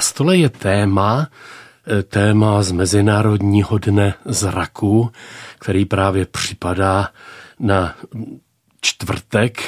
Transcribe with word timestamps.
Na 0.00 0.04
stole 0.04 0.36
je 0.36 0.48
téma, 0.48 1.28
eh, 1.28 2.02
téma 2.02 2.62
z 2.62 2.72
Mezinárodního 2.72 3.78
dne 3.78 4.14
zraku, 4.24 5.10
který 5.58 5.84
právě 5.84 6.26
připadá 6.26 7.08
na 7.58 7.94
čtvrtek 8.80 9.62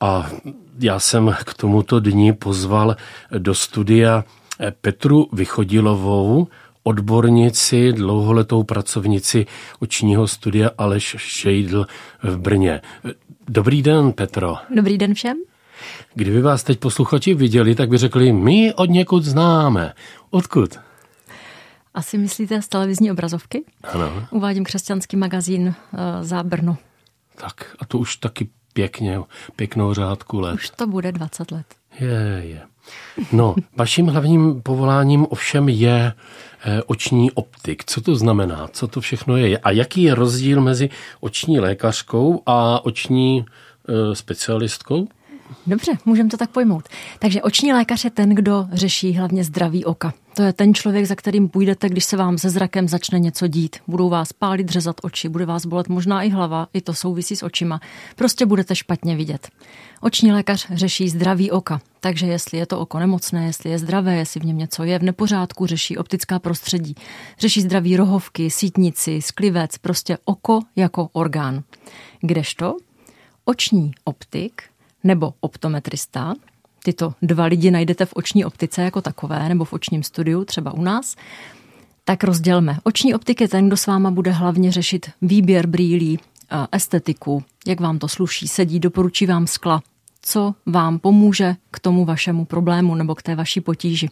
a 0.00 0.30
já 0.78 0.98
jsem 0.98 1.36
k 1.44 1.54
tomuto 1.54 2.00
dni 2.00 2.32
pozval 2.32 2.96
do 3.38 3.54
studia 3.54 4.24
Petru 4.80 5.28
Vychodilovou, 5.32 6.46
odbornici, 6.82 7.92
dlouholetou 7.92 8.62
pracovnici 8.62 9.46
očního 9.80 10.28
studia 10.28 10.70
Aleš 10.78 11.16
Šejdl 11.18 11.86
v 12.22 12.38
Brně. 12.38 12.80
Dobrý 13.48 13.82
den, 13.82 14.12
Petro. 14.12 14.56
Dobrý 14.74 14.98
den 14.98 15.14
všem. 15.14 15.36
Kdyby 16.14 16.42
vás 16.42 16.62
teď 16.62 16.78
posluchači 16.78 17.34
viděli, 17.34 17.74
tak 17.74 17.88
by 17.88 17.98
řekli, 17.98 18.32
my 18.32 18.74
od 18.74 18.90
někud 18.90 19.24
známe. 19.24 19.92
Odkud? 20.30 20.78
Asi 21.94 22.18
myslíte 22.18 22.62
z 22.62 22.68
televizní 22.68 23.10
obrazovky? 23.10 23.64
Ano. 23.84 24.26
Uvádím 24.30 24.64
křesťanský 24.64 25.16
magazín 25.16 25.66
uh, 25.66 25.74
za 26.20 26.42
Brno. 26.42 26.76
Tak 27.36 27.76
a 27.78 27.86
to 27.86 27.98
už 27.98 28.16
taky 28.16 28.48
pěkně, 28.72 29.20
pěknou 29.56 29.94
řádku 29.94 30.40
let. 30.40 30.54
Už 30.54 30.70
to 30.70 30.86
bude 30.86 31.12
20 31.12 31.50
let. 31.50 31.66
Je, 32.00 32.42
je. 32.44 32.60
No, 33.32 33.54
vaším 33.76 34.06
hlavním 34.06 34.62
povoláním 34.62 35.26
ovšem 35.30 35.68
je 35.68 36.12
eh, 36.64 36.82
oční 36.82 37.30
optik. 37.30 37.84
Co 37.84 38.00
to 38.00 38.16
znamená? 38.16 38.68
Co 38.72 38.88
to 38.88 39.00
všechno 39.00 39.36
je? 39.36 39.58
A 39.58 39.70
jaký 39.70 40.02
je 40.02 40.14
rozdíl 40.14 40.60
mezi 40.60 40.90
oční 41.20 41.60
lékařkou 41.60 42.42
a 42.46 42.84
oční 42.84 43.44
eh, 43.88 44.14
specialistkou? 44.14 45.08
Dobře, 45.66 45.92
můžeme 46.04 46.28
to 46.28 46.36
tak 46.36 46.50
pojmout. 46.50 46.88
Takže 47.18 47.42
oční 47.42 47.72
lékař 47.72 48.04
je 48.04 48.10
ten, 48.10 48.30
kdo 48.30 48.68
řeší 48.72 49.12
hlavně 49.12 49.44
zdraví 49.44 49.84
oka. 49.84 50.14
To 50.34 50.42
je 50.42 50.52
ten 50.52 50.74
člověk, 50.74 51.06
za 51.06 51.14
kterým 51.14 51.48
půjdete, 51.48 51.88
když 51.88 52.04
se 52.04 52.16
vám 52.16 52.38
se 52.38 52.50
zrakem 52.50 52.88
začne 52.88 53.18
něco 53.18 53.46
dít. 53.46 53.76
Budou 53.86 54.08
vás 54.08 54.32
pálit, 54.32 54.68
řezat 54.68 54.96
oči, 55.02 55.28
bude 55.28 55.46
vás 55.46 55.66
bolet 55.66 55.88
možná 55.88 56.22
i 56.22 56.28
hlava, 56.28 56.68
i 56.72 56.80
to 56.80 56.94
souvisí 56.94 57.36
s 57.36 57.42
očima. 57.42 57.80
Prostě 58.16 58.46
budete 58.46 58.76
špatně 58.76 59.16
vidět. 59.16 59.48
Oční 60.00 60.32
lékař 60.32 60.66
řeší 60.70 61.08
zdraví 61.08 61.50
oka, 61.50 61.80
takže 62.00 62.26
jestli 62.26 62.58
je 62.58 62.66
to 62.66 62.80
oko 62.80 62.98
nemocné, 62.98 63.46
jestli 63.46 63.70
je 63.70 63.78
zdravé, 63.78 64.16
jestli 64.16 64.40
v 64.40 64.44
něm 64.44 64.58
něco 64.58 64.84
je 64.84 64.98
v 64.98 65.02
nepořádku, 65.02 65.66
řeší 65.66 65.98
optická 65.98 66.38
prostředí, 66.38 66.94
řeší 67.38 67.60
zdraví 67.60 67.96
rohovky, 67.96 68.50
sítnici, 68.50 69.22
sklivec, 69.22 69.78
prostě 69.78 70.18
oko 70.24 70.60
jako 70.76 71.08
orgán. 71.12 71.62
Kdežto 72.20 72.76
oční 73.44 73.92
optik 74.04 74.62
nebo 75.04 75.34
optometrista, 75.40 76.34
tyto 76.84 77.14
dva 77.22 77.44
lidi 77.44 77.70
najdete 77.70 78.06
v 78.06 78.12
oční 78.12 78.44
optice 78.44 78.82
jako 78.82 79.00
takové 79.00 79.48
nebo 79.48 79.64
v 79.64 79.72
očním 79.72 80.02
studiu, 80.02 80.44
třeba 80.44 80.74
u 80.74 80.82
nás, 80.82 81.16
tak 82.04 82.24
rozdělme. 82.24 82.78
Oční 82.82 83.14
optik 83.14 83.40
je 83.40 83.48
ten, 83.48 83.66
kdo 83.66 83.76
s 83.76 83.86
váma 83.86 84.10
bude 84.10 84.30
hlavně 84.30 84.72
řešit 84.72 85.10
výběr 85.22 85.66
brýlí, 85.66 86.18
estetiku, 86.72 87.44
jak 87.66 87.80
vám 87.80 87.98
to 87.98 88.08
sluší, 88.08 88.48
sedí, 88.48 88.80
doporučí 88.80 89.26
vám 89.26 89.46
skla, 89.46 89.82
co 90.22 90.54
vám 90.66 90.98
pomůže 90.98 91.56
k 91.70 91.80
tomu 91.80 92.04
vašemu 92.04 92.44
problému 92.44 92.94
nebo 92.94 93.14
k 93.14 93.22
té 93.22 93.34
vaší 93.34 93.60
potíži. 93.60 94.10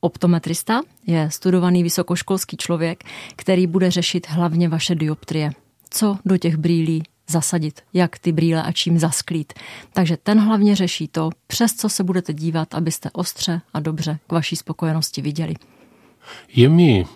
Optometrista 0.00 0.80
je 1.06 1.30
studovaný 1.30 1.82
vysokoškolský 1.82 2.56
člověk, 2.56 3.04
který 3.36 3.66
bude 3.66 3.90
řešit 3.90 4.26
hlavně 4.30 4.68
vaše 4.68 4.94
dioptrie. 4.94 5.50
Co 5.90 6.18
do 6.24 6.38
těch 6.38 6.56
brýlí 6.56 7.02
zasadit, 7.30 7.80
jak 7.92 8.18
ty 8.18 8.32
brýle 8.32 8.62
a 8.62 8.72
čím 8.72 8.98
zasklít. 8.98 9.52
Takže 9.92 10.16
ten 10.16 10.40
hlavně 10.40 10.76
řeší 10.76 11.08
to, 11.08 11.30
přes 11.46 11.74
co 11.74 11.88
se 11.88 12.04
budete 12.04 12.32
dívat, 12.32 12.74
abyste 12.74 13.10
ostře 13.12 13.60
a 13.74 13.80
dobře 13.80 14.18
k 14.26 14.32
vaší 14.32 14.56
spokojenosti 14.56 15.22
viděli. 15.22 15.54
Je 16.54 16.68
mi 16.68 17.06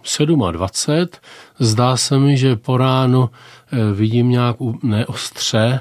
27, 0.53 1.21
zdá 1.59 1.97
se 1.97 2.19
mi, 2.19 2.37
že 2.37 2.57
po 2.57 2.77
ránu 2.77 3.31
eh, 3.31 3.95
vidím 3.95 4.31
nějak 4.31 4.57
neostře, 4.83 5.81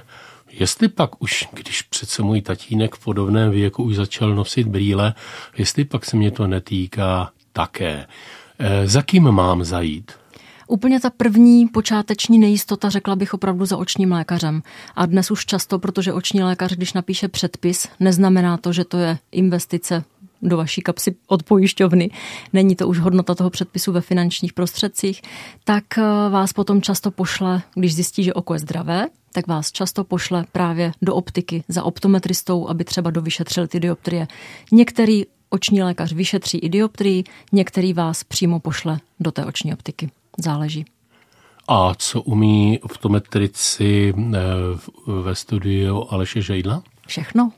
Jestli 0.53 0.87
pak 0.87 1.21
už, 1.21 1.47
když 1.53 1.81
přece 1.81 2.23
můj 2.23 2.41
tatínek 2.41 2.95
v 2.95 3.03
podobném 3.03 3.51
věku 3.51 3.83
už 3.83 3.95
začal 3.95 4.35
nosit 4.35 4.67
brýle, 4.67 5.13
jestli 5.57 5.85
pak 5.85 6.05
se 6.05 6.17
mě 6.17 6.31
to 6.31 6.47
netýká 6.47 7.31
také. 7.53 8.05
E, 8.59 8.87
za 8.87 9.01
kým 9.01 9.31
mám 9.31 9.63
zajít? 9.63 10.11
Úplně 10.71 10.99
ta 10.99 11.09
první 11.09 11.67
počáteční 11.67 12.39
nejistota, 12.39 12.89
řekla 12.89 13.15
bych 13.15 13.33
opravdu 13.33 13.65
za 13.65 13.77
očním 13.77 14.11
lékařem. 14.11 14.61
A 14.95 15.05
dnes 15.05 15.31
už 15.31 15.45
často, 15.45 15.79
protože 15.79 16.13
oční 16.13 16.43
lékař, 16.43 16.75
když 16.75 16.93
napíše 16.93 17.27
předpis, 17.27 17.87
neznamená 17.99 18.57
to, 18.57 18.73
že 18.73 18.85
to 18.85 18.97
je 18.97 19.17
investice 19.31 20.03
do 20.41 20.57
vaší 20.57 20.81
kapsy 20.81 21.15
od 21.27 21.43
pojišťovny, 21.43 22.09
není 22.53 22.75
to 22.75 22.87
už 22.87 22.99
hodnota 22.99 23.35
toho 23.35 23.49
předpisu 23.49 23.91
ve 23.91 24.01
finančních 24.01 24.53
prostředcích, 24.53 25.21
tak 25.63 25.97
eh, 25.97 26.01
vás 26.29 26.53
potom 26.53 26.81
často 26.81 27.11
pošle, 27.11 27.61
když 27.75 27.95
zjistí, 27.95 28.23
že 28.23 28.33
oko 28.33 28.53
je 28.53 28.59
zdravé, 28.59 29.07
tak 29.33 29.47
vás 29.47 29.71
často 29.71 30.03
pošle 30.03 30.45
právě 30.51 30.91
do 31.01 31.15
optiky 31.15 31.63
za 31.67 31.83
optometristou, 31.83 32.69
aby 32.69 32.83
třeba 32.83 33.11
dovyšetřil 33.11 33.67
ty 33.67 33.79
dioptrie. 33.79 34.27
Některý 34.71 35.23
oční 35.49 35.83
lékař 35.83 36.13
vyšetří 36.13 36.57
i 36.57 36.69
dioptrii, 36.69 37.23
některý 37.51 37.93
vás 37.93 38.23
přímo 38.23 38.59
pošle 38.59 38.99
do 39.19 39.31
té 39.31 39.45
oční 39.45 39.73
optiky. 39.73 40.09
Záleží. 40.39 40.85
A 41.67 41.93
co 41.97 42.21
umí 42.21 42.79
optometrici 42.79 44.13
eh, 44.17 44.39
ve 45.21 45.35
studiu 45.35 46.07
Aleše 46.09 46.41
Žejdla? 46.41 46.83
Všechno. 47.07 47.51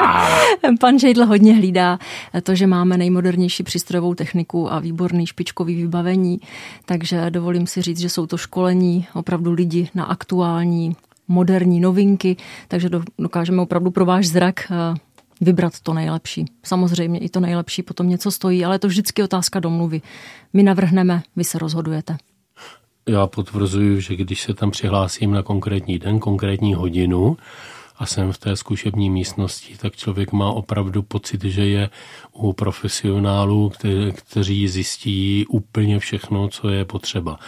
Pan 0.80 0.98
Žejdl 0.98 1.26
hodně 1.26 1.54
hlídá 1.54 1.98
to, 2.42 2.54
že 2.54 2.66
máme 2.66 2.98
nejmodernější 2.98 3.62
přístrojovou 3.62 4.14
techniku 4.14 4.72
a 4.72 4.78
výborný 4.78 5.26
špičkový 5.26 5.74
vybavení, 5.74 6.40
takže 6.86 7.30
dovolím 7.30 7.66
si 7.66 7.82
říct, 7.82 8.00
že 8.00 8.08
jsou 8.08 8.26
to 8.26 8.36
školení 8.36 9.06
opravdu 9.14 9.52
lidi 9.52 9.88
na 9.94 10.04
aktuální 10.04 10.96
moderní 11.28 11.80
novinky, 11.80 12.36
takže 12.68 12.90
dokážeme 13.18 13.62
opravdu 13.62 13.90
pro 13.90 14.04
váš 14.04 14.26
zrak 14.26 14.70
eh, 14.70 14.94
vybrat 15.44 15.80
to 15.80 15.94
nejlepší. 15.94 16.44
Samozřejmě 16.62 17.18
i 17.18 17.28
to 17.28 17.40
nejlepší 17.40 17.82
potom 17.82 18.08
něco 18.08 18.30
stojí, 18.30 18.64
ale 18.64 18.74
je 18.74 18.78
to 18.78 18.88
vždycky 18.88 19.22
otázka 19.22 19.60
domluvy. 19.60 20.02
My 20.52 20.62
navrhneme, 20.62 21.22
vy 21.36 21.44
se 21.44 21.58
rozhodujete. 21.58 22.16
Já 23.08 23.26
potvrzuji, 23.26 24.00
že 24.00 24.16
když 24.16 24.42
se 24.42 24.54
tam 24.54 24.70
přihlásím 24.70 25.32
na 25.32 25.42
konkrétní 25.42 25.98
den, 25.98 26.18
konkrétní 26.18 26.74
hodinu, 26.74 27.36
a 27.98 28.06
jsem 28.06 28.32
v 28.32 28.38
té 28.38 28.56
zkušební 28.56 29.10
místnosti, 29.10 29.76
tak 29.76 29.96
člověk 29.96 30.32
má 30.32 30.50
opravdu 30.50 31.02
pocit, 31.02 31.44
že 31.44 31.66
je 31.66 31.90
u 32.32 32.52
profesionálů, 32.52 33.68
kte- 33.68 34.12
kteří 34.12 34.68
zjistí 34.68 35.46
úplně 35.48 35.98
všechno, 35.98 36.48
co 36.48 36.68
je 36.68 36.84
potřeba. 36.84 37.38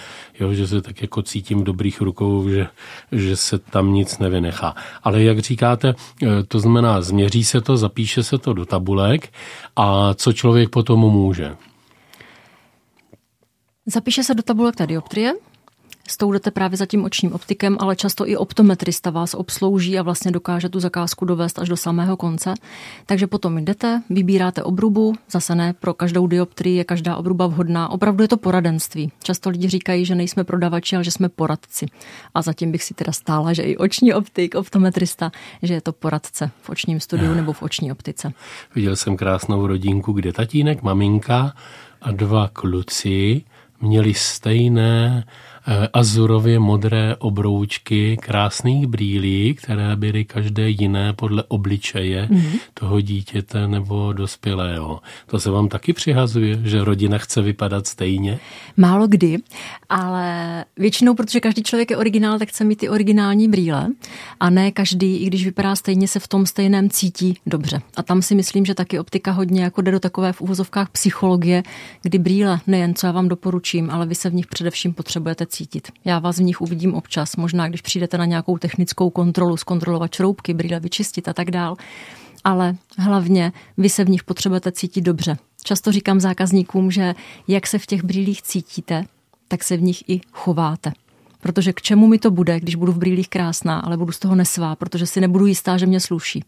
Jo, 0.41 0.55
že 0.55 0.67
se 0.67 0.83
tak 0.83 1.03
jako 1.03 1.23
cítím 1.23 1.61
v 1.61 1.65
dobrých 1.65 2.01
rukou, 2.01 2.49
že, 2.49 2.67
že 3.13 3.37
se 3.37 3.59
tam 3.59 3.93
nic 3.93 4.19
nevynechá. 4.19 4.75
Ale 5.03 5.23
jak 5.23 5.39
říkáte, 5.39 5.95
eh, 6.23 6.27
to 6.49 6.61
znamená, 6.61 7.03
změří 7.03 7.45
se 7.45 7.61
to, 7.61 7.77
zapíše 7.77 8.23
se 8.23 8.39
to 8.39 8.53
do 8.53 8.67
tabulek 8.67 9.33
a 9.77 10.15
co 10.15 10.33
člověk 10.33 10.71
potom 10.71 11.01
může? 11.01 11.57
Zapíše 13.87 14.23
se 14.23 14.35
do 14.35 14.43
tabulek 14.43 14.77
ta 14.77 14.87
dioptrie, 14.87 15.33
s 16.09 16.17
tou 16.17 16.33
jdete 16.33 16.51
právě 16.51 16.77
za 16.79 16.87
tím 16.87 17.05
očním 17.05 17.33
optikem, 17.33 17.77
ale 17.81 17.97
často 17.97 18.29
i 18.29 18.37
optometrista 18.37 19.11
vás 19.11 19.35
obslouží 19.35 19.99
a 19.99 20.03
vlastně 20.03 20.31
dokáže 20.31 20.69
tu 20.69 20.81
zakázku 20.81 21.25
dovést 21.25 21.59
až 21.59 21.69
do 21.69 21.77
samého 21.77 22.17
konce. 22.17 22.55
Takže 23.07 23.27
potom 23.27 23.59
jdete, 23.59 24.03
vybíráte 24.11 24.63
obrubu, 24.63 25.15
zase 25.31 25.55
ne 25.55 25.73
pro 25.73 25.95
každou 25.95 26.27
dioptrii 26.27 26.77
je 26.77 26.85
každá 26.85 27.17
obruba 27.17 27.47
vhodná. 27.47 27.89
Opravdu 27.89 28.23
je 28.23 28.29
to 28.29 28.37
poradenství. 28.37 29.13
Často 29.23 29.51
lidi 29.51 29.69
říkají, 29.69 30.05
že 30.05 30.15
nejsme 30.15 30.45
prodavači, 30.45 30.97
ale 30.97 31.05
že 31.05 31.11
jsme 31.11 31.29
poradci. 31.29 31.87
A 32.35 32.43
zatím 32.43 32.73
bych 32.73 32.83
si 32.83 32.95
teda 32.95 33.13
stála, 33.13 33.53
že 33.53 33.63
i 33.63 33.77
oční 33.77 34.15
optik, 34.15 34.55
optometrista, 34.55 35.33
že 35.63 35.75
je 35.75 35.81
to 35.81 35.93
poradce 35.93 36.51
v 36.63 36.71
očním 36.71 37.01
studiu 37.01 37.35
nebo 37.35 37.53
v 37.53 37.63
oční 37.63 37.93
optice. 37.93 38.33
Viděl 38.75 38.97
jsem 38.97 39.17
krásnou 39.17 39.67
rodinku, 39.67 40.13
kde 40.13 40.33
tatínek, 40.33 40.83
maminka 40.83 41.53
a 42.03 42.13
dva 42.13 42.49
kluci 42.53 43.43
měli 43.81 44.15
stejné 44.15 45.25
azurově 45.93 46.59
modré 46.59 47.17
obroučky 47.17 48.17
krásných 48.21 48.87
brýlí, 48.87 49.55
které 49.55 49.97
byly 49.97 50.25
každé 50.25 50.69
jiné 50.69 51.13
podle 51.13 51.43
obličeje 51.49 52.27
mm-hmm. 52.27 52.59
toho 52.75 53.01
dítěte 53.01 53.69
nebo 53.69 54.13
dospělého. 54.13 55.01
To 55.27 55.41
se 55.41 55.51
vám 55.51 55.69
taky 55.69 55.93
přihazuje, 55.93 56.61
že 56.65 56.85
rodina 56.85 57.19
chce 57.19 57.43
vypadat 57.43 57.87
stejně? 57.87 58.39
Málo 58.77 59.07
kdy, 59.07 59.39
ale 59.89 60.65
většinou, 60.77 61.15
protože 61.15 61.41
každý 61.41 61.63
člověk 61.63 61.91
je 61.91 61.97
originál, 61.97 62.39
tak 62.39 62.49
chce 62.49 62.65
mít 62.65 62.77
ty 62.77 62.89
originální 62.89 63.49
brýle 63.49 63.89
a 64.41 64.51
ne 64.51 64.71
každý, 64.71 65.17
i 65.17 65.27
když 65.27 65.45
vypadá 65.45 65.77
stejně, 65.77 66.09
se 66.09 66.21
v 66.21 66.29
tom 66.29 66.47
stejném 66.47 66.91
cítí 66.91 67.39
dobře. 67.47 67.83
A 67.97 68.03
tam 68.03 68.23
si 68.23 68.35
myslím, 68.35 68.65
že 68.65 68.75
taky 68.75 68.99
optika 68.99 69.33
hodně 69.33 69.63
jako 69.63 69.83
jde 69.83 69.93
do 69.93 70.01
takové 70.01 70.33
v 70.33 70.41
úvozovkách 70.41 70.91
psychologie, 70.91 71.63
kdy 72.03 72.19
brýle 72.19 72.61
nejen 72.67 72.95
co 72.95 73.07
já 73.07 73.13
vám 73.13 73.29
doporučím, 73.29 73.91
ale 73.91 74.07
vy 74.07 74.15
se 74.15 74.31
v 74.31 74.35
nich 74.35 74.47
především 74.47 74.93
potřebujete 74.93 75.47
cítit. 75.57 75.89
Já 76.05 76.19
vás 76.19 76.39
v 76.39 76.43
nich 76.43 76.61
uvidím 76.61 76.95
občas, 76.95 77.37
možná 77.37 77.69
když 77.69 77.81
přijdete 77.81 78.19
na 78.19 78.25
nějakou 78.25 78.59
technickou 78.59 79.11
kontrolu, 79.11 79.57
zkontrolovat 79.57 80.15
šroubky, 80.15 80.55
brýle 80.55 80.81
vyčistit 80.81 81.29
a 81.29 81.33
tak 81.33 81.51
dál. 81.51 81.77
Ale 82.45 82.77
hlavně 82.99 83.53
vy 83.77 83.89
se 83.89 84.05
v 84.05 84.09
nich 84.09 84.25
potřebujete 84.25 84.73
cítit 84.73 85.01
dobře. 85.01 85.37
Často 85.65 85.93
říkám 85.93 86.21
zákazníkům, 86.21 86.91
že 86.91 87.15
jak 87.49 87.67
se 87.67 87.79
v 87.79 87.87
těch 87.87 88.05
brýlích 88.05 88.43
cítíte, 88.43 89.05
tak 89.49 89.65
se 89.65 89.77
v 89.77 89.83
nich 89.83 90.09
i 90.09 90.21
chováte. 90.33 90.93
Protože 91.41 91.73
k 91.73 91.83
čemu 91.83 92.07
mi 92.07 92.19
to 92.19 92.31
bude, 92.31 92.61
když 92.61 92.75
budu 92.75 92.93
v 92.93 92.99
brýlích 92.99 93.29
krásná, 93.29 93.79
ale 93.79 93.97
budu 93.97 94.13
z 94.13 94.19
toho 94.19 94.35
nesvá, 94.35 94.77
protože 94.77 95.07
si 95.07 95.21
nebudu 95.21 95.47
jistá, 95.47 95.77
že 95.77 95.87
mě 95.87 96.01
sluší. 96.01 96.45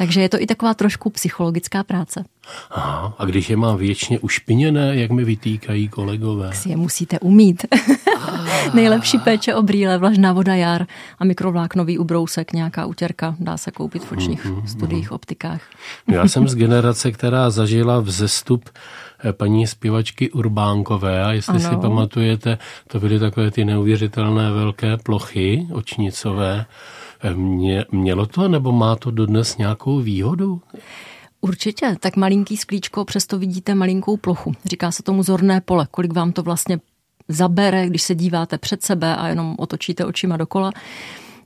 Takže 0.00 0.20
je 0.20 0.28
to 0.28 0.40
i 0.40 0.46
taková 0.46 0.74
trošku 0.74 1.10
psychologická 1.10 1.84
práce. 1.84 2.24
Aha, 2.70 3.14
a 3.18 3.24
když 3.24 3.50
je 3.50 3.56
mám 3.56 3.76
věčně 3.76 4.18
ušpiněné, 4.18 4.96
jak 4.96 5.10
mi 5.10 5.24
vytýkají 5.24 5.88
kolegové? 5.88 6.48
Tak 6.48 6.56
si 6.56 6.68
je 6.68 6.76
musíte 6.76 7.18
umít. 7.18 7.66
Nejlepší 8.74 9.18
péče 9.18 9.54
o 9.54 9.62
brýle, 9.62 9.98
vlažná 9.98 10.32
voda 10.32 10.54
jar 10.54 10.86
a 11.18 11.24
mikrovláknový 11.24 11.98
ubrousek, 11.98 12.52
nějaká 12.52 12.86
utěrka, 12.86 13.36
dá 13.40 13.56
se 13.56 13.70
koupit 13.70 14.04
v 14.04 14.12
očních 14.12 14.46
mm-hmm. 14.46 14.66
studiích, 14.66 15.12
optikách. 15.12 15.60
Já 16.08 16.28
jsem 16.28 16.48
z 16.48 16.54
generace, 16.64 17.12
která 17.12 17.50
zažila 17.50 18.00
vzestup 18.00 18.70
eh, 19.24 19.32
paní 19.32 19.66
zpěvačky 19.66 20.30
Urbánkové 20.30 21.24
a 21.24 21.32
jestli 21.32 21.64
ano. 21.64 21.70
si 21.70 21.76
pamatujete, 21.76 22.58
to 22.88 23.00
byly 23.00 23.18
takové 23.18 23.50
ty 23.50 23.64
neuvěřitelné 23.64 24.50
velké 24.50 24.96
plochy 24.96 25.66
očnicové. 25.72 26.66
Mě, 27.34 27.84
mělo 27.92 28.26
to 28.26 28.48
nebo 28.48 28.72
má 28.72 28.96
to 28.96 29.10
dodnes 29.10 29.56
nějakou 29.56 30.00
výhodu? 30.00 30.62
Určitě, 31.40 31.96
tak 32.00 32.16
malinký 32.16 32.56
sklíčko, 32.56 33.04
přesto 33.04 33.38
vidíte 33.38 33.74
malinkou 33.74 34.16
plochu. 34.16 34.52
Říká 34.64 34.90
se 34.90 35.02
tomu 35.02 35.22
zorné 35.22 35.60
pole, 35.60 35.86
kolik 35.90 36.12
vám 36.12 36.32
to 36.32 36.42
vlastně 36.42 36.80
zabere, 37.28 37.86
když 37.86 38.02
se 38.02 38.14
díváte 38.14 38.58
před 38.58 38.82
sebe 38.82 39.16
a 39.16 39.28
jenom 39.28 39.56
otočíte 39.58 40.04
očima 40.04 40.36
dokola 40.36 40.72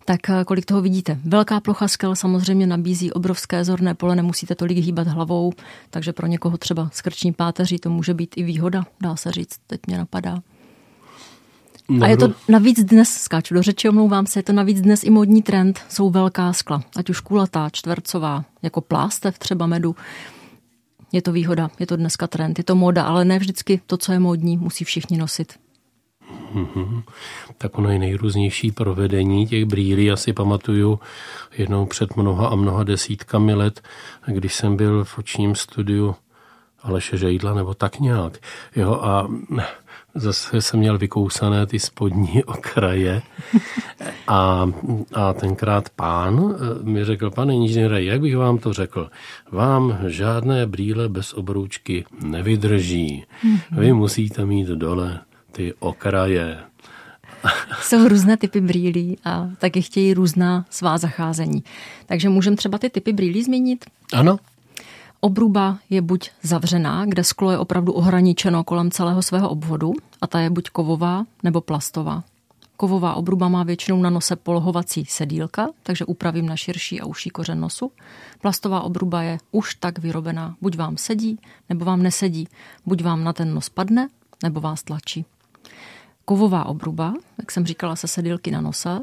tak 0.05 0.31
eh, 0.31 0.45
kolik 0.45 0.65
toho 0.65 0.83
vidíte. 0.83 1.19
Velká 1.25 1.61
plocha 1.61 1.89
skel 1.89 2.17
samozřejmě 2.17 2.67
nabízí 2.67 3.13
obrovské 3.13 3.65
zorné 3.65 3.95
pole, 3.95 4.17
nemusíte 4.17 4.55
tolik 4.55 4.79
hýbat 4.79 5.07
hlavou, 5.07 5.53
takže 5.91 6.13
pro 6.13 6.27
někoho 6.27 6.59
třeba 6.59 6.91
skrční 6.93 7.33
páteří 7.33 7.79
to 7.79 7.91
může 7.91 8.15
být 8.15 8.35
i 8.37 8.43
výhoda, 8.43 8.87
dá 9.01 9.17
se 9.17 9.33
říct, 9.33 9.59
teď 9.67 9.81
mě 9.87 9.99
napadá. 9.99 10.43
A 12.03 12.07
je 12.07 12.17
to 12.17 12.33
navíc 12.49 12.85
dnes, 12.85 13.09
skáču 13.09 13.55
do 13.55 13.63
řeči, 13.63 13.89
omlouvám 13.89 14.27
se, 14.27 14.39
je 14.39 14.43
to 14.43 14.53
navíc 14.53 14.81
dnes 14.81 15.05
i 15.05 15.11
modní 15.11 15.43
trend, 15.43 15.81
jsou 15.89 16.11
velká 16.11 16.53
skla, 16.53 16.83
ať 16.97 17.11
už 17.11 17.21
kulatá, 17.21 17.71
čtvercová, 17.71 18.45
jako 18.63 18.81
plástev 18.81 19.39
třeba 19.39 19.67
medu. 19.67 19.97
Je 21.13 21.23
to 21.23 21.33
výhoda, 21.33 21.71
je 21.79 21.87
to 21.87 21.97
dneska 21.97 22.27
trend, 22.27 22.59
je 22.59 22.65
to 22.65 22.75
moda, 22.75 23.05
ale 23.05 23.25
ne 23.25 23.39
vždycky 23.39 23.81
to, 23.87 23.97
co 23.97 24.13
je 24.13 24.19
modní, 24.19 24.57
musí 24.57 24.85
všichni 24.85 25.19
nosit. 25.19 25.53
Mm-hmm. 26.55 27.03
Tak 27.59 27.79
ono 27.79 27.91
je 27.91 27.99
nejrůznější 27.99 28.73
provedení 28.73 29.47
těch 29.47 29.65
brýlí. 29.65 30.05
Já 30.05 30.17
si 30.17 30.33
pamatuju 30.33 31.01
jednou 31.59 31.87
před 31.87 32.17
mnoha 32.17 32.49
a 32.49 32.55
mnoha 32.55 32.85
desítkami 32.85 33.55
let, 33.55 33.83
když 34.27 34.55
jsem 34.55 34.77
byl 34.77 35.05
v 35.05 35.19
očním 35.19 35.55
studiu 35.55 36.15
Aleše 36.83 37.17
Žejdla, 37.17 37.55
nebo 37.55 37.75
tak 37.75 38.01
nějak. 38.01 38.39
Jo, 38.77 38.93
a 38.93 39.29
zase 40.15 40.63
jsem 40.63 40.81
měl 40.81 40.99
vykousané 40.99 41.67
ty 41.67 41.79
spodní 41.79 42.45
okraje 42.47 43.23
a, 44.29 44.71
a 45.13 45.33
tenkrát 45.33 45.89
pán 45.89 46.55
eh, 46.55 46.85
mi 46.85 47.05
řekl, 47.05 47.31
pane 47.31 47.55
inženýre, 47.55 48.03
jak 48.03 48.21
bych 48.21 48.37
vám 48.37 48.59
to 48.59 48.73
řekl, 48.73 49.11
vám 49.51 49.99
žádné 50.07 50.67
brýle 50.67 51.09
bez 51.09 51.33
obroučky 51.33 52.05
nevydrží. 52.23 53.25
Mhm. 53.45 53.61
Vy 53.71 53.93
musíte 53.93 54.47
mít 54.47 54.69
dole 54.69 55.21
ty 55.53 55.75
okraje. 55.79 56.59
Jsou 57.81 58.09
různé 58.09 58.37
typy 58.37 58.61
brýlí 58.61 59.19
a 59.25 59.51
taky 59.59 59.83
chtějí 59.83 60.15
různá 60.15 60.65
svá 60.71 60.99
zacházení. 60.99 61.65
Takže 62.07 62.29
můžeme 62.29 62.57
třeba 62.57 62.79
ty 62.79 62.91
typy 62.91 63.13
brýlí 63.13 63.43
změnit? 63.43 63.85
Ano. 64.13 64.39
Obruba 65.25 65.79
je 65.91 66.03
buď 66.03 66.31
zavřená, 66.43 67.05
kde 67.07 67.25
sklo 67.25 67.51
je 67.51 67.59
opravdu 67.59 67.93
ohraničeno 67.93 68.65
kolem 68.65 68.91
celého 68.91 69.23
svého 69.23 69.49
obvodu 69.49 69.93
a 70.21 70.27
ta 70.27 70.41
je 70.41 70.51
buď 70.51 70.71
kovová 70.71 71.25
nebo 71.43 71.61
plastová. 71.61 72.25
Kovová 72.77 73.15
obruba 73.15 73.49
má 73.49 73.63
většinou 73.63 74.03
na 74.03 74.11
nose 74.11 74.37
polohovací 74.37 75.05
sedílka, 75.05 75.69
takže 75.83 76.05
upravím 76.05 76.47
na 76.47 76.57
širší 76.57 77.01
a 77.01 77.07
užší 77.07 77.31
kořen 77.31 77.61
nosu. 77.61 77.93
Plastová 78.41 78.81
obruba 78.81 79.23
je 79.23 79.39
už 79.53 79.75
tak 79.75 79.99
vyrobená, 79.99 80.57
buď 80.61 80.77
vám 80.77 80.97
sedí, 80.97 81.39
nebo 81.69 81.85
vám 81.85 82.03
nesedí, 82.03 82.49
buď 82.87 83.03
vám 83.03 83.25
na 83.25 83.33
ten 83.33 83.55
nos 83.55 83.69
padne, 83.69 84.09
nebo 84.43 84.61
vás 84.61 84.83
tlačí. 84.83 85.25
Kovová 86.25 86.67
obruba, 86.67 87.15
jak 87.39 87.51
jsem 87.51 87.67
říkala, 87.67 87.97
se 87.97 88.09
sedilky 88.09 88.51
na 88.51 88.61
nose, 88.61 89.01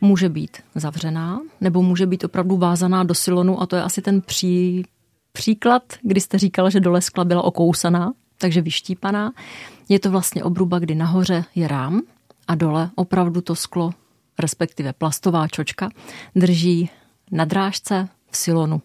může 0.00 0.28
být 0.28 0.58
zavřená, 0.74 1.40
nebo 1.60 1.82
může 1.82 2.06
být 2.06 2.24
opravdu 2.24 2.56
vázaná 2.56 3.04
do 3.04 3.14
silonu 3.14 3.62
a 3.62 3.66
to 3.66 3.76
je 3.76 3.82
asi 3.82 4.02
ten 4.02 4.20
pří, 4.20 4.84
příklad, 5.32 5.82
kdy 6.02 6.20
jste 6.20 6.38
říkala, 6.38 6.70
že 6.70 6.80
dole 6.80 7.00
skla 7.00 7.24
byla 7.24 7.42
okousaná, 7.42 8.12
takže 8.38 8.60
vyštípaná. 8.60 9.32
Je 9.88 9.98
to 9.98 10.10
vlastně 10.10 10.44
obruba, 10.44 10.78
kdy 10.78 10.94
nahoře 10.94 11.44
je 11.54 11.68
rám 11.68 12.02
a 12.48 12.54
dole 12.54 12.90
opravdu 12.94 13.40
to 13.40 13.54
sklo, 13.54 13.90
respektive 14.38 14.92
plastová 14.92 15.48
čočka, 15.48 15.88
drží 16.36 16.90
na 17.30 17.44
drážce 17.44 18.08
v 18.30 18.36
silonu. 18.36 18.82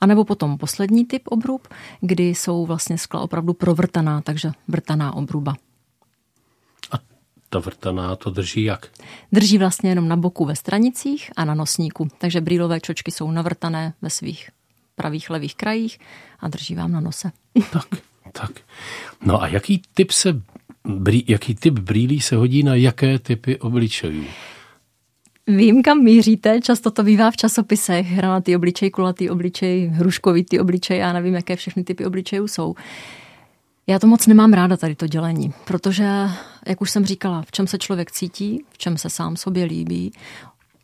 A 0.00 0.06
nebo 0.06 0.24
potom 0.24 0.58
poslední 0.58 1.04
typ 1.04 1.22
obrub, 1.28 1.68
kdy 2.00 2.28
jsou 2.28 2.66
vlastně 2.66 2.98
skla 2.98 3.20
opravdu 3.20 3.52
provrtaná, 3.52 4.20
takže 4.20 4.52
vrtaná 4.68 5.14
obruba 5.14 5.56
ta 7.52 7.58
vrtaná 7.58 8.16
to 8.16 8.30
drží 8.30 8.64
jak? 8.64 8.86
Drží 9.32 9.58
vlastně 9.58 9.90
jenom 9.90 10.08
na 10.08 10.16
boku 10.16 10.44
ve 10.44 10.56
stranicích 10.56 11.30
a 11.36 11.44
na 11.44 11.54
nosníku. 11.54 12.08
Takže 12.18 12.40
brýlové 12.40 12.80
čočky 12.80 13.10
jsou 13.10 13.30
navrtané 13.30 13.94
ve 14.02 14.10
svých 14.10 14.50
pravých 15.02 15.30
levých 15.30 15.54
krajích 15.54 15.98
a 16.40 16.48
drží 16.48 16.74
vám 16.74 16.92
na 16.92 17.00
nose. 17.00 17.30
Tak, 17.72 17.86
tak. 18.32 18.50
No 19.26 19.42
a 19.42 19.46
jaký 19.46 19.82
typ, 19.94 20.10
se, 20.10 20.42
brý, 20.84 21.24
jaký 21.28 21.54
typ 21.54 21.78
brýlí 21.78 22.20
se 22.20 22.36
hodí 22.36 22.62
na 22.62 22.74
jaké 22.74 23.18
typy 23.18 23.58
obličejů? 23.58 24.24
Vím, 25.46 25.82
kam 25.82 25.98
míříte, 25.98 26.60
často 26.60 26.90
to 26.90 27.02
bývá 27.02 27.30
v 27.30 27.36
časopisech, 27.36 28.06
hranatý 28.06 28.56
obličej, 28.56 28.90
kulatý 28.90 29.30
obličej, 29.30 29.86
hruškovitý 29.86 30.60
obličej, 30.60 30.98
já 30.98 31.12
nevím, 31.12 31.34
jaké 31.34 31.56
všechny 31.56 31.84
typy 31.84 32.06
obličejů 32.06 32.48
jsou. 32.48 32.74
Já 33.86 33.98
to 33.98 34.06
moc 34.06 34.26
nemám 34.26 34.52
ráda 34.52 34.76
tady 34.76 34.94
to 34.94 35.06
dělení, 35.06 35.52
protože, 35.64 36.04
jak 36.66 36.80
už 36.80 36.90
jsem 36.90 37.04
říkala, 37.04 37.42
v 37.42 37.52
čem 37.52 37.66
se 37.66 37.78
člověk 37.78 38.10
cítí, 38.10 38.64
v 38.70 38.78
čem 38.78 38.98
se 38.98 39.10
sám 39.10 39.36
sobě 39.36 39.64
líbí. 39.64 40.12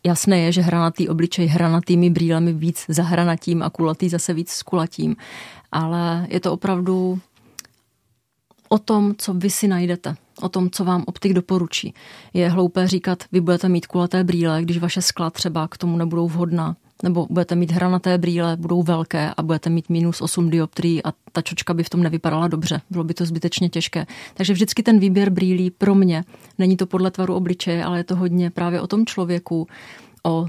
Jasné 0.04 0.40
je, 0.40 0.52
že 0.52 0.62
hranatý 0.62 1.08
obličej 1.08 1.46
hranatými 1.46 2.10
brýlemi 2.10 2.52
víc 2.52 2.84
za 2.88 3.02
hranatím 3.02 3.62
a 3.62 3.70
kulatý 3.70 4.08
zase 4.08 4.34
víc 4.34 4.50
s 4.50 4.62
kulatím. 4.62 5.16
Ale 5.72 6.26
je 6.30 6.40
to 6.40 6.52
opravdu 6.52 7.18
o 8.68 8.78
tom, 8.78 9.14
co 9.18 9.34
vy 9.34 9.50
si 9.50 9.68
najdete, 9.68 10.14
o 10.40 10.48
tom, 10.48 10.70
co 10.70 10.84
vám 10.84 11.04
optik 11.06 11.32
doporučí. 11.32 11.94
Je 12.34 12.48
hloupé 12.48 12.88
říkat, 12.88 13.24
vy 13.32 13.40
budete 13.40 13.68
mít 13.68 13.86
kulaté 13.86 14.24
brýle, 14.24 14.62
když 14.62 14.78
vaše 14.78 15.02
skla 15.02 15.30
třeba 15.30 15.68
k 15.68 15.76
tomu 15.76 15.96
nebudou 15.96 16.28
vhodná 16.28 16.76
nebo 17.02 17.26
budete 17.30 17.54
mít 17.54 17.70
hranaté 17.70 18.18
brýle, 18.18 18.56
budou 18.56 18.82
velké 18.82 19.34
a 19.36 19.42
budete 19.42 19.70
mít 19.70 19.88
minus 19.88 20.20
8 20.20 20.50
dioptrií 20.50 21.04
a 21.04 21.12
ta 21.32 21.42
čočka 21.42 21.74
by 21.74 21.82
v 21.82 21.90
tom 21.90 22.02
nevypadala 22.02 22.48
dobře. 22.48 22.80
Bylo 22.90 23.04
by 23.04 23.14
to 23.14 23.26
zbytečně 23.26 23.68
těžké. 23.68 24.06
Takže 24.34 24.52
vždycky 24.52 24.82
ten 24.82 24.98
výběr 24.98 25.30
brýlí 25.30 25.70
pro 25.70 25.94
mě, 25.94 26.24
není 26.58 26.76
to 26.76 26.86
podle 26.86 27.10
tvaru 27.10 27.34
obličeje, 27.34 27.84
ale 27.84 27.98
je 27.98 28.04
to 28.04 28.16
hodně 28.16 28.50
právě 28.50 28.80
o 28.80 28.86
tom 28.86 29.06
člověku, 29.06 29.66
o 30.24 30.46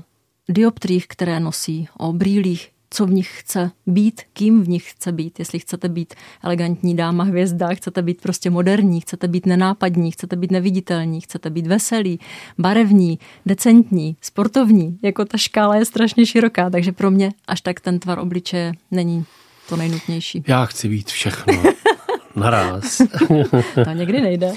dioptriích, 0.50 1.08
které 1.08 1.40
nosí, 1.40 1.88
o 1.98 2.14
brýlích, 2.14 2.70
co 2.90 3.06
v 3.06 3.12
nich 3.12 3.40
chce 3.40 3.72
být, 3.88 4.22
kým 4.34 4.64
v 4.64 4.70
nich 4.70 4.92
chce 4.92 5.12
být. 5.12 5.40
Jestli 5.40 5.60
chcete 5.60 5.90
být 5.90 6.14
elegantní 6.44 6.96
dáma 6.96 7.24
hvězda, 7.24 7.68
chcete 7.68 8.02
být 8.02 8.22
prostě 8.22 8.50
moderní, 8.50 9.02
chcete 9.02 9.28
být 9.28 9.46
nenápadní, 9.46 10.12
chcete 10.12 10.36
být 10.36 10.52
neviditelní, 10.52 11.22
chcete 11.22 11.50
být 11.50 11.68
veselý, 11.68 12.20
barevní, 12.58 13.20
decentní, 13.46 14.16
sportovní. 14.22 15.00
Jako 15.04 15.26
ta 15.26 15.38
škála 15.38 15.76
je 15.76 15.86
strašně 15.86 16.26
široká, 16.26 16.70
takže 16.70 16.92
pro 16.92 17.12
mě 17.12 17.32
až 17.48 17.62
tak 17.62 17.80
ten 17.80 18.00
tvar 18.00 18.20
obličeje 18.20 18.74
není 18.92 19.26
to 19.70 19.76
nejnutnější. 19.76 20.44
Já 20.48 20.66
chci 20.66 20.90
být 20.90 21.08
všechno. 21.08 21.64
naraz. 22.36 22.98
to 23.84 23.92
někdy 23.94 24.22
nejde. 24.22 24.54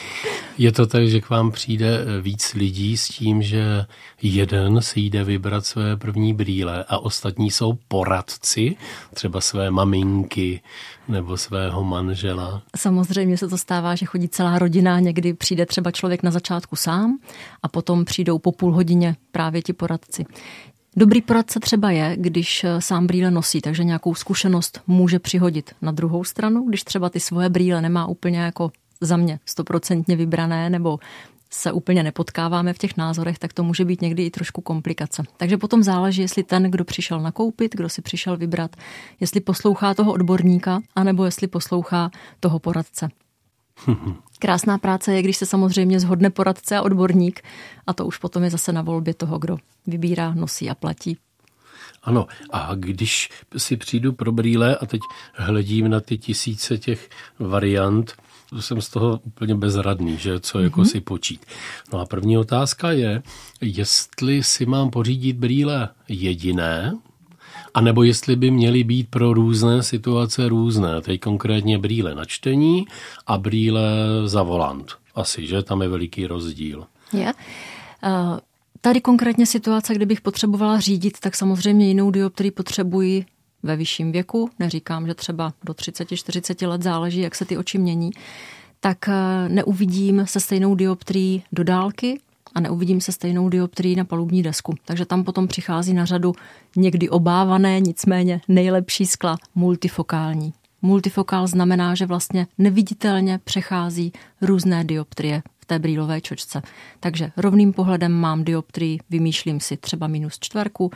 Je 0.59 0.73
to 0.73 0.87
tak, 0.87 1.09
že 1.09 1.21
k 1.21 1.31
vám 1.31 1.51
přijde 1.51 2.05
víc 2.21 2.55
lidí 2.55 2.97
s 2.97 3.09
tím, 3.09 3.43
že 3.43 3.87
jeden 4.23 4.83
si 4.83 5.01
jde 5.01 5.25
vybrat 5.25 5.67
své 5.67 5.97
první 5.97 6.35
brýle 6.35 6.85
a 6.89 6.99
ostatní 6.99 7.51
jsou 7.51 7.79
poradci, 7.89 8.77
třeba 9.15 9.41
své 9.41 9.71
maminky 9.71 10.61
nebo 11.09 11.37
svého 11.37 11.85
manžela. 11.85 12.63
Samozřejmě 12.77 13.39
se 13.39 13.49
to 13.49 13.59
stává, 13.59 13.95
že 13.95 14.07
chodí 14.07 14.29
celá 14.29 14.59
rodina, 14.59 15.01
někdy 15.01 15.35
přijde 15.35 15.67
třeba 15.67 15.91
člověk 15.91 16.23
na 16.23 16.31
začátku 16.31 16.77
sám 16.77 17.19
a 17.63 17.69
potom 17.69 18.05
přijdou 18.05 18.39
po 18.39 18.53
půl 18.53 18.73
hodině 18.73 19.17
právě 19.33 19.63
ti 19.63 19.73
poradci. 19.73 20.25
Dobrý 20.97 21.23
poradce 21.23 21.61
třeba 21.61 21.91
je, 21.91 22.17
když 22.17 22.65
eh, 22.65 22.81
sám 22.81 23.07
brýle 23.07 23.31
nosí, 23.31 23.61
takže 23.61 23.85
nějakou 23.85 24.15
zkušenost 24.15 24.81
může 24.87 25.19
přihodit. 25.19 25.71
Na 25.83 25.93
druhou 25.93 26.25
stranu, 26.25 26.65
když 26.65 26.85
třeba 26.85 27.11
ty 27.11 27.21
svoje 27.21 27.49
brýle 27.49 27.83
nemá 27.83 28.07
úplně 28.07 28.39
jako 28.39 28.71
za 29.01 29.17
mě 29.17 29.39
stoprocentně 29.47 30.17
vybrané 30.17 30.71
nebo 30.71 30.99
se 31.51 31.73
úplně 31.73 32.03
nepotkáváme 32.03 32.73
v 32.73 32.79
těch 32.79 32.97
názorech, 32.97 33.39
tak 33.39 33.53
to 33.53 33.63
může 33.63 33.85
být 33.85 34.03
někdy 34.03 34.25
i 34.27 34.31
trošku 34.31 34.61
komplikace. 34.61 35.23
Takže 35.37 35.59
potom 35.59 35.83
záleží, 35.83 36.23
jestli 36.23 36.43
ten, 36.43 36.63
kdo 36.63 36.85
přišel 36.85 37.21
nakoupit, 37.21 37.77
kdo 37.77 37.89
si 37.89 38.03
přišel 38.03 38.37
vybrat, 38.37 38.77
jestli 39.21 39.41
poslouchá 39.41 39.95
toho 39.95 40.13
odborníka, 40.13 40.81
anebo 40.97 41.25
jestli 41.25 41.47
poslouchá 41.47 42.11
toho 42.41 42.59
poradce. 42.59 43.09
Krásná 44.39 44.79
práce 44.79 45.15
je, 45.15 45.23
když 45.23 45.37
se 45.37 45.47
samozřejmě 45.47 46.01
zhodne 46.01 46.31
poradce 46.31 46.77
a 46.77 46.83
odborník 46.83 47.41
a 47.87 47.93
to 47.93 48.07
už 48.07 48.19
potom 48.19 48.43
je 48.43 48.51
zase 48.51 48.73
na 48.73 48.83
volbě 48.83 49.15
toho, 49.15 49.39
kdo 49.39 49.57
vybírá, 49.87 50.35
nosí 50.35 50.71
a 50.71 50.75
platí. 50.75 51.17
Ano, 52.03 52.27
a 52.51 52.75
když 52.75 53.31
si 53.57 53.77
přijdu 53.77 54.13
pro 54.13 54.33
brýle 54.33 54.77
a 54.77 54.87
teď 54.87 55.01
hledím 55.35 55.91
na 55.91 56.01
ty 56.01 56.19
tisíce 56.19 56.79
těch 56.79 57.11
variant, 57.39 58.13
jsem 58.61 58.81
z 58.81 58.89
toho 58.89 59.21
úplně 59.25 59.55
bezradný, 59.55 60.17
že 60.17 60.41
co 60.41 60.61
jako 60.61 60.81
mm-hmm. 60.81 60.91
si 60.91 61.01
počít. 61.01 61.47
No 61.93 62.01
a 62.01 62.07
první 62.07 62.39
otázka 62.39 62.91
je, 62.93 63.23
jestli 63.61 64.43
si 64.43 64.67
mám 64.67 64.91
pořídit 64.91 65.37
brýle 65.37 65.89
jediné, 66.09 66.99
a 67.75 67.81
nebo 67.81 68.03
jestli 68.03 68.37
by 68.37 68.51
měly 68.51 68.85
být 68.85 69.09
pro 69.11 69.33
různé 69.35 69.83
situace 69.83 70.49
různé. 70.49 71.01
Teď 71.01 71.21
konkrétně 71.21 71.79
brýle 71.79 72.15
na 72.15 72.25
čtení 72.25 72.87
a 73.27 73.39
brýle 73.39 73.83
za 74.25 74.43
volant. 74.43 74.93
Asi, 75.15 75.47
že? 75.47 75.63
Tam 75.63 75.83
je 75.83 75.89
veliký 75.89 76.27
rozdíl. 76.27 76.87
Je. 77.13 77.33
Tady 78.81 79.01
konkrétně 79.01 79.47
situace, 79.47 79.95
kdybych 79.95 80.21
potřebovala 80.21 80.81
řídit, 80.81 81.21
tak 81.21 81.37
samozřejmě 81.37 81.89
jinou 81.89 82.11
dioptrii 82.11 82.51
potřebuji 82.51 83.25
ve 83.63 83.77
vyšším 83.77 84.13
věku, 84.13 84.51
neříkám, 84.59 85.07
že 85.07 85.15
třeba 85.15 85.53
do 85.65 85.73
30-40 85.73 86.69
let 86.69 86.83
záleží, 86.83 87.21
jak 87.21 87.35
se 87.35 87.45
ty 87.45 87.57
oči 87.57 87.79
mění, 87.79 88.11
tak 88.81 89.09
eh, 89.09 89.49
neuvidím 89.49 90.27
se 90.27 90.41
stejnou 90.41 90.75
dioptrií 90.75 91.43
do 91.53 91.65
dálky 91.65 92.21
a 92.55 92.61
neuvidím 92.61 93.01
se 93.01 93.13
stejnou 93.13 93.49
dioptrií 93.49 93.97
na 93.97 94.05
palubní 94.05 94.43
desku. 94.43 94.75
Takže 94.85 95.07
tam 95.07 95.25
potom 95.25 95.49
přichází 95.49 95.95
na 95.95 96.05
řadu 96.05 96.33
někdy 96.77 97.09
obávané, 97.09 97.81
nicméně 97.81 98.41
nejlepší 98.49 99.07
skla 99.07 99.37
multifokální. 99.55 100.53
Multifokál 100.83 101.47
znamená, 101.47 101.95
že 101.95 102.07
vlastně 102.07 102.47
neviditelně 102.59 103.39
přechází 103.45 104.13
různé 104.41 104.85
dioptrie 104.85 105.43
v 105.61 105.67
té 105.67 105.79
brýlové 105.79 106.21
čočce. 106.21 106.63
Takže 107.01 107.33
rovným 107.37 107.73
pohledem 107.73 108.13
mám 108.13 108.45
dioptrii, 108.45 108.99
vymýšlím 109.11 109.61
si 109.61 109.77
třeba 109.77 110.07
minus 110.07 110.39
čtverku, 110.41 110.91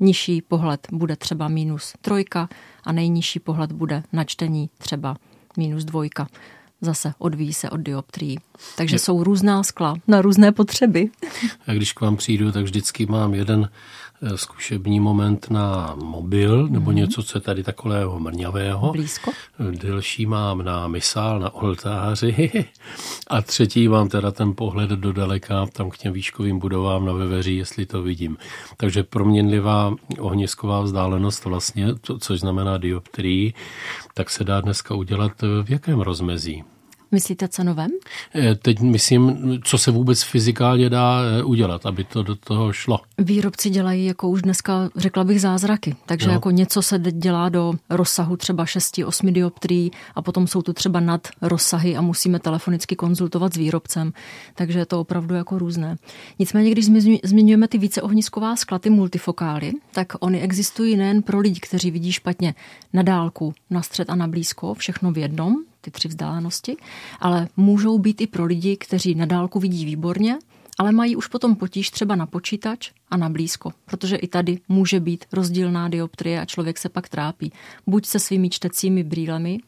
Nižší 0.00 0.42
pohled 0.42 0.86
bude 0.92 1.16
třeba 1.16 1.48
minus 1.48 1.92
trojka 2.00 2.48
a 2.84 2.92
nejnižší 2.92 3.40
pohled 3.40 3.72
bude 3.72 4.02
na 4.12 4.24
čtení 4.24 4.70
třeba 4.78 5.16
minus 5.56 5.84
dvojka. 5.84 6.28
Zase 6.80 7.12
odvíjí 7.18 7.52
se 7.52 7.70
od 7.70 7.76
dioptrií. 7.80 8.38
Takže 8.76 8.94
Je. 8.94 8.98
jsou 8.98 9.24
různá 9.24 9.62
skla 9.62 9.94
na 10.08 10.22
různé 10.22 10.52
potřeby. 10.52 11.10
A 11.66 11.72
když 11.72 11.92
k 11.92 12.00
vám 12.00 12.16
přijdu, 12.16 12.52
tak 12.52 12.64
vždycky 12.64 13.06
mám 13.06 13.34
jeden 13.34 13.70
zkušební 14.34 15.00
moment 15.00 15.50
na 15.50 15.96
mobil 16.04 16.68
nebo 16.68 16.90
mm. 16.90 16.96
něco, 16.96 17.22
co 17.22 17.38
je 17.38 17.42
tady 17.42 17.62
takového 17.62 18.20
mrňavého. 18.20 18.92
Blízko. 18.92 19.32
Delší 19.70 20.26
mám 20.26 20.62
na 20.62 20.88
misál, 20.88 21.40
na 21.40 21.54
oltáři 21.54 22.64
a 23.26 23.42
třetí 23.42 23.88
mám 23.88 24.08
teda 24.08 24.30
ten 24.30 24.54
pohled 24.54 24.90
do 24.90 25.12
daleka, 25.12 25.66
tam 25.66 25.90
k 25.90 25.98
těm 25.98 26.12
výškovým 26.12 26.58
budovám 26.58 27.06
na 27.06 27.12
veveří, 27.12 27.56
jestli 27.56 27.86
to 27.86 28.02
vidím. 28.02 28.36
Takže 28.76 29.02
proměnlivá 29.02 29.94
ohnisková 30.18 30.80
vzdálenost 30.80 31.44
vlastně, 31.44 31.86
což 32.18 32.40
znamená 32.40 32.78
dioptrii, 32.78 33.54
tak 34.14 34.30
se 34.30 34.44
dá 34.44 34.60
dneska 34.60 34.94
udělat 34.94 35.32
v 35.62 35.70
jakém 35.70 36.00
rozmezí? 36.00 36.64
Myslíte 37.12 37.48
cenovém? 37.48 37.90
Eh, 38.34 38.54
teď 38.54 38.80
myslím, 38.80 39.38
co 39.64 39.78
se 39.78 39.90
vůbec 39.90 40.22
fyzikálně 40.22 40.90
dá 40.90 41.20
eh, 41.22 41.42
udělat, 41.42 41.86
aby 41.86 42.04
to 42.04 42.22
do 42.22 42.36
toho 42.36 42.72
šlo. 42.72 43.00
Výrobci 43.18 43.70
dělají 43.70 44.06
jako 44.06 44.28
už 44.28 44.42
dneska, 44.42 44.90
řekla 44.96 45.24
bych, 45.24 45.40
zázraky. 45.40 45.96
Takže 46.06 46.26
no. 46.26 46.32
jako 46.32 46.50
něco 46.50 46.82
se 46.82 46.98
dělá 46.98 47.48
do 47.48 47.74
rozsahu 47.90 48.36
třeba 48.36 48.64
6-8 48.64 49.32
dioptrií 49.32 49.90
a 50.14 50.22
potom 50.22 50.46
jsou 50.46 50.62
tu 50.62 50.72
třeba 50.72 51.00
nad 51.00 51.28
rozsahy 51.42 51.96
a 51.96 52.00
musíme 52.00 52.38
telefonicky 52.38 52.96
konzultovat 52.96 53.54
s 53.54 53.56
výrobcem. 53.56 54.12
Takže 54.54 54.78
je 54.78 54.86
to 54.86 55.00
opravdu 55.00 55.34
jako 55.34 55.58
různé. 55.58 55.96
Nicméně, 56.38 56.70
když 56.70 56.86
zmiňujeme 57.24 57.68
ty 57.68 57.78
víceohnisková 57.78 58.56
skla, 58.56 58.78
ty 58.78 58.90
multifokály, 58.90 59.72
tak 59.92 60.12
oni 60.20 60.40
existují 60.40 60.96
nejen 60.96 61.22
pro 61.22 61.38
lidi, 61.38 61.60
kteří 61.60 61.90
vidí 61.90 62.12
špatně 62.12 62.54
na 62.92 63.02
dálku, 63.02 63.54
na 63.70 63.82
střed 63.82 64.10
a 64.10 64.14
na 64.14 64.26
blízko, 64.28 64.74
všechno 64.74 65.12
v 65.12 65.18
jednom, 65.18 65.56
ty 65.86 65.90
tři 65.90 66.08
vzdálenosti, 66.08 66.76
ale 67.20 67.48
můžou 67.56 67.98
být 67.98 68.20
i 68.20 68.26
pro 68.26 68.44
lidi, 68.44 68.76
kteří 68.76 69.14
na 69.14 69.26
dálku 69.26 69.60
vidí 69.60 69.84
výborně, 69.84 70.38
ale 70.78 70.92
mají 70.92 71.16
už 71.16 71.26
potom 71.26 71.56
potíž 71.56 71.90
třeba 71.90 72.16
na 72.16 72.26
počítač 72.26 72.90
a 73.10 73.16
na 73.16 73.28
blízko, 73.28 73.72
protože 73.84 74.16
i 74.16 74.28
tady 74.28 74.58
může 74.68 75.00
být 75.00 75.24
rozdílná 75.32 75.88
dioptrie 75.88 76.40
a 76.40 76.44
člověk 76.44 76.78
se 76.78 76.88
pak 76.88 77.08
trápí. 77.08 77.52
Buď 77.86 78.06
se 78.06 78.18
svými 78.18 78.50
čtecími 78.50 79.04
brýlemi 79.04 79.58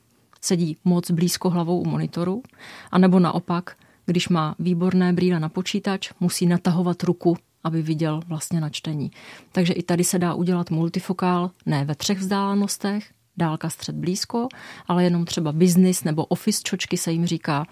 sedí 0.40 0.76
moc 0.84 1.10
blízko 1.10 1.50
hlavou 1.50 1.80
u 1.80 1.88
monitoru, 1.88 2.42
anebo 2.90 3.18
naopak, 3.18 3.76
když 4.06 4.28
má 4.28 4.54
výborné 4.58 5.12
brýle 5.12 5.40
na 5.40 5.48
počítač, 5.48 6.10
musí 6.20 6.46
natahovat 6.46 7.02
ruku, 7.02 7.36
aby 7.64 7.82
viděl 7.82 8.20
vlastně 8.26 8.60
na 8.60 8.70
čtení. 8.70 9.10
Takže 9.52 9.72
i 9.72 9.82
tady 9.82 10.04
se 10.04 10.18
dá 10.18 10.34
udělat 10.34 10.70
multifokál, 10.70 11.50
ne 11.66 11.84
ve 11.84 11.94
třech 11.94 12.18
vzdálenostech, 12.18 13.17
dálka 13.38 13.70
střed 13.70 13.94
blízko, 13.94 14.48
ale 14.88 15.04
jenom 15.04 15.24
třeba 15.24 15.52
business 15.52 16.04
nebo 16.04 16.24
office 16.24 16.60
čočky 16.64 16.96
se 16.96 17.12
jim 17.12 17.26
říká 17.26 17.66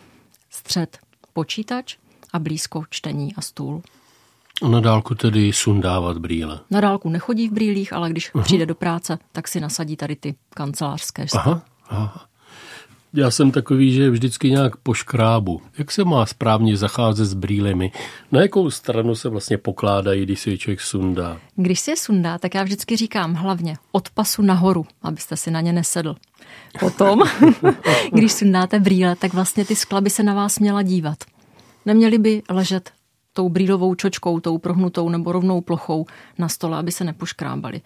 střed 0.51 0.99
počítač 1.33 1.97
a 2.33 2.39
blízko 2.39 2.83
čtení 2.91 3.35
a 3.35 3.41
stůl. 3.41 3.83
Na 4.71 4.81
dálku 4.81 5.15
tedy 5.15 5.53
sundávat 5.53 6.19
brýle. 6.19 6.61
Na 6.71 6.81
dálku 6.81 7.09
nechodí 7.09 7.49
v 7.49 7.53
brýlích, 7.53 7.93
ale 7.93 8.11
když 8.11 8.35
uh-huh. 8.35 8.43
přijde 8.43 8.67
do 8.67 8.75
práce, 8.75 9.19
tak 9.33 9.49
si 9.49 9.61
nasadí 9.61 9.97
tady 9.97 10.17
ty 10.17 10.35
kancelářské. 10.51 11.27
Aha, 11.35 11.63
aha. 11.89 12.27
Já 13.17 13.31
jsem 13.31 13.51
takový, 13.51 13.93
že 13.93 14.11
vždycky 14.11 14.51
nějak 14.51 14.77
poškrábu. 14.77 15.63
Jak 15.79 15.91
se 15.91 16.05
má 16.05 16.27
správně 16.27 16.77
zacházet 16.77 17.27
s 17.27 17.35
brýlemi? 17.35 17.93
Na 18.33 18.41
jakou 18.41 18.71
stranu 18.71 19.15
se 19.15 19.29
vlastně 19.29 19.59
pokládají, 19.59 20.23
když 20.23 20.41
si 20.41 20.51
je 20.51 20.59
člověk 20.59 20.81
sundá? 20.81 21.41
Když 21.55 21.81
si 21.81 21.91
je 21.91 21.97
sundá, 21.97 22.39
tak 22.39 22.55
já 22.55 22.63
vždycky 22.63 22.97
říkám 22.97 23.35
hlavně 23.35 23.77
od 23.93 24.11
pasu 24.11 24.43
nahoru, 24.43 24.87
abyste 25.03 25.37
si 25.37 25.51
na 25.51 25.61
ně 25.61 25.73
nesedl. 25.73 26.17
Potom, 26.81 27.23
když 28.13 28.33
sundáte 28.33 28.81
brýle, 28.81 29.17
tak 29.17 29.35
vlastně 29.35 29.65
ty 29.65 29.77
skla 29.77 30.01
by 30.01 30.11
se 30.11 30.23
na 30.23 30.35
vás 30.35 30.59
měla 30.59 30.83
dívat. 30.83 31.19
Neměly 31.87 32.19
by 32.19 32.43
ležet 32.51 32.91
tou 33.33 33.49
brýlovou 33.49 33.95
čočkou, 33.95 34.41
tou 34.41 34.59
prohnutou 34.59 35.09
nebo 35.09 35.33
rovnou 35.33 35.61
plochou 35.61 36.07
na 36.39 36.49
stole, 36.49 36.79
aby 36.79 36.93
se 36.93 37.05
nepoškrábali. 37.05 37.81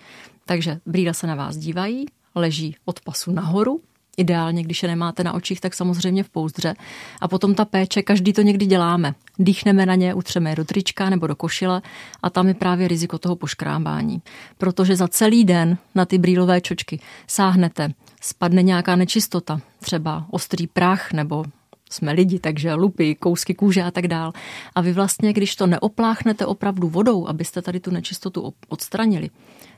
Takže 0.45 0.79
brýle 0.87 1.15
se 1.15 1.27
na 1.27 1.35
vás 1.35 1.57
dívají, 1.57 2.07
leží 2.35 2.77
od 2.85 3.01
pasu 3.01 3.33
nahoru 3.33 3.81
Ideálně, 4.21 4.63
když 4.63 4.83
je 4.83 4.89
nemáte 4.89 5.25
na 5.25 5.33
očích, 5.33 5.61
tak 5.61 5.75
samozřejmě 5.75 6.23
v 6.23 6.29
pouzdře. 6.29 6.75
A 7.21 7.29
potom 7.29 7.55
ta 7.55 7.65
péče, 7.65 8.03
každý 8.03 8.33
to 8.33 8.43
někdy 8.43 8.67
děláme. 8.67 9.15
Dýchneme 9.39 9.87
na 9.87 9.95
ně, 9.95 10.15
utřeme 10.15 10.51
je 10.51 10.57
do 10.57 10.65
trička 10.65 11.11
nebo 11.11 11.27
do 11.27 11.37
košile 11.37 11.83
a 12.23 12.31
tam 12.31 12.49
je 12.49 12.55
právě 12.55 12.89
riziko 12.89 13.19
toho 13.19 13.37
poškrábání. 13.37 14.23
Protože 14.59 14.97
za 14.97 15.09
celý 15.09 15.45
den 15.45 15.79
na 15.95 16.05
ty 16.05 16.19
brýlové 16.19 16.61
čočky 16.61 17.01
sáhnete, 17.27 17.93
spadne 18.21 18.63
nějaká 18.63 18.97
nečistota, 18.97 19.61
třeba 19.81 20.27
ostrý 20.31 20.67
prach 20.67 21.13
nebo 21.13 21.45
jsme 21.91 22.13
lidi, 22.13 22.39
takže 22.39 22.75
lupy, 22.75 23.15
kousky 23.15 23.55
kůže 23.55 23.83
a 23.83 23.91
tak 23.91 24.09
dál. 24.09 24.33
A 24.75 24.81
vy 24.81 24.93
vlastně, 24.93 25.33
když 25.33 25.57
to 25.57 25.67
neopláchnete 25.67 26.47
opravdu 26.47 26.89
vodou, 26.89 27.29
abyste 27.29 27.63
tady 27.63 27.81
tu 27.81 27.91
nečistotu 27.91 28.55
odstranili, 28.69 29.31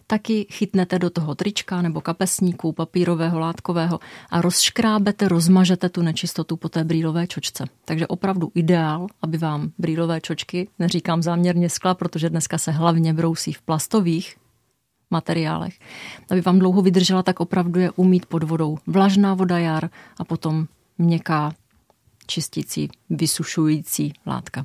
taky 0.06 0.46
chytnete 0.50 0.98
do 0.98 1.10
toho 1.10 1.34
trička 1.34 1.82
nebo 1.82 2.00
kapesníku 2.00 2.72
papírového, 2.72 3.38
látkového 3.38 4.00
a 4.30 4.40
rozškrábete, 4.42 5.28
rozmažete 5.28 5.88
tu 5.88 6.02
nečistotu 6.02 6.56
po 6.56 6.68
té 6.68 6.84
brýlové 6.84 7.26
čočce. 7.26 7.64
Takže 7.84 8.06
opravdu 8.06 8.50
ideál, 8.54 9.06
aby 9.22 9.38
vám 9.38 9.72
brýlové 9.78 10.20
čočky, 10.20 10.68
neříkám 10.78 11.22
záměrně 11.22 11.70
skla, 11.70 11.94
protože 11.94 12.30
dneska 12.30 12.58
se 12.58 12.70
hlavně 12.70 13.14
brousí 13.14 13.52
v 13.52 13.62
plastových 13.62 14.36
materiálech, 15.10 15.78
aby 16.30 16.40
vám 16.40 16.58
dlouho 16.58 16.82
vydržela, 16.82 17.22
tak 17.22 17.40
opravdu 17.40 17.80
je 17.80 17.90
umít 17.90 18.26
pod 18.26 18.42
vodou 18.42 18.78
vlažná 18.86 19.34
voda 19.34 19.58
jar 19.58 19.90
a 20.18 20.24
potom 20.24 20.66
měkká 20.98 21.52
čistící, 22.26 22.88
vysušující 23.10 24.12
látka. 24.26 24.64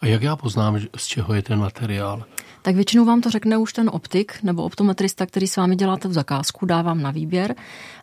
A 0.00 0.06
jak 0.06 0.22
já 0.22 0.36
poznám, 0.36 0.78
z 0.96 1.06
čeho 1.06 1.34
je 1.34 1.42
ten 1.42 1.58
materiál? 1.58 2.24
tak 2.64 2.74
většinou 2.74 3.04
vám 3.04 3.20
to 3.20 3.30
řekne 3.30 3.58
už 3.58 3.72
ten 3.72 3.90
optik 3.92 4.42
nebo 4.42 4.62
optometrista, 4.62 5.26
který 5.26 5.46
s 5.46 5.56
vámi 5.56 5.76
dělá 5.76 5.96
tu 5.96 6.12
zakázku, 6.12 6.66
dá 6.66 6.82
vám 6.82 7.02
na 7.02 7.10
výběr, 7.10 7.54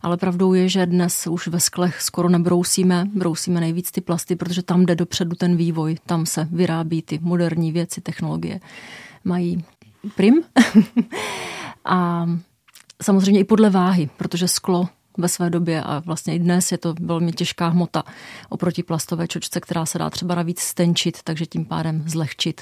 ale 0.01 0.17
pravdou 0.17 0.53
je, 0.53 0.69
že 0.69 0.85
dnes 0.85 1.27
už 1.27 1.47
ve 1.47 1.59
sklech 1.59 2.01
skoro 2.01 2.29
nebrousíme, 2.29 3.05
brousíme 3.13 3.59
nejvíc 3.59 3.91
ty 3.91 4.01
plasty, 4.01 4.35
protože 4.35 4.63
tam 4.63 4.85
jde 4.85 4.95
dopředu 4.95 5.35
ten 5.35 5.55
vývoj, 5.55 5.97
tam 6.05 6.25
se 6.25 6.47
vyrábí 6.51 7.01
ty 7.01 7.19
moderní 7.21 7.71
věci, 7.71 8.01
technologie. 8.01 8.59
Mají 9.23 9.63
prim 10.15 10.43
a 11.85 12.25
samozřejmě 13.01 13.39
i 13.39 13.43
podle 13.43 13.69
váhy, 13.69 14.09
protože 14.17 14.47
sklo 14.47 14.87
ve 15.17 15.29
své 15.29 15.49
době 15.49 15.83
a 15.83 15.99
vlastně 15.99 16.35
i 16.35 16.39
dnes 16.39 16.71
je 16.71 16.77
to 16.77 16.93
velmi 16.99 17.31
těžká 17.31 17.67
hmota 17.67 18.03
oproti 18.49 18.83
plastové 18.83 19.27
čočce, 19.27 19.59
která 19.59 19.85
se 19.85 19.99
dá 19.99 20.09
třeba 20.09 20.35
navíc 20.35 20.59
stenčit, 20.59 21.23
takže 21.23 21.45
tím 21.45 21.65
pádem 21.65 22.03
zlehčit. 22.07 22.61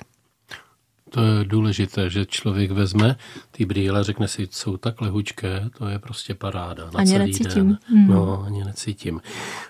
To 1.09 1.21
je 1.21 1.45
důležité, 1.45 2.09
že 2.09 2.25
člověk 2.25 2.71
vezme 2.71 3.15
ty 3.51 3.65
brýle, 3.65 4.03
řekne 4.03 4.27
si, 4.27 4.47
jsou 4.51 4.77
tak 4.77 5.01
lehučké, 5.01 5.69
to 5.77 5.87
je 5.87 5.99
prostě 5.99 6.35
paráda 6.35 6.85
na 6.85 6.99
ani 6.99 7.11
celý 7.11 7.31
necítím. 7.31 7.67
den. 7.67 7.79
Mm. 7.89 8.07
No, 8.07 8.43
ani 8.43 8.63
necítím. 8.63 9.21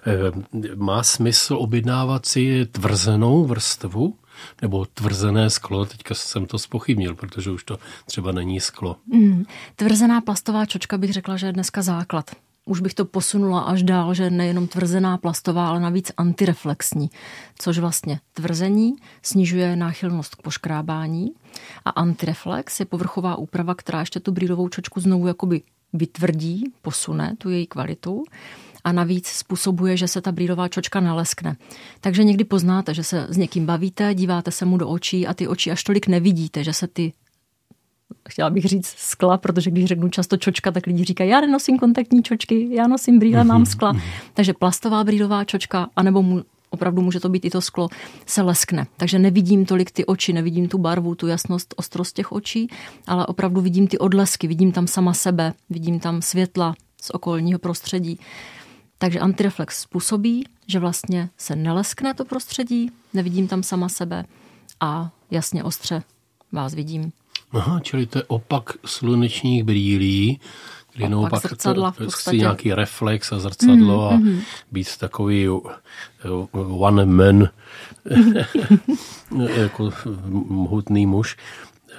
E, 0.08 0.76
má 0.76 1.04
smysl 1.04 1.56
objednávat 1.56 2.26
si 2.26 2.66
tvrzenou 2.72 3.46
vrstvu? 3.46 4.16
Nebo 4.62 4.86
tvrzené 4.86 5.50
sklo, 5.50 5.86
teďka 5.86 6.16
jsem 6.16 6.46
to 6.46 6.60
spochybnil, 6.60 7.16
protože 7.16 7.52
už 7.52 7.64
to 7.64 7.80
třeba 8.06 8.32
není 8.32 8.60
sklo. 8.60 8.96
Mm. 9.14 9.44
Tvrzená 9.76 10.22
plastová 10.22 10.66
čočka 10.66 10.98
bych 10.98 11.14
řekla, 11.14 11.38
že 11.38 11.46
je 11.46 11.54
dneska 11.54 11.82
základ 11.82 12.32
už 12.70 12.80
bych 12.80 12.94
to 12.94 13.06
posunula 13.06 13.60
až 13.60 13.84
dál, 13.84 14.14
že 14.14 14.30
nejenom 14.30 14.68
tvrzená 14.68 15.18
plastová, 15.18 15.70
ale 15.70 15.80
navíc 15.80 16.12
antireflexní, 16.18 17.10
což 17.60 17.78
vlastně 17.78 18.20
tvrzení 18.34 18.96
snižuje 19.22 19.76
náchylnost 19.76 20.36
k 20.36 20.42
poškrábání 20.42 21.32
a 21.86 21.90
antireflex 21.90 22.80
je 22.80 22.86
povrchová 22.86 23.36
úprava, 23.36 23.76
která 23.76 24.00
ještě 24.00 24.20
tu 24.20 24.32
brýlovou 24.32 24.70
čočku 24.70 25.00
znovu 25.00 25.28
jakoby 25.28 25.62
vytvrdí, 25.94 26.64
posune 26.82 27.36
tu 27.38 27.50
její 27.50 27.68
kvalitu 27.68 28.24
a 28.84 28.92
navíc 28.92 29.28
způsobuje, 29.28 29.98
že 29.98 30.08
se 30.08 30.22
ta 30.22 30.32
brýlová 30.32 30.68
čočka 30.68 31.00
naleskne. 31.00 31.58
Takže 32.02 32.24
někdy 32.24 32.44
poznáte, 32.44 32.94
že 32.94 33.04
se 33.04 33.28
s 33.30 33.38
někým 33.38 33.66
bavíte, 33.66 34.16
díváte 34.16 34.52
se 34.52 34.66
mu 34.66 34.78
do 34.78 34.90
očí 34.90 35.28
a 35.28 35.34
ty 35.34 35.48
oči 35.48 35.72
až 35.72 35.84
tolik 35.84 36.08
nevidíte, 36.08 36.64
že 36.64 36.74
se 36.74 36.88
ty 36.88 37.14
chtěla 38.30 38.50
bych 38.50 38.66
říct 38.66 38.88
skla, 38.98 39.38
protože 39.38 39.72
když 39.72 39.86
řeknu 39.86 40.10
často 40.10 40.38
čočka, 40.38 40.72
tak 40.72 40.88
lidi 40.88 41.04
říkají, 41.04 41.30
já 41.30 41.42
nenosím 41.42 41.80
kontaktní 41.80 42.24
čočky, 42.24 42.76
já 42.76 42.88
nosím 42.88 43.20
brýle, 43.20 43.44
mám 43.44 43.66
skla. 43.66 43.94
Takže 44.34 44.54
plastová 44.54 45.04
brýlová 45.04 45.44
čočka, 45.44 45.90
anebo 45.96 46.22
mu, 46.22 46.44
opravdu 46.70 47.02
může 47.02 47.20
to 47.20 47.30
být 47.30 47.46
i 47.46 47.50
to 47.50 47.62
sklo, 47.62 47.90
se 48.26 48.42
leskne. 48.42 48.88
Takže 48.98 49.20
nevidím 49.20 49.66
tolik 49.66 49.92
ty 49.92 50.06
oči, 50.06 50.34
nevidím 50.34 50.68
tu 50.68 50.78
barvu, 50.78 51.16
tu 51.16 51.28
jasnost, 51.28 51.74
ostrost 51.78 52.16
těch 52.16 52.32
očí, 52.32 52.70
ale 53.08 53.26
opravdu 53.26 53.62
vidím 53.62 53.88
ty 53.88 53.98
odlesky, 53.98 54.48
vidím 54.48 54.72
tam 54.72 54.88
sama 54.88 55.14
sebe, 55.14 55.54
vidím 55.70 56.00
tam 56.00 56.22
světla 56.22 56.76
z 57.02 57.10
okolního 57.10 57.60
prostředí. 57.60 58.20
Takže 58.98 59.20
antireflex 59.20 59.82
způsobí, 59.82 60.46
že 60.68 60.80
vlastně 60.80 61.30
se 61.38 61.56
neleskne 61.56 62.14
to 62.14 62.26
prostředí, 62.26 62.92
nevidím 63.14 63.48
tam 63.48 63.64
sama 63.64 63.90
sebe 63.90 64.26
a 64.80 65.12
jasně 65.32 65.64
ostře 65.64 66.04
vás 66.52 66.74
vidím. 66.74 67.12
Aha, 67.52 67.80
čili 67.80 68.06
to 68.06 68.20
je 68.20 68.24
opak 68.28 68.74
slunečních 68.86 69.64
brýlí, 69.64 70.40
kdy 70.94 71.04
opak 71.04 71.12
naopak 71.12 71.42
zrcadla 71.42 71.92
to, 71.92 72.08
to 72.24 72.32
nějaký 72.32 72.74
reflex 72.74 73.32
a 73.32 73.40
zrcadlo 73.40 74.12
mm, 74.12 74.14
a 74.14 74.18
mm. 74.18 74.42
být 74.72 74.98
takový 74.98 75.50
one 76.70 77.06
man, 77.06 77.50
jako 79.56 79.90
mohutný 80.50 81.06
muž. 81.06 81.38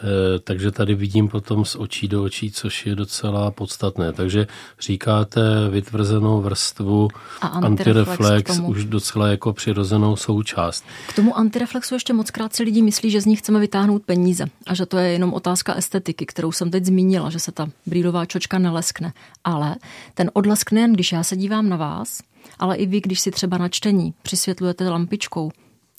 Eh, 0.03 0.39
takže 0.39 0.71
tady 0.71 0.95
vidím 0.95 1.29
potom 1.29 1.65
z 1.65 1.77
očí 1.77 2.09
do 2.09 2.23
očí, 2.23 2.51
což 2.51 2.87
je 2.87 2.95
docela 2.95 3.51
podstatné. 3.51 4.13
Takže 4.13 4.47
říkáte 4.81 5.41
vytvrzenou 5.71 6.41
vrstvu 6.41 7.09
a 7.41 7.47
antireflex, 7.47 8.21
antireflex 8.21 8.61
už 8.67 8.85
docela 8.85 9.29
jako 9.29 9.53
přirozenou 9.53 10.17
součást. 10.17 10.85
K 11.09 11.13
tomu 11.13 11.39
antireflexu 11.39 11.95
ještě 11.95 12.13
moc 12.13 12.31
krát 12.31 12.55
si 12.55 12.63
lidi 12.63 12.83
myslí, 12.83 13.11
že 13.11 13.21
z 13.21 13.27
nich 13.27 13.39
chceme 13.39 13.61
vytáhnout 13.61 14.03
peníze 14.03 14.45
a 14.67 14.75
že 14.75 14.87
to 14.87 14.99
je 14.99 15.13
jenom 15.13 15.35
otázka 15.35 15.75
estetiky, 15.75 16.27
kterou 16.27 16.53
jsem 16.53 16.71
teď 16.71 16.85
zmínila, 16.85 17.31
že 17.31 17.39
se 17.39 17.53
ta 17.53 17.69
brýlová 17.87 18.27
čočka 18.27 18.59
neleskne. 18.59 19.13
Ale 19.45 19.77
ten 20.15 20.31
odlesk 20.33 20.73
nejen, 20.73 20.93
když 20.93 21.13
já 21.13 21.23
se 21.23 21.37
dívám 21.37 21.69
na 21.69 21.77
vás, 21.77 22.21
ale 22.59 22.77
i 22.77 22.87
vy, 22.87 23.01
když 23.01 23.21
si 23.21 23.31
třeba 23.31 23.59
na 23.59 23.69
čtení 23.69 24.15
přisvětlujete 24.23 24.89
lampičkou, 24.89 25.51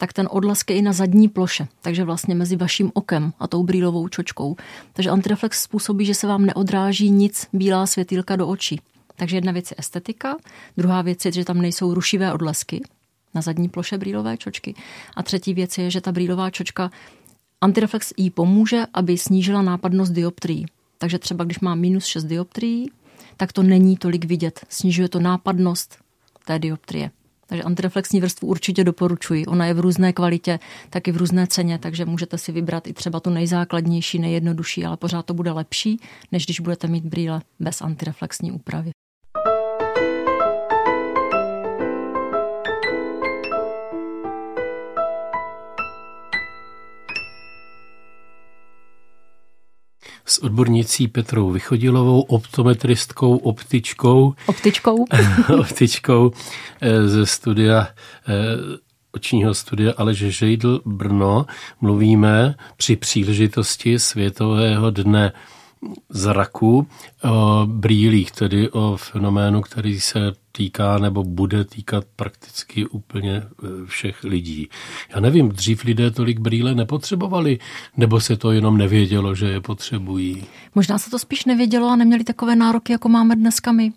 tak 0.02 0.14
ten 0.14 0.28
odlesk 0.32 0.70
je 0.70 0.76
i 0.76 0.82
na 0.82 0.94
zadní 0.94 1.30
ploše, 1.30 1.68
takže 1.82 2.04
vlastně 2.04 2.36
mezi 2.36 2.56
vaším 2.56 2.92
okem 2.94 3.34
a 3.40 3.48
tou 3.48 3.64
brýlovou 3.64 4.08
čočkou. 4.08 4.56
Takže 4.94 5.10
antireflex 5.10 5.64
způsobí, 5.64 6.06
že 6.06 6.14
se 6.14 6.28
vám 6.28 6.46
neodráží 6.46 7.10
nic 7.10 7.48
bílá 7.54 7.86
světýlka 7.86 8.36
do 8.36 8.48
očí. 8.48 8.82
Takže 9.16 9.38
jedna 9.38 9.52
věc 9.52 9.72
je 9.72 9.76
estetika, 9.80 10.38
druhá 10.78 11.02
věc 11.02 11.26
je, 11.26 11.32
že 11.32 11.46
tam 11.46 11.62
nejsou 11.62 11.94
rušivé 11.94 12.34
odlesky 12.34 12.82
na 13.34 13.42
zadní 13.42 13.70
ploše 13.70 13.98
brýlové 13.98 14.38
čočky 14.38 14.76
a 15.16 15.24
třetí 15.24 15.54
věc 15.54 15.78
je, 15.78 15.92
že 15.92 16.02
ta 16.02 16.12
brýlová 16.12 16.50
čočka 16.50 16.92
antireflex 17.62 18.14
jí 18.18 18.30
pomůže, 18.30 18.84
aby 18.94 19.18
snížila 19.18 19.62
nápadnost 19.62 20.12
dioptrií. 20.12 20.66
Takže 20.98 21.20
třeba 21.20 21.44
když 21.44 21.60
má 21.60 21.76
minus 21.76 22.06
6 22.06 22.24
dioptrií, 22.24 22.92
tak 23.38 23.54
to 23.54 23.64
není 23.64 23.98
tolik 23.98 24.26
vidět. 24.26 24.66
Snižuje 24.70 25.10
to 25.10 25.20
nápadnost 25.20 25.98
té 26.46 26.60
dioptrie. 26.60 27.12
Takže 27.52 27.64
antireflexní 27.64 28.22
vrstvu 28.22 28.48
určitě 28.48 28.84
doporučuji. 28.84 29.46
Ona 29.46 29.66
je 29.66 29.74
v 29.74 29.80
různé 29.80 30.14
kvalitě, 30.14 30.60
tak 30.90 31.08
i 31.08 31.12
v 31.12 31.18
různé 31.18 31.48
ceně, 31.48 31.80
takže 31.80 32.06
můžete 32.06 32.38
si 32.38 32.52
vybrat 32.52 32.88
i 32.88 32.94
třeba 32.94 33.20
tu 33.20 33.30
nejzákladnější, 33.30 34.20
nejjednodušší, 34.20 34.86
ale 34.86 34.98
pořád 34.98 35.26
to 35.26 35.34
bude 35.34 35.52
lepší, 35.52 36.00
než 36.32 36.46
když 36.46 36.60
budete 36.60 36.88
mít 36.88 37.06
brýle 37.06 37.42
bez 37.60 37.82
antireflexní 37.82 38.52
úpravy. 38.52 38.92
S 50.26 50.44
odbornicí 50.44 51.08
Petrou 51.08 51.52
Vychodilovou, 51.52 52.22
optometristkou, 52.22 53.38
optičkou. 53.38 54.34
Optičkou. 54.46 55.06
optičkou 55.60 56.32
eh, 56.82 57.08
ze 57.08 57.26
studia 57.26 57.88
eh, 58.28 58.34
očního 59.12 59.54
studia 59.54 59.94
Aleže 59.98 60.32
Žejdl 60.32 60.82
Brno 60.86 61.46
mluvíme 61.82 62.56
při 62.78 62.96
příležitosti 62.96 64.00
Světového 64.00 64.92
dne 64.92 65.32
zraku, 66.10 66.88
o 67.24 67.66
brýlích, 67.66 68.32
tedy 68.32 68.70
o 68.70 68.98
fenoménu, 68.98 69.62
který 69.62 70.00
se 70.00 70.34
týká 70.52 70.98
nebo 70.98 71.24
bude 71.24 71.66
týkat 71.66 72.04
prakticky 72.16 72.88
úplně 72.88 73.36
e, 73.36 73.46
všech 73.86 74.24
lidí. 74.24 74.70
Já 75.14 75.20
nevím, 75.20 75.50
dřív 75.50 75.84
lidé 75.84 76.12
tolik 76.12 76.40
brýle 76.40 76.76
nepotřebovali, 76.76 77.60
nebo 77.98 78.20
se 78.20 78.38
to 78.38 78.52
jenom 78.52 78.78
nevědělo, 78.78 79.36
že 79.36 79.48
je 79.48 79.62
potřebují? 79.62 80.44
Možná 80.76 80.98
se 80.98 81.10
to 81.10 81.20
spíš 81.20 81.46
nevědělo 81.46 81.90
a 81.90 81.96
neměli 81.96 82.24
takové 82.24 82.56
nároky, 82.56 82.92
jako 82.92 83.10
máme 83.10 83.36
dneska 83.36 83.72
my. 83.72 83.94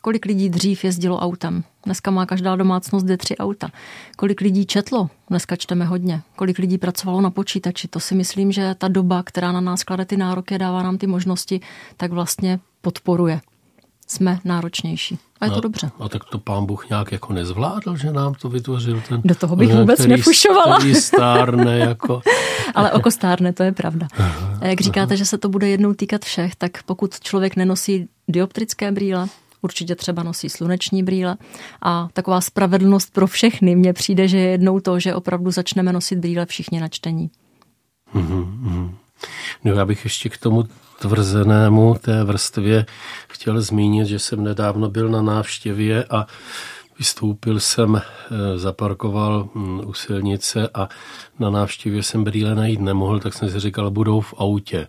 Kolik 0.00 0.24
lidí 0.26 0.48
dřív 0.48 0.84
jezdilo 0.84 1.18
autem? 1.18 1.64
Dneska 1.84 2.10
má 2.10 2.26
každá 2.26 2.56
domácnost 2.56 3.04
dvě, 3.04 3.16
tři 3.16 3.36
auta. 3.36 3.68
Kolik 4.16 4.40
lidí 4.40 4.66
četlo? 4.66 5.10
Dneska 5.30 5.56
čteme 5.56 5.84
hodně. 5.84 6.22
Kolik 6.36 6.58
lidí 6.58 6.78
pracovalo 6.78 7.20
na 7.20 7.30
počítači? 7.30 7.88
To 7.88 8.00
si 8.00 8.14
myslím, 8.14 8.52
že 8.52 8.74
ta 8.78 8.88
doba, 8.88 9.22
která 9.22 9.52
na 9.52 9.60
nás 9.60 9.84
klade 9.84 10.04
ty 10.04 10.16
nároky, 10.16 10.58
dává 10.58 10.82
nám 10.82 10.98
ty 10.98 11.06
možnosti, 11.06 11.60
tak 11.96 12.12
vlastně 12.12 12.60
podporuje. 12.80 13.40
Jsme 14.06 14.38
náročnější. 14.44 15.18
A 15.40 15.44
je 15.44 15.50
to 15.50 15.56
a, 15.56 15.60
dobře. 15.60 15.90
A 16.00 16.08
tak 16.08 16.24
to 16.24 16.38
pán 16.38 16.66
Bůh 16.66 16.88
nějak 16.88 17.12
jako 17.12 17.32
nezvládl, 17.32 17.96
že 17.96 18.12
nám 18.12 18.34
to 18.34 18.48
vytvořil 18.48 19.02
ten... 19.08 19.20
Do 19.24 19.34
toho 19.34 19.56
bych 19.56 19.74
vůbec 19.74 19.98
který, 19.98 20.10
nefušovala. 20.10 20.78
Který 20.78 20.94
stárne 20.94 21.78
jako... 21.78 22.22
Ale 22.74 22.92
oko 22.92 23.10
stárne, 23.10 23.52
to 23.52 23.62
je 23.62 23.72
pravda. 23.72 24.08
Jak 24.62 24.80
říkáte, 24.80 25.16
že 25.16 25.26
se 25.26 25.38
to 25.38 25.48
bude 25.48 25.68
jednou 25.68 25.94
týkat 25.94 26.24
všech, 26.24 26.56
tak 26.56 26.82
pokud 26.82 27.20
člověk 27.20 27.56
nenosí 27.56 28.08
dioptrické 28.28 28.92
brýle, 28.92 29.28
určitě 29.62 29.94
třeba 29.94 30.22
nosí 30.22 30.48
sluneční 30.48 31.02
brýle 31.02 31.36
a 31.82 32.08
taková 32.12 32.40
spravedlnost 32.40 33.12
pro 33.12 33.26
všechny 33.26 33.76
mně 33.76 33.92
přijde, 33.92 34.28
že 34.28 34.38
je 34.38 34.50
jednou 34.50 34.80
to, 34.80 35.00
že 35.00 35.14
opravdu 35.14 35.50
začneme 35.50 35.92
nosit 35.92 36.18
brýle 36.18 36.46
všichni 36.46 36.80
na 36.80 36.88
čtení. 36.88 37.30
Mm-hmm. 38.14 38.94
No 39.64 39.72
já 39.72 39.84
bych 39.84 40.04
ještě 40.04 40.28
k 40.28 40.38
tomu 40.38 40.64
tvrzenému 41.00 41.94
té 41.94 42.24
vrstvě 42.24 42.86
chtěl 43.28 43.62
zmínit, 43.62 44.06
že 44.06 44.18
jsem 44.18 44.44
nedávno 44.44 44.90
byl 44.90 45.08
na 45.08 45.22
návštěvě 45.22 46.04
a 46.04 46.26
Vystoupil 46.98 47.60
jsem, 47.60 47.96
eh, 47.96 48.58
zaparkoval 48.58 49.48
hm, 49.54 49.80
u 49.86 49.92
silnice 49.92 50.68
a 50.74 50.88
na 51.38 51.50
návštěvě 51.50 52.02
jsem 52.02 52.24
brýle 52.24 52.54
najít 52.54 52.80
nemohl, 52.80 53.20
tak 53.20 53.34
jsem 53.34 53.50
si 53.50 53.60
říkal, 53.60 53.90
budou 53.90 54.20
v 54.20 54.34
autě. 54.38 54.88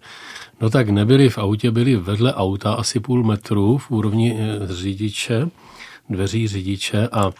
No 0.62 0.70
tak 0.70 0.90
nebyli 0.90 1.30
v 1.30 1.38
autě, 1.38 1.72
byli 1.72 1.96
vedle 1.96 2.34
auta 2.34 2.74
asi 2.74 3.00
půl 3.00 3.24
metru 3.24 3.78
v 3.78 3.92
úrovni 3.92 4.40
eh, 4.40 4.68
řidiče, 4.68 5.50
dveří 6.10 6.48
řidiče 6.48 7.08
a 7.12 7.32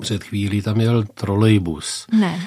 před 0.00 0.24
chvílí 0.24 0.62
tam 0.62 0.80
jel 0.80 1.04
trolejbus. 1.04 2.06
Ne. 2.12 2.46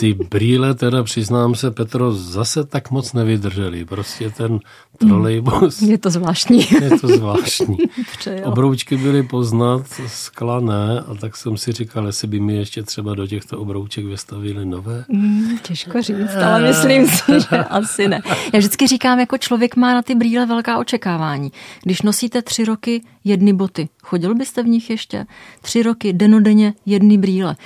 Ty 0.00 0.14
brýle 0.14 0.74
teda, 0.74 1.02
přiznám 1.02 1.54
se, 1.54 1.70
Petro, 1.70 2.12
zase 2.12 2.64
tak 2.64 2.90
moc 2.90 3.12
nevydrželi. 3.12 3.84
Prostě 3.84 4.30
ten 4.30 4.58
trolejbus. 4.98 5.82
Je 5.82 5.98
to 5.98 6.10
zvláštní. 6.10 6.66
Je 6.80 6.98
to 7.00 7.08
zvláštní. 7.08 7.78
Obroučky 8.44 8.96
byly 8.96 9.22
poznat, 9.22 9.86
skla 10.06 10.60
ne, 10.60 11.00
a 11.00 11.14
tak 11.14 11.36
jsem 11.36 11.56
si 11.56 11.72
říkal, 11.72 12.06
jestli 12.06 12.28
by 12.28 12.40
mi 12.40 12.56
ještě 12.56 12.82
třeba 12.82 13.14
do 13.14 13.26
těchto 13.26 13.58
obrouček 13.58 14.04
vystavili 14.04 14.64
nové. 14.64 15.04
Mm, 15.08 15.58
těžko 15.62 16.02
říct, 16.02 16.36
ale 16.44 16.60
myslím 16.68 17.08
si, 17.08 17.32
že 17.50 17.56
asi 17.70 18.08
ne. 18.08 18.22
Já 18.52 18.58
vždycky 18.58 18.86
říkám, 18.86 19.20
jako 19.20 19.38
člověk 19.38 19.76
má 19.76 19.94
na 19.94 20.02
ty 20.02 20.14
brýle 20.14 20.46
velká 20.46 20.78
očekávání. 20.78 21.52
Když 21.82 22.02
nosíte 22.02 22.42
tři 22.42 22.64
roky 22.64 23.02
jedny 23.24 23.52
boty, 23.52 23.88
chodil 24.02 24.34
byste 24.34 24.62
v 24.62 24.66
nich 24.66 24.90
ještě? 24.90 25.26
Tři 25.62 25.82
roky, 25.82 26.12
denodenně 26.12 26.74
jedny 26.86 27.18
brýle. 27.18 27.56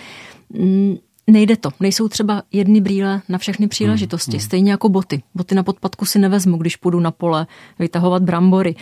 Nejde 1.27 1.57
to. 1.57 1.71
Nejsou 1.81 2.09
třeba 2.09 2.43
jedny 2.53 2.81
brýle 2.81 3.23
na 3.29 3.39
všechny 3.39 3.69
příležitosti, 3.69 4.31
hmm, 4.31 4.39
hmm. 4.39 4.45
stejně 4.47 4.71
jako 4.71 4.89
boty. 4.89 5.23
Boty 5.35 5.55
na 5.55 5.63
podpadku 5.63 6.05
si 6.05 6.19
nevezmu, 6.19 6.57
když 6.57 6.77
půjdu 6.77 7.01
na 7.01 7.11
pole 7.11 7.47
vytahovat 7.79 8.23
brambory. 8.23 8.75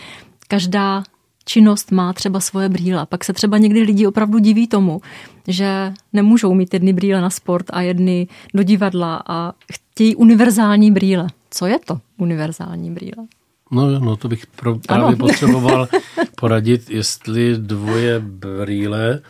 Každá 0.47 1.03
činnost 1.45 1.91
má 1.91 2.13
třeba 2.13 2.39
svoje 2.39 2.69
brýle. 2.69 3.05
Pak 3.05 3.23
se 3.23 3.33
třeba 3.33 3.57
někdy 3.57 3.81
lidi 3.81 4.07
opravdu 4.07 4.39
diví 4.39 4.67
tomu, 4.67 5.01
že 5.47 5.93
nemůžou 6.13 6.53
mít 6.53 6.73
jedny 6.73 6.93
brýle 6.93 7.21
na 7.21 7.29
sport 7.29 7.65
a 7.69 7.81
jedny 7.81 8.27
do 8.53 8.63
divadla 8.63 9.23
a 9.27 9.53
chtějí 9.73 10.15
univerzální 10.15 10.91
brýle. 10.91 11.27
Co 11.49 11.65
je 11.65 11.79
to 11.79 11.99
univerzální 12.17 12.91
brýle? 12.91 13.25
No, 13.71 13.99
no 13.99 14.15
to 14.15 14.27
bych 14.27 14.47
pro, 14.47 14.75
právě 14.75 15.05
ano. 15.05 15.17
potřeboval 15.17 15.87
poradit, 16.35 16.89
jestli 16.89 17.57
dvoje 17.57 18.19
brýle 18.19 19.21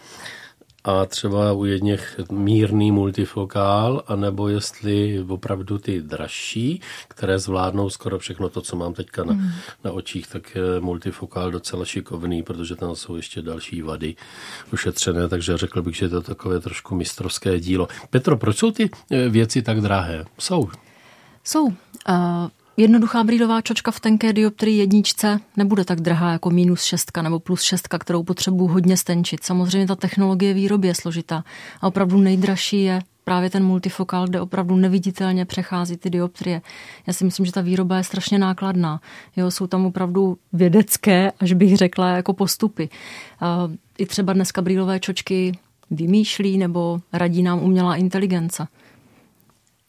a 0.86 1.06
třeba 1.06 1.54
u 1.54 1.66
jedněch 1.66 2.20
mírný 2.32 2.92
multifokál, 2.92 4.04
anebo 4.08 4.48
jestli 4.48 5.26
opravdu 5.28 5.78
ty 5.78 6.02
dražší, 6.02 6.82
které 7.08 7.40
zvládnou 7.40 7.90
skoro 7.90 8.20
všechno 8.20 8.50
to, 8.50 8.62
co 8.62 8.76
mám 8.76 8.94
teďka 8.94 9.24
na, 9.24 9.34
mm. 9.34 9.50
na 9.84 9.92
očích, 9.92 10.28
tak 10.28 10.56
je 10.56 10.80
multifokál 10.80 11.52
docela 11.52 11.86
šikovný, 11.86 12.44
protože 12.44 12.76
tam 12.76 12.96
jsou 12.96 13.16
ještě 13.16 13.42
další 13.42 13.82
vady 13.82 14.16
ušetřené, 14.74 15.28
takže 15.28 15.58
řekl 15.58 15.82
bych, 15.82 15.96
že 15.96 16.10
to 16.10 16.16
je 16.16 16.22
takové 16.22 16.60
trošku 16.60 16.96
mistrovské 16.96 17.60
dílo. 17.60 17.88
Petro, 18.10 18.38
proč 18.38 18.58
jsou 18.58 18.72
ty 18.72 18.90
eh, 19.12 19.30
věci 19.30 19.62
tak 19.62 19.82
drahé? 19.82 20.26
Jsou. 20.40 20.70
Jsou. 21.44 21.66
Uh... 21.66 21.74
Jednoduchá 22.78 23.24
brýlová 23.24 23.62
čočka 23.62 23.92
v 23.92 24.00
tenké 24.00 24.34
dioptrii 24.34 24.78
jedničce 24.78 25.40
nebude 25.58 25.86
tak 25.86 26.02
drahá 26.02 26.32
jako 26.32 26.50
minus 26.50 26.84
šestka 26.84 27.22
nebo 27.22 27.40
plus 27.40 27.62
šestka, 27.62 28.00
kterou 28.00 28.24
potřebuji 28.24 28.68
hodně 28.68 28.98
stenčit. 28.98 29.44
Samozřejmě 29.44 29.88
ta 29.88 29.96
technologie 29.96 30.54
výroby 30.54 30.88
je 30.88 30.96
složitá 30.96 31.44
a 31.82 31.88
opravdu 31.88 32.18
nejdražší 32.18 32.84
je 32.84 33.02
právě 33.24 33.50
ten 33.50 33.64
multifokál, 33.66 34.28
kde 34.28 34.42
opravdu 34.42 34.76
neviditelně 34.76 35.46
přechází 35.46 35.98
ty 35.98 36.10
dioptrie. 36.10 36.62
Já 37.08 37.14
si 37.14 37.26
myslím, 37.26 37.46
že 37.46 37.52
ta 37.52 37.62
výroba 37.62 37.98
je 37.98 38.04
strašně 38.04 38.40
nákladná. 38.40 39.02
Jo, 39.36 39.52
jsou 39.52 39.68
tam 39.68 39.86
opravdu 39.86 40.38
vědecké, 40.54 41.32
až 41.40 41.54
bych 41.54 41.78
řekla, 41.78 42.10
jako 42.10 42.34
postupy. 42.34 42.90
I 43.98 44.06
třeba 44.06 44.34
dneska 44.34 44.62
brýlové 44.62 45.00
čočky 45.00 45.58
vymýšlí 45.92 46.58
nebo 46.58 47.00
radí 47.14 47.44
nám 47.44 47.64
umělá 47.64 47.96
inteligence. 47.96 48.68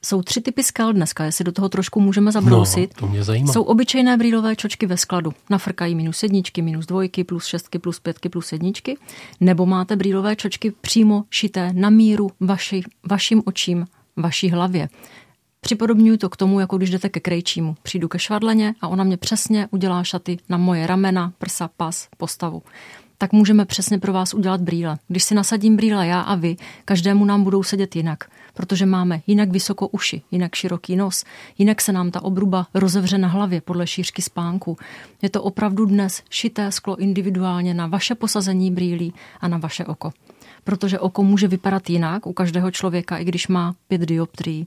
Jsou 0.07 0.23
tři 0.23 0.41
typy 0.41 0.63
skal 0.63 0.93
dneska, 0.93 1.25
jestli 1.25 1.45
do 1.45 1.53
toho 1.53 1.69
trošku 1.69 2.01
můžeme 2.01 2.33
zabrousit. 2.33 2.95
No, 2.95 3.01
to 3.01 3.13
mě 3.13 3.25
zajímá. 3.25 3.53
Jsou 3.53 3.63
obyčejné 3.63 4.17
brýlové 4.17 4.57
čočky 4.57 4.87
ve 4.87 4.97
skladu. 4.97 5.33
Nafrkají 5.51 5.95
minus 5.95 6.23
jedničky, 6.23 6.63
minus 6.63 6.87
dvojky, 6.87 7.25
plus 7.25 7.45
šestky, 7.45 7.79
plus 7.79 8.01
pětky, 8.01 8.29
plus 8.29 8.53
jedničky. 8.53 8.97
Nebo 9.41 9.67
máte 9.67 9.97
brýlové 9.97 10.37
čočky 10.37 10.71
přímo 10.81 11.25
šité 11.31 11.73
na 11.73 11.91
míru 11.91 12.31
vaši, 12.41 12.83
vašim 13.11 13.43
očím, 13.47 13.87
vaší 14.17 14.51
hlavě. 14.51 14.89
Připodobňuji 15.61 16.19
to 16.19 16.29
k 16.29 16.37
tomu, 16.37 16.61
jako 16.61 16.77
když 16.77 16.91
jdete 16.91 17.09
ke 17.09 17.21
krejčímu. 17.21 17.77
Přijdu 17.83 18.09
ke 18.09 18.19
švadleně 18.19 18.75
a 18.81 18.89
ona 18.89 19.05
mě 19.05 19.17
přesně 19.17 19.69
udělá 19.71 20.05
šaty 20.05 20.39
na 20.49 20.57
moje 20.57 20.87
ramena, 20.87 21.33
prsa, 21.39 21.71
pas, 21.77 22.09
postavu 22.17 22.63
tak 23.19 23.33
můžeme 23.33 23.65
přesně 23.65 23.99
pro 23.99 24.13
vás 24.13 24.35
udělat 24.35 24.61
brýle. 24.61 24.99
Když 25.09 25.25
si 25.25 25.35
nasadím 25.35 25.77
brýle 25.77 26.07
já 26.07 26.21
a 26.21 26.35
vy, 26.35 26.57
každému 26.85 27.25
nám 27.25 27.45
budou 27.45 27.63
sedět 27.63 27.97
jinak 27.97 28.25
protože 28.57 28.87
máme 28.87 29.21
jinak 29.27 29.51
vysoko 29.51 29.89
uši, 29.89 30.23
jinak 30.31 30.55
široký 30.55 30.97
nos, 30.97 31.25
jinak 31.59 31.81
se 31.81 31.93
nám 31.93 32.11
ta 32.11 32.23
obruba 32.23 32.67
rozevře 32.75 33.19
na 33.19 33.29
hlavě 33.29 33.61
podle 33.61 33.87
šířky 33.87 34.23
spánku. 34.23 34.77
Je 35.23 35.31
to 35.31 35.43
opravdu 35.43 35.87
dnes 35.87 36.23
šité 36.31 36.73
sklo 36.73 36.97
individuálně 36.97 37.75
na 37.75 37.87
vaše 37.87 38.15
posazení 38.15 38.71
brýlí 38.71 39.15
a 39.41 39.49
na 39.49 39.59
vaše 39.59 39.85
oko. 39.85 40.13
Protože 40.65 40.99
oko 40.99 41.23
může 41.23 41.49
vypadat 41.49 41.91
jinak 41.91 42.27
u 42.27 42.33
každého 42.33 42.71
člověka, 42.71 43.17
i 43.17 43.25
když 43.25 43.49
má 43.49 43.75
pět 43.89 44.01
dioptrií. 44.01 44.67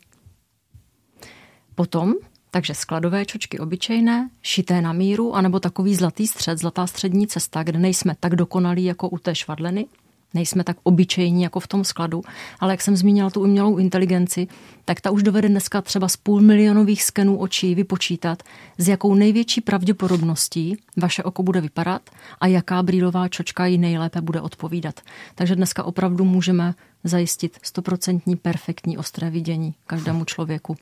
Potom 1.76 2.14
takže 2.52 2.74
skladové 2.74 3.26
čočky 3.26 3.60
obyčejné, 3.60 4.30
šité 4.42 4.82
na 4.82 4.94
míru, 4.94 5.36
anebo 5.36 5.60
takový 5.60 5.96
zlatý 5.96 6.28
střed, 6.28 6.58
zlatá 6.58 6.88
střední 6.88 7.28
cesta, 7.28 7.64
kde 7.64 7.80
nejsme 7.80 8.16
tak 8.20 8.36
dokonalí 8.36 8.84
jako 8.84 9.10
u 9.10 9.18
té 9.18 9.36
švadleny, 9.36 9.86
nejsme 10.34 10.64
tak 10.64 10.78
obyčejní 10.84 11.44
jako 11.44 11.60
v 11.60 11.68
tom 11.68 11.84
skladu, 11.84 12.24
ale 12.60 12.74
jak 12.74 12.82
jsem 12.82 12.96
zmínila 12.96 13.30
tu 13.30 13.42
umělou 13.42 13.78
inteligenci, 13.78 14.48
tak 14.86 15.02
ta 15.02 15.12
už 15.12 15.24
dovede 15.24 15.50
dneska 15.50 15.82
třeba 15.82 16.08
z 16.08 16.18
půl 16.18 16.42
milionových 16.42 17.04
skenů 17.04 17.38
očí 17.38 17.76
vypočítat, 17.76 18.44
s 18.78 18.88
jakou 18.88 19.14
největší 19.14 19.62
pravděpodobností 19.62 20.78
vaše 20.98 21.24
oko 21.24 21.44
bude 21.44 21.62
vypadat 21.62 22.10
a 22.40 22.48
jaká 22.48 22.84
brýlová 22.84 23.28
čočka 23.28 23.66
ji 23.66 23.78
nejlépe 23.78 24.22
bude 24.22 24.42
odpovídat. 24.42 25.00
Takže 25.36 25.56
dneska 25.56 25.84
opravdu 25.84 26.26
můžeme 26.26 26.74
zajistit 27.04 27.60
stoprocentní 27.64 28.36
perfektní 28.36 28.98
ostré 28.98 29.30
vidění 29.30 29.74
každému 29.88 30.26
člověku. 30.26 30.78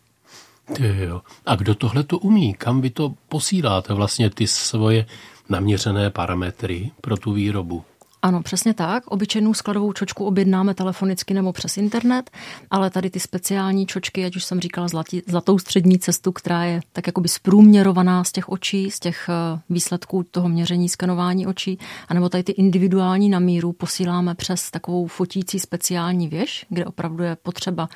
Jo. 0.79 1.21
A 1.45 1.55
kdo 1.55 1.75
tohle 1.75 2.03
to 2.03 2.17
umí? 2.17 2.53
Kam 2.53 2.81
vy 2.81 2.89
to 2.89 3.13
posíláte 3.29 3.93
vlastně 3.93 4.29
ty 4.29 4.47
svoje 4.47 5.05
naměřené 5.49 6.09
parametry 6.09 6.91
pro 7.01 7.17
tu 7.17 7.33
výrobu? 7.33 7.83
Ano, 8.21 8.43
přesně 8.43 8.73
tak. 8.73 9.07
Obyčejnou 9.07 9.53
skladovou 9.53 9.93
čočku 9.93 10.25
objednáme 10.25 10.73
telefonicky 10.73 11.33
nebo 11.33 11.53
přes 11.53 11.77
internet, 11.77 12.31
ale 12.71 12.89
tady 12.89 13.09
ty 13.09 13.19
speciální 13.19 13.85
čočky, 13.85 14.25
ať 14.25 14.35
už 14.35 14.43
jsem 14.43 14.59
říkala 14.59 14.87
zlatí, 14.87 15.21
zlatou 15.27 15.59
střední 15.59 15.99
cestu, 15.99 16.31
která 16.31 16.63
je 16.63 16.81
tak 16.91 17.07
jakoby 17.07 17.29
zprůměrovaná 17.29 18.23
z 18.23 18.31
těch 18.31 18.49
očí, 18.49 18.91
z 18.91 18.99
těch 18.99 19.29
eh, 19.29 19.59
výsledků 19.69 20.23
toho 20.31 20.49
měření, 20.49 20.89
skenování 20.89 21.47
očí, 21.47 21.79
anebo 22.09 22.29
tady 22.29 22.43
ty 22.43 22.51
individuální 22.51 23.29
na 23.29 23.39
míru 23.39 23.73
posíláme 23.73 24.35
přes 24.35 24.71
takovou 24.71 25.07
fotící 25.07 25.59
speciální 25.59 26.27
věž, 26.27 26.65
kde 26.69 26.85
opravdu 26.85 27.23
je 27.23 27.35
potřeba 27.35 27.89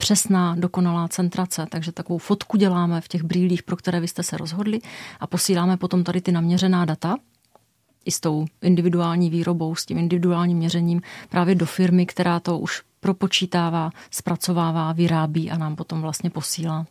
přesná, 0.00 0.54
dokonalá 0.58 1.08
centrace, 1.08 1.66
takže 1.70 1.92
takovou 1.92 2.18
fotku 2.18 2.56
děláme 2.56 3.00
v 3.00 3.08
těch 3.08 3.22
brýlích, 3.22 3.62
pro 3.62 3.76
které 3.76 4.00
vy 4.00 4.08
jste 4.08 4.22
se 4.22 4.36
rozhodli 4.36 4.80
a 5.20 5.26
posíláme 5.26 5.76
potom 5.76 6.04
tady 6.04 6.20
ty 6.20 6.32
naměřená 6.32 6.84
data, 6.84 7.16
i 8.04 8.10
s 8.10 8.20
tou 8.20 8.46
individuální 8.62 9.30
výrobou, 9.30 9.74
s 9.74 9.86
tím 9.86 9.98
individuálním 9.98 10.58
měřením 10.58 11.02
právě 11.28 11.54
do 11.54 11.66
firmy, 11.66 12.06
která 12.06 12.40
to 12.40 12.58
už 12.58 12.82
propočítává, 13.00 13.90
zpracovává, 14.10 14.92
vyrábí 14.92 15.50
a 15.50 15.58
nám 15.58 15.76
potom 15.76 16.00
vlastně 16.00 16.30
posílá. 16.30 16.86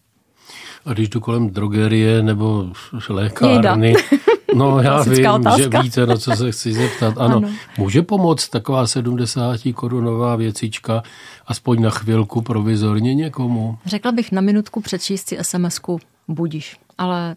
A 0.86 0.94
když 0.94 1.10
jdu 1.10 1.20
kolem 1.20 1.50
drogerie 1.50 2.24
nebo 2.24 2.74
lékárny, 3.10 3.94
no 4.60 4.80
já 4.82 5.04
vím, 5.04 5.28
otázka. 5.28 5.62
že 5.62 5.70
víte, 5.84 6.06
na 6.06 6.18
co 6.18 6.36
se 6.36 6.52
chci 6.52 6.74
zeptat. 6.74 7.14
Ano, 7.18 7.38
ano. 7.38 7.50
může 7.78 8.02
pomoct 8.02 8.50
taková 8.50 8.88
70 8.88 9.60
korunová 9.76 10.36
věcička 10.36 11.04
aspoň 11.48 11.82
na 11.82 11.90
chvilku 11.90 12.42
provizorně 12.42 13.16
někomu? 13.16 13.78
Řekla 13.86 14.12
bych 14.12 14.32
na 14.32 14.42
minutku 14.42 14.82
přečíst 14.82 15.28
si 15.30 15.38
SMS-ku 15.38 16.00
budíš, 16.28 16.78
ale 16.98 17.36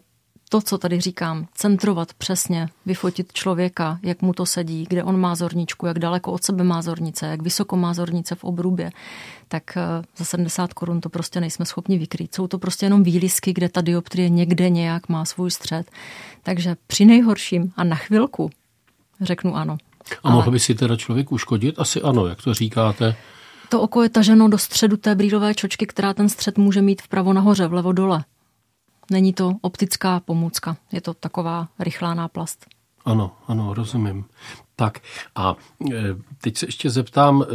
to, 0.49 0.61
co 0.61 0.77
tady 0.77 1.01
říkám, 1.01 1.47
centrovat 1.53 2.13
přesně, 2.13 2.67
vyfotit 2.85 3.33
člověka, 3.33 3.99
jak 4.03 4.21
mu 4.21 4.33
to 4.33 4.45
sedí, 4.45 4.85
kde 4.89 5.03
on 5.03 5.19
má 5.19 5.35
zorničku, 5.35 5.85
jak 5.85 5.99
daleko 5.99 6.31
od 6.31 6.43
sebe 6.43 6.63
má 6.63 6.81
zornice, 6.81 7.25
jak 7.25 7.41
vysoko 7.41 7.77
má 7.77 7.93
zornice 7.93 8.35
v 8.35 8.43
obrubě, 8.43 8.91
tak 9.47 9.77
eh, 9.77 9.81
za 10.17 10.25
70 10.25 10.73
korun 10.73 11.01
to 11.01 11.09
prostě 11.09 11.39
nejsme 11.39 11.65
schopni 11.65 11.97
vykrýt. 11.97 12.35
Jsou 12.35 12.47
to 12.47 12.59
prostě 12.59 12.85
jenom 12.85 13.03
výlisky, 13.03 13.53
kde 13.53 13.69
ta 13.69 13.81
dioptrie 13.81 14.29
někde 14.29 14.69
nějak 14.69 15.09
má 15.09 15.25
svůj 15.25 15.51
střed. 15.51 15.91
Takže 16.43 16.75
při 16.87 17.05
nejhorším 17.05 17.73
a 17.75 17.83
na 17.83 17.95
chvilku 17.95 18.49
řeknu 19.21 19.55
ano. 19.55 19.77
A 20.23 20.31
mohl 20.31 20.51
by 20.51 20.59
si 20.59 20.75
teda 20.75 20.95
člověk 20.95 21.31
uškodit? 21.31 21.79
Asi 21.79 22.01
ano, 22.01 22.27
jak 22.27 22.41
to 22.41 22.53
říkáte. 22.53 23.15
To 23.69 23.81
oko 23.81 24.03
je 24.03 24.09
taženo 24.09 24.47
do 24.47 24.57
středu 24.57 24.97
té 24.97 25.15
brýlové 25.15 25.55
čočky, 25.55 25.87
která 25.87 26.13
ten 26.13 26.29
střed 26.29 26.57
může 26.57 26.81
mít 26.81 27.01
vpravo 27.01 27.33
nahoře, 27.33 27.67
vlevo 27.67 27.91
dole. 27.91 28.23
Není 29.11 29.33
to 29.33 29.53
optická 29.61 30.19
pomůcka, 30.19 30.77
je 30.91 31.01
to 31.01 31.13
taková 31.13 31.67
rychlá 31.79 32.13
náplast. 32.13 32.65
Ano, 33.05 33.31
ano, 33.47 33.73
rozumím. 33.73 34.25
Tak 34.75 34.99
a 35.35 35.55
e, 35.91 35.95
teď 36.41 36.57
se 36.57 36.65
ještě 36.65 36.89
zeptám, 36.89 37.43
e, 37.43 37.45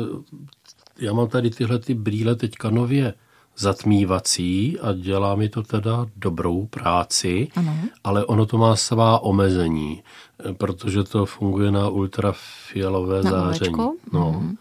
já 0.99 1.13
mám 1.13 1.29
tady 1.29 1.51
tyhle 1.51 1.79
ty 1.79 1.95
brýle 1.95 2.37
teďka 2.37 2.71
nově 2.71 3.15
zatmívací 3.57 4.79
a 4.79 4.93
dělá 4.93 5.35
mi 5.35 5.49
to 5.49 5.63
teda 5.63 6.07
dobrou 6.17 6.67
práci, 6.67 7.49
ano. 7.57 7.77
ale 8.05 8.25
ono 8.25 8.47
to 8.47 8.59
má 8.59 8.77
svá 8.77 9.19
omezení, 9.23 10.03
e, 10.51 10.55
protože 10.55 11.05
to 11.05 11.27
funguje 11.27 11.71
na 11.71 11.89
ultrafialové 11.89 13.23
na 13.23 13.31
záření. 13.31 13.77
No. 14.13 14.33
Mm. 14.41 14.57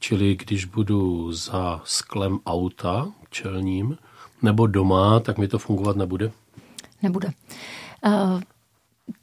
Čili 0.00 0.36
když 0.36 0.64
budu 0.64 1.32
za 1.32 1.80
sklem 1.84 2.38
auta 2.46 3.08
čelním 3.30 3.98
nebo 4.42 4.66
doma, 4.66 5.20
tak 5.20 5.38
mi 5.38 5.48
to 5.48 5.58
fungovat 5.58 5.96
nebude? 5.96 6.30
Nebude. 7.02 7.28
Uh... 8.06 8.40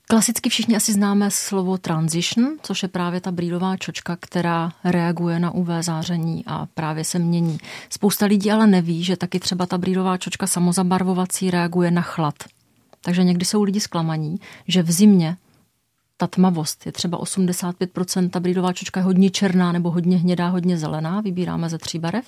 Klasicky 0.07 0.49
všichni 0.49 0.75
asi 0.75 0.93
známe 0.93 1.31
slovo 1.31 1.77
transition, 1.77 2.57
což 2.61 2.83
je 2.83 2.89
právě 2.89 3.21
ta 3.21 3.31
brýlová 3.31 3.77
čočka, 3.77 4.17
která 4.19 4.71
reaguje 4.83 5.39
na 5.39 5.51
UV 5.51 5.67
záření 5.81 6.43
a 6.47 6.65
právě 6.73 7.03
se 7.03 7.19
mění. 7.19 7.57
Spousta 7.89 8.25
lidí 8.25 8.51
ale 8.51 8.67
neví, 8.67 9.03
že 9.03 9.17
taky 9.17 9.39
třeba 9.39 9.65
ta 9.65 9.77
brýlová 9.77 10.17
čočka 10.17 10.47
samozabarvovací 10.47 11.51
reaguje 11.51 11.91
na 11.91 12.01
chlad. 12.01 12.33
Takže 13.01 13.23
někdy 13.23 13.45
jsou 13.45 13.63
lidi 13.63 13.79
zklamaní, 13.79 14.39
že 14.67 14.83
v 14.83 14.91
zimě 14.91 15.37
ta 16.17 16.27
tmavost 16.27 16.85
je 16.85 16.91
třeba 16.91 17.19
85%, 17.19 18.29
ta 18.29 18.39
brýlová 18.39 18.73
čočka 18.73 18.99
je 18.99 19.03
hodně 19.03 19.29
černá 19.29 19.71
nebo 19.71 19.91
hodně 19.91 20.17
hnědá, 20.17 20.47
hodně 20.47 20.77
zelená, 20.77 21.21
vybíráme 21.21 21.69
ze 21.69 21.77
tří 21.77 21.99
barev. 21.99 22.25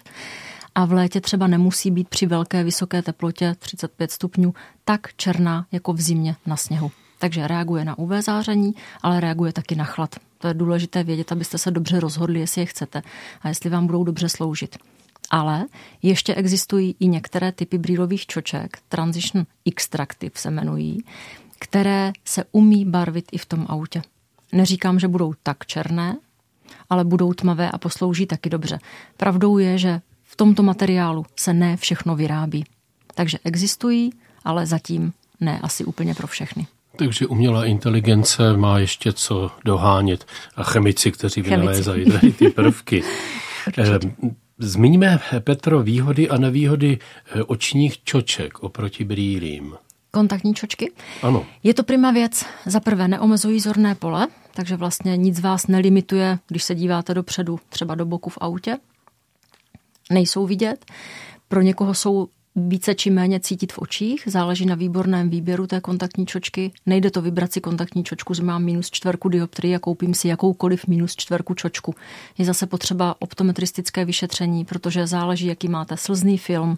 A 0.77 0.85
v 0.85 0.91
létě 0.91 1.21
třeba 1.21 1.47
nemusí 1.47 1.91
být 1.91 2.07
při 2.07 2.25
velké 2.25 2.63
vysoké 2.63 3.01
teplotě 3.01 3.55
35 3.59 4.11
stupňů 4.11 4.53
tak 4.85 5.15
černá 5.15 5.65
jako 5.71 5.93
v 5.93 6.01
zimě 6.01 6.35
na 6.45 6.57
sněhu. 6.57 6.91
Takže 7.19 7.47
reaguje 7.47 7.85
na 7.85 7.97
UV 7.97 8.11
záření, 8.21 8.73
ale 9.01 9.19
reaguje 9.19 9.53
taky 9.53 9.75
na 9.75 9.83
chlad. 9.83 10.15
To 10.37 10.47
je 10.47 10.53
důležité 10.53 11.03
vědět, 11.03 11.31
abyste 11.31 11.57
se 11.57 11.71
dobře 11.71 11.99
rozhodli, 11.99 12.39
jestli 12.39 12.61
je 12.61 12.65
chcete 12.65 13.01
a 13.41 13.47
jestli 13.47 13.69
vám 13.69 13.87
budou 13.87 14.03
dobře 14.03 14.29
sloužit. 14.29 14.77
Ale 15.29 15.65
ještě 16.01 16.35
existují 16.35 16.95
i 16.99 17.07
některé 17.07 17.51
typy 17.51 17.77
brýlových 17.77 18.25
čoček, 18.25 18.77
Transition 18.89 19.45
Extractive 19.65 20.31
se 20.35 20.49
jmenují, 20.49 21.03
které 21.59 22.11
se 22.25 22.45
umí 22.51 22.85
barvit 22.85 23.25
i 23.31 23.37
v 23.37 23.45
tom 23.45 23.65
autě. 23.69 24.01
Neříkám, 24.51 24.99
že 24.99 25.07
budou 25.07 25.33
tak 25.43 25.65
černé, 25.65 26.17
ale 26.89 27.03
budou 27.03 27.33
tmavé 27.33 27.71
a 27.71 27.77
poslouží 27.77 28.25
taky 28.25 28.49
dobře. 28.49 28.79
Pravdou 29.17 29.57
je, 29.57 29.77
že 29.77 30.01
v 30.27 30.35
tomto 30.35 30.63
materiálu 30.63 31.25
se 31.35 31.53
ne 31.53 31.77
všechno 31.77 32.15
vyrábí. 32.15 32.63
Takže 33.15 33.37
existují, 33.43 34.09
ale 34.45 34.65
zatím 34.65 35.13
ne 35.39 35.59
asi 35.59 35.85
úplně 35.85 36.15
pro 36.15 36.27
všechny. 36.27 36.67
Takže 36.97 37.27
umělá 37.27 37.65
inteligence 37.65 38.57
má 38.57 38.79
ještě 38.79 39.13
co 39.13 39.51
dohánět 39.65 40.25
a 40.55 40.63
chemici, 40.63 41.11
kteří 41.11 41.41
vynalézají 41.41 42.05
tady 42.05 42.31
ty 42.31 42.49
prvky. 42.49 43.03
Eh, 43.77 43.99
zmiňme, 44.57 45.19
Petro, 45.39 45.83
výhody 45.83 46.29
a 46.29 46.37
nevýhody 46.37 46.99
eh, 46.99 47.43
očních 47.43 48.03
čoček 48.03 48.63
oproti 48.63 49.03
brýlím. 49.03 49.75
Kontaktní 50.11 50.53
čočky? 50.53 50.91
Ano. 51.21 51.45
Je 51.63 51.73
to 51.73 51.83
prima 51.83 52.11
věc. 52.11 52.45
Za 52.65 52.79
prvé 52.79 53.07
neomezují 53.07 53.59
zorné 53.59 53.95
pole, 53.95 54.27
takže 54.53 54.75
vlastně 54.75 55.17
nic 55.17 55.39
vás 55.39 55.67
nelimituje, 55.67 56.39
když 56.47 56.63
se 56.63 56.75
díváte 56.75 57.13
dopředu, 57.13 57.59
třeba 57.69 57.95
do 57.95 58.05
boku 58.05 58.29
v 58.29 58.37
autě. 58.41 58.77
Nejsou 60.11 60.45
vidět. 60.45 60.85
Pro 61.47 61.61
někoho 61.61 61.93
jsou 61.93 62.27
více 62.55 62.95
či 62.95 63.09
méně 63.09 63.39
cítit 63.39 63.73
v 63.73 63.79
očích, 63.79 64.23
záleží 64.25 64.65
na 64.65 64.75
výborném 64.75 65.29
výběru 65.29 65.67
té 65.67 65.81
kontaktní 65.81 66.25
čočky. 66.25 66.71
Nejde 66.85 67.11
to 67.11 67.21
vybrat 67.21 67.53
si 67.53 67.61
kontaktní 67.61 68.03
čočku, 68.03 68.33
že 68.33 68.43
mám 68.43 68.63
minus 68.63 68.91
čtverku 68.91 69.29
dioptrii 69.29 69.75
a 69.75 69.79
koupím 69.79 70.13
si 70.13 70.27
jakoukoliv 70.27 70.87
minus 70.87 71.15
čtverku 71.15 71.53
čočku. 71.53 71.95
Je 72.37 72.45
zase 72.45 72.65
potřeba 72.65 73.15
optometristické 73.19 74.05
vyšetření, 74.05 74.65
protože 74.65 75.07
záleží, 75.07 75.47
jaký 75.47 75.67
máte 75.67 75.97
slzný 75.97 76.37
film, 76.37 76.77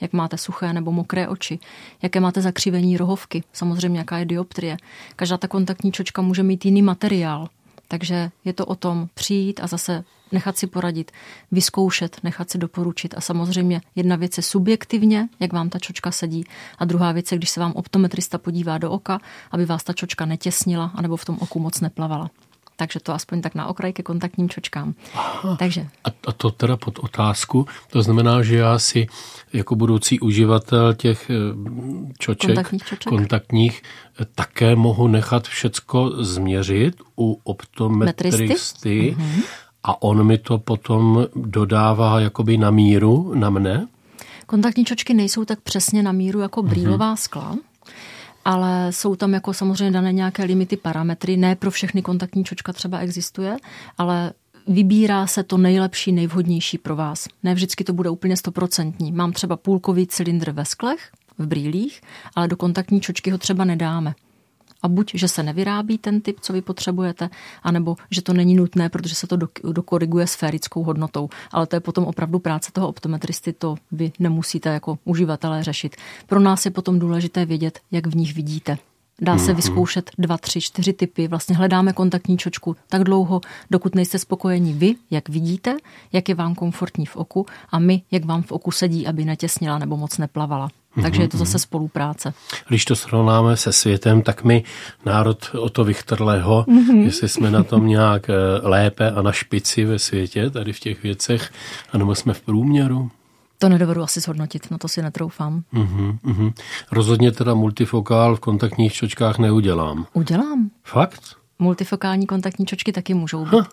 jak 0.00 0.12
máte 0.12 0.38
suché 0.38 0.72
nebo 0.72 0.92
mokré 0.92 1.28
oči, 1.28 1.58
jaké 2.02 2.20
máte 2.20 2.42
zakřivení 2.42 2.96
rohovky, 2.96 3.42
samozřejmě 3.52 3.98
jaká 3.98 4.18
je 4.18 4.24
dioptrie. 4.24 4.76
Každá 5.16 5.36
ta 5.36 5.48
kontaktní 5.48 5.92
čočka 5.92 6.22
může 6.22 6.42
mít 6.42 6.64
jiný 6.64 6.82
materiál, 6.82 7.48
takže 7.90 8.30
je 8.44 8.52
to 8.52 8.66
o 8.66 8.74
tom 8.74 9.08
přijít 9.14 9.60
a 9.62 9.66
zase 9.66 10.04
nechat 10.32 10.58
si 10.58 10.66
poradit, 10.66 11.12
vyzkoušet, 11.52 12.16
nechat 12.22 12.50
si 12.50 12.58
doporučit. 12.58 13.14
A 13.16 13.20
samozřejmě 13.20 13.80
jedna 13.94 14.16
věc 14.16 14.36
je 14.36 14.42
subjektivně, 14.42 15.28
jak 15.40 15.52
vám 15.52 15.68
ta 15.70 15.78
čočka 15.78 16.10
sedí, 16.10 16.44
a 16.78 16.84
druhá 16.84 17.12
věc 17.12 17.32
je, 17.32 17.38
když 17.38 17.50
se 17.50 17.60
vám 17.60 17.72
optometrista 17.72 18.38
podívá 18.38 18.78
do 18.78 18.90
oka, 18.90 19.20
aby 19.50 19.66
vás 19.66 19.84
ta 19.84 19.92
čočka 19.92 20.24
netěsnila, 20.24 20.92
anebo 20.94 21.16
v 21.16 21.24
tom 21.24 21.36
oku 21.40 21.58
moc 21.58 21.80
neplavala. 21.80 22.30
Takže 22.80 23.00
to 23.04 23.12
aspoň 23.12 23.44
tak 23.44 23.52
na 23.52 23.68
okraj 23.68 23.92
ke 23.92 24.00
kontaktním 24.00 24.48
čočkám. 24.48 24.96
Aha. 25.12 25.56
Takže. 25.60 25.92
A, 26.04 26.32
to 26.32 26.50
teda 26.50 26.80
pod 26.80 26.98
otázku, 27.04 27.68
to 27.92 28.02
znamená, 28.02 28.42
že 28.42 28.56
já 28.56 28.78
si 28.78 29.06
jako 29.52 29.76
budoucí 29.76 30.20
uživatel 30.20 30.94
těch 30.94 31.30
eh, 31.30 31.34
čoček, 32.18 32.48
kontaktních, 32.48 32.84
čoček. 32.84 33.08
kontaktních 33.08 33.82
eh, 34.20 34.24
také 34.34 34.76
mohu 34.76 35.08
nechat 35.08 35.48
všecko 35.48 36.24
změřit 36.24 36.94
u 37.18 37.40
optometristy 37.44 39.16
mm-hmm. 39.18 39.42
a 39.84 40.02
on 40.02 40.24
mi 40.24 40.38
to 40.38 40.58
potom 40.58 41.26
dodává 41.36 42.20
jakoby 42.20 42.56
na 42.56 42.70
míru 42.70 43.32
na 43.34 43.50
mne? 43.50 43.86
Kontaktní 44.46 44.84
čočky 44.84 45.14
nejsou 45.14 45.44
tak 45.44 45.60
přesně 45.60 46.02
na 46.02 46.12
míru 46.12 46.40
jako 46.40 46.62
brýlová 46.62 47.14
mm-hmm. 47.14 47.22
skla, 47.22 47.56
ale 48.50 48.92
jsou 48.92 49.16
tam 49.16 49.34
jako 49.34 49.54
samozřejmě 49.54 49.90
dané 49.90 50.12
nějaké 50.12 50.44
limity, 50.44 50.76
parametry. 50.76 51.36
Ne 51.36 51.56
pro 51.56 51.70
všechny 51.70 52.02
kontaktní 52.02 52.44
čočka 52.44 52.72
třeba 52.72 52.98
existuje, 52.98 53.56
ale 53.98 54.32
vybírá 54.66 55.26
se 55.26 55.42
to 55.42 55.58
nejlepší, 55.58 56.12
nejvhodnější 56.12 56.78
pro 56.78 56.96
vás. 56.96 57.28
Ne 57.42 57.54
vždycky 57.54 57.84
to 57.84 57.92
bude 57.92 58.10
úplně 58.10 58.36
stoprocentní. 58.36 59.12
Mám 59.12 59.32
třeba 59.32 59.56
půlkový 59.56 60.06
cylindr 60.06 60.50
ve 60.50 60.64
sklech, 60.64 61.10
v 61.38 61.46
brýlích, 61.46 62.00
ale 62.36 62.48
do 62.48 62.56
kontaktní 62.56 63.00
čočky 63.00 63.30
ho 63.30 63.38
třeba 63.38 63.64
nedáme 63.64 64.14
a 64.82 64.88
buď, 64.88 65.12
že 65.14 65.28
se 65.28 65.42
nevyrábí 65.42 65.98
ten 65.98 66.20
typ, 66.20 66.40
co 66.40 66.52
vy 66.52 66.62
potřebujete, 66.62 67.30
anebo 67.62 67.96
že 68.10 68.22
to 68.22 68.32
není 68.32 68.54
nutné, 68.54 68.88
protože 68.88 69.14
se 69.14 69.26
to 69.26 69.36
dokoriguje 69.72 70.26
sférickou 70.26 70.82
hodnotou. 70.82 71.28
Ale 71.52 71.66
to 71.66 71.76
je 71.76 71.80
potom 71.80 72.04
opravdu 72.04 72.38
práce 72.38 72.72
toho 72.72 72.88
optometristy, 72.88 73.52
to 73.52 73.74
vy 73.92 74.12
nemusíte 74.18 74.68
jako 74.68 74.98
uživatelé 75.04 75.64
řešit. 75.64 75.96
Pro 76.26 76.40
nás 76.40 76.64
je 76.64 76.70
potom 76.70 76.98
důležité 76.98 77.44
vědět, 77.44 77.80
jak 77.90 78.06
v 78.06 78.16
nich 78.16 78.34
vidíte. 78.34 78.78
Dá 79.20 79.38
se 79.38 79.46
mhm. 79.46 79.56
vyzkoušet 79.56 80.10
dva, 80.18 80.38
tři, 80.38 80.60
čtyři 80.60 80.92
typy. 80.92 81.28
Vlastně 81.28 81.56
hledáme 81.56 81.92
kontaktní 81.92 82.38
čočku 82.38 82.76
tak 82.88 83.04
dlouho, 83.04 83.40
dokud 83.70 83.94
nejste 83.94 84.18
spokojeni 84.18 84.72
vy, 84.72 84.94
jak 85.10 85.28
vidíte, 85.28 85.76
jak 86.12 86.28
je 86.28 86.34
vám 86.34 86.54
komfortní 86.54 87.06
v 87.06 87.16
oku 87.16 87.46
a 87.70 87.78
my, 87.78 88.02
jak 88.10 88.24
vám 88.24 88.42
v 88.42 88.52
oku 88.52 88.70
sedí, 88.70 89.06
aby 89.06 89.24
netěsnila 89.24 89.78
nebo 89.78 89.96
moc 89.96 90.18
neplavala. 90.18 90.70
Takže 91.02 91.22
je 91.22 91.28
to 91.28 91.36
zase 91.36 91.58
spolupráce. 91.58 92.34
Když 92.68 92.84
to 92.84 92.96
srovnáme 92.96 93.56
se 93.56 93.72
světem, 93.72 94.22
tak 94.22 94.44
my, 94.44 94.64
národ 95.06 95.50
o 95.58 95.70
to 95.70 95.84
vychtrlého, 95.84 96.64
mm-hmm. 96.68 97.04
jestli 97.04 97.28
jsme 97.28 97.50
na 97.50 97.62
tom 97.62 97.86
nějak 97.86 98.30
eh, 98.30 98.34
lépe 98.62 99.10
a 99.10 99.22
na 99.22 99.32
špici 99.32 99.84
ve 99.84 99.98
světě, 99.98 100.50
tady 100.50 100.72
v 100.72 100.80
těch 100.80 101.02
věcech, 101.02 101.52
anebo 101.92 102.14
jsme 102.14 102.34
v 102.34 102.40
průměru? 102.40 103.10
To 103.62 103.68
nedovedu 103.68 104.02
asi 104.02 104.20
zhodnotit, 104.20 104.70
na 104.70 104.78
to 104.78 104.88
si 104.88 105.02
netroufám. 105.02 105.62
Uh-huh, 105.74 106.18
uh-huh. 106.24 106.52
Rozhodně 106.92 107.32
teda 107.32 107.54
multifokál 107.54 108.36
v 108.36 108.40
kontaktních 108.40 108.92
čočkách 108.92 109.38
neudělám. 109.38 110.06
Udělám. 110.12 110.70
Fakt? 110.84 111.22
Multifokální 111.58 112.26
kontaktní 112.26 112.66
čočky 112.66 112.92
taky 112.92 113.14
můžou 113.14 113.44
být. 113.44 113.52
Huh. 113.52 113.64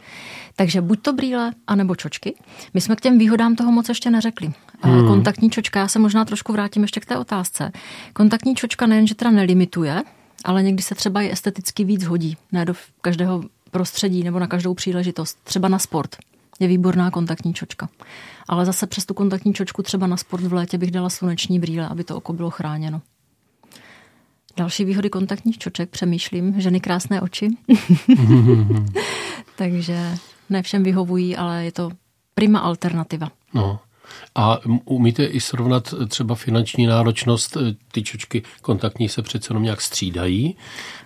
Takže 0.56 0.82
buď 0.82 1.02
to 1.02 1.14
brýle, 1.14 1.52
anebo 1.68 1.96
čočky. 1.96 2.36
My 2.74 2.82
jsme 2.82 2.96
k 2.96 3.02
těm 3.02 3.18
výhodám 3.18 3.56
toho 3.56 3.72
moc 3.72 3.90
ještě 3.90 4.10
neřekli. 4.10 4.54
Hmm. 4.82 5.08
Kontaktní 5.08 5.50
čočka, 5.50 5.80
já 5.80 5.88
se 5.88 6.00
možná 6.00 6.26
trošku 6.26 6.54
vrátím 6.54 6.82
ještě 6.82 7.00
k 7.00 7.06
té 7.06 7.18
otázce. 7.18 7.72
Kontaktní 8.14 8.56
čočka 8.56 8.88
nejen, 8.88 9.08
že 9.08 9.16
teda 9.16 9.32
nelimituje, 9.32 10.04
ale 10.46 10.64
někdy 10.64 10.84
se 10.84 10.96
třeba 10.96 11.22
i 11.22 11.32
esteticky 11.32 11.84
víc 11.84 12.04
hodí. 12.04 12.38
Ne 12.52 12.66
do 12.66 12.74
každého 13.02 13.44
prostředí 13.72 14.24
nebo 14.24 14.40
na 14.40 14.48
každou 14.48 14.74
příležitost. 14.74 15.38
Třeba 15.44 15.68
na 15.68 15.80
sport 15.80 16.16
je 16.60 16.68
výborná 16.68 17.12
kontaktní 17.12 17.54
čočka. 17.54 17.90
Ale 18.48 18.66
zase 18.66 18.88
přes 18.88 19.06
tu 19.06 19.14
kontaktní 19.14 19.54
čočku 19.54 19.84
třeba 19.84 20.08
na 20.08 20.18
sport 20.18 20.44
v 20.44 20.54
létě 20.54 20.78
bych 20.78 20.92
dala 20.92 21.10
sluneční 21.10 21.60
brýle, 21.60 21.88
aby 21.88 22.04
to 22.04 22.18
oko 22.18 22.34
bylo 22.34 22.50
chráněno. 22.50 23.02
Další 24.58 24.86
výhody 24.86 25.10
kontaktních 25.10 25.58
čoček, 25.58 25.90
přemýšlím, 25.90 26.62
ženy 26.62 26.80
krásné 26.80 27.22
oči. 27.22 27.50
Takže 29.56 30.18
ne 30.50 30.62
všem 30.62 30.84
vyhovují, 30.84 31.38
ale 31.38 31.66
je 31.66 31.72
to 31.72 31.90
prima 32.34 32.60
alternativa. 32.60 33.32
No. 33.54 33.80
A 34.36 34.60
umíte 34.86 35.26
i 35.26 35.40
srovnat 35.40 35.94
třeba 36.08 36.36
finanční 36.36 36.86
náročnost? 36.86 37.58
Ty 37.92 38.04
čočky 38.04 38.44
kontaktní 38.62 39.10
se 39.10 39.22
přece 39.22 39.52
jenom 39.52 39.64
nějak 39.64 39.82
střídají, 39.82 40.56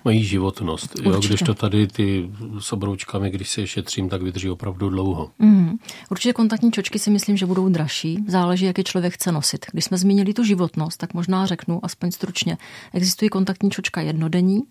mají 0.06 0.24
životnost. 0.24 1.00
Jo? 1.04 1.20
Když 1.20 1.42
to 1.42 1.54
tady 1.54 1.88
ty 1.88 2.30
s 2.60 2.74
obroučkami, 2.74 3.30
když 3.30 3.50
se 3.50 3.62
je 3.62 3.68
šetřím, 3.68 4.10
tak 4.10 4.22
vydrží 4.22 4.50
opravdu 4.50 4.90
dlouho. 4.90 5.30
Mm. 5.40 5.72
Určitě 6.12 6.34
kontaktní 6.34 6.72
čočky 6.72 7.00
si 7.00 7.10
myslím, 7.10 7.38
že 7.38 7.46
budou 7.46 7.70
dražší. 7.70 8.20
Záleží, 8.28 8.66
jaký 8.66 8.84
člověk 8.84 9.14
chce 9.14 9.32
nosit. 9.32 9.66
Když 9.72 9.86
jsme 9.86 9.98
zmínili 9.98 10.34
tu 10.34 10.44
životnost, 10.44 11.00
tak 11.00 11.14
možná 11.14 11.46
řeknu, 11.46 11.80
aspoň 11.84 12.12
stručně, 12.12 12.58
existují 12.94 13.30
kontaktní 13.30 13.72
čočka 13.72 14.02
jednodenní, 14.02 14.62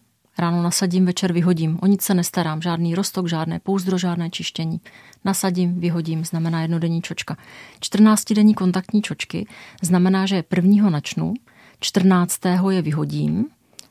Ráno 0.41 0.63
nasadím, 0.63 1.07
večer 1.07 1.33
vyhodím. 1.33 1.79
O 1.83 1.87
nic 1.87 2.03
se 2.03 2.15
nestarám, 2.15 2.63
žádný 2.63 2.95
rostok, 2.95 3.29
žádné 3.29 3.61
pouzdro, 3.61 3.99
žádné 3.99 4.31
čištění. 4.31 4.81
Nasadím, 5.25 5.81
vyhodím, 5.81 6.25
znamená 6.25 6.63
jednodenní 6.63 7.03
čočka. 7.03 7.37
14-denní 7.81 8.55
kontaktní 8.55 9.03
čočky 9.03 9.47
znamená, 9.83 10.27
že 10.27 10.43
prvního 10.43 10.91
načnu, 10.91 11.35
14. 11.81 12.41
je 12.71 12.83
vyhodím, 12.83 13.47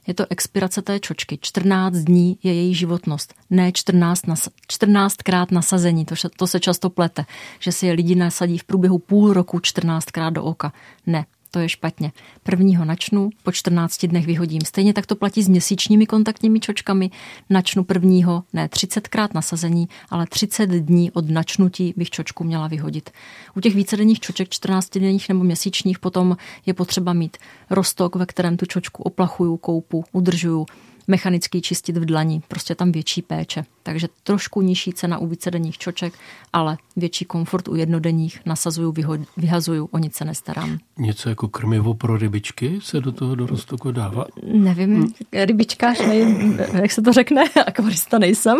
Je 0.08 0.14
to 0.14 0.26
expirace 0.30 0.82
té 0.82 1.00
čočky. 1.00 1.40
14 1.42 1.96
dní 1.96 2.38
je 2.44 2.54
její 2.54 2.76
životnost, 2.76 3.34
ne 3.50 3.72
14, 3.72 4.28
nas, 4.28 4.50
14 4.68 5.16
krát 5.16 5.52
nasazení. 5.52 6.06
To, 6.06 6.16
to 6.38 6.48
se 6.48 6.60
často 6.60 6.90
plete, 6.90 7.26
že 7.60 7.72
si 7.72 7.88
je 7.88 7.94
lidi 7.94 8.16
nasadí 8.16 8.58
v 8.58 8.64
průběhu 8.64 9.00
půl 9.00 9.34
roku 9.34 9.60
14 9.60 10.06
krát 10.06 10.30
do 10.30 10.44
oka. 10.44 10.74
Ne, 11.08 11.26
to 11.52 11.60
je 11.60 11.70
špatně. 11.70 12.12
Prvního 12.44 12.86
načnu, 12.86 13.30
po 13.44 13.52
14 13.52 14.06
dnech 14.06 14.26
vyhodím. 14.26 14.62
Stejně 14.62 14.94
tak 14.94 15.06
to 15.06 15.16
platí 15.16 15.44
s 15.44 15.48
měsíčními 15.48 16.06
kontaktními 16.06 16.60
čočkami. 16.60 17.10
Načnu 17.50 17.84
prvního, 17.84 18.44
ne 18.54 18.68
30krát 18.68 19.30
nasazení, 19.34 19.90
ale 20.10 20.28
30 20.28 20.70
dní 20.70 21.12
od 21.12 21.30
načnutí 21.30 21.94
bych 21.98 22.10
čočku 22.10 22.44
měla 22.44 22.68
vyhodit. 22.68 23.10
U 23.56 23.62
těch 23.62 23.76
vícedenních 23.76 24.20
čoček, 24.20 24.50
14 24.50 24.98
denních 24.98 25.30
nebo 25.30 25.44
měsíčních, 25.44 26.00
potom 26.00 26.38
je 26.66 26.74
potřeba 26.74 27.14
mít 27.14 27.38
rostok, 27.70 28.16
ve 28.16 28.26
kterém 28.26 28.58
tu 28.58 28.66
čočku 28.66 29.04
oplachuju, 29.04 29.58
koupu, 29.58 30.04
udržuju 30.12 30.66
mechanicky 31.10 31.62
čistit 31.62 31.98
v 31.98 32.06
dlani, 32.06 32.42
prostě 32.48 32.76
tam 32.76 32.92
větší 32.92 33.22
péče. 33.22 33.66
Takže 33.84 34.08
trošku 34.24 34.62
nižší 34.62 34.94
cena 34.94 35.18
u 35.18 35.28
vícedenních 35.28 35.78
čoček, 35.78 36.14
ale 36.54 36.78
větší 36.96 37.26
komfort 37.26 37.68
u 37.68 37.76
jednodenních, 37.76 38.42
nasazuju, 38.46 38.94
vyhazuju, 39.38 39.90
o 39.92 39.98
nic 39.98 40.16
se 40.16 40.26
nestarám. 40.26 40.78
Něco 40.98 41.30
jako 41.30 41.48
krmivo 41.48 41.94
pro 41.94 42.18
rybičky 42.18 42.80
se 42.82 43.02
do 43.02 43.12
toho 43.12 43.36
do 43.36 43.46
roztoku 43.46 43.92
dává? 43.92 44.26
Nevím, 44.44 44.96
hmm. 44.96 45.14
rybičkář, 45.34 46.00
nevím, 46.00 46.60
jak 46.82 46.92
se 46.92 47.02
to 47.02 47.14
řekne, 47.14 47.44
akvarista 47.68 48.20
nejsem, 48.20 48.58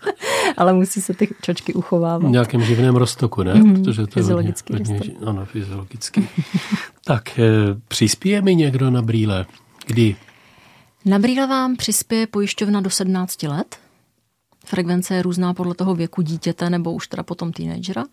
ale 0.56 0.72
musí 0.72 1.00
se 1.00 1.14
ty 1.14 1.28
čočky 1.42 1.74
uchovávat. 1.74 2.28
V 2.28 2.32
nějakém 2.32 2.62
živném 2.62 2.96
roztoku, 2.96 3.42
ne? 3.42 3.54
Mm, 3.54 3.74
Protože 3.74 4.06
to 4.06 4.20
fyziologický 4.20 4.72
je 4.72 4.78
hodně, 4.78 4.98
hodně, 4.98 5.26
Ano, 5.26 5.44
fyziologický. 5.44 6.28
tak, 7.04 7.38
e, 7.38 7.42
přispěje 7.88 8.42
mi 8.42 8.54
někdo 8.54 8.90
na 8.90 9.02
brýle? 9.02 9.46
Kdy? 9.86 10.16
Na 11.06 11.18
brýle 11.18 11.46
vám 11.46 11.76
přispěje 11.76 12.26
pojišťovna 12.26 12.80
do 12.80 12.90
17 12.90 13.42
let. 13.42 13.76
Frekvence 14.64 15.14
je 15.14 15.22
různá 15.22 15.54
podle 15.54 15.74
toho 15.74 15.94
věku 15.94 16.22
dítěte 16.22 16.70
nebo 16.70 16.92
už 16.92 17.08
teda 17.08 17.22
potom 17.22 17.52
teenagera. 17.52 18.04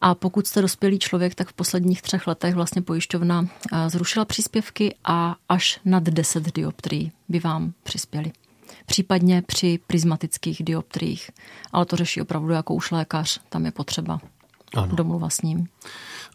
A 0.00 0.14
pokud 0.14 0.46
jste 0.46 0.62
dospělý 0.62 0.98
člověk, 0.98 1.34
tak 1.34 1.48
v 1.48 1.52
posledních 1.52 2.02
třech 2.02 2.26
letech 2.26 2.54
vlastně 2.54 2.82
pojišťovna 2.82 3.46
eh, 3.72 3.90
zrušila 3.90 4.24
příspěvky 4.24 4.94
a 5.04 5.36
až 5.48 5.80
nad 5.84 6.02
10 6.02 6.54
dioptrií 6.54 7.12
by 7.28 7.38
vám 7.38 7.72
přispěli. 7.82 8.32
Případně 8.86 9.42
při 9.42 9.78
prismatických 9.86 10.62
dioptriích. 10.64 11.30
Ale 11.72 11.86
to 11.86 11.96
řeší 11.96 12.22
opravdu 12.22 12.52
jako 12.52 12.74
už 12.74 12.90
lékař, 12.90 13.40
tam 13.48 13.64
je 13.64 13.70
potřeba 13.70 14.20
ano. 14.74 14.96
domluva 14.96 15.30
s 15.30 15.42
ním. 15.42 15.68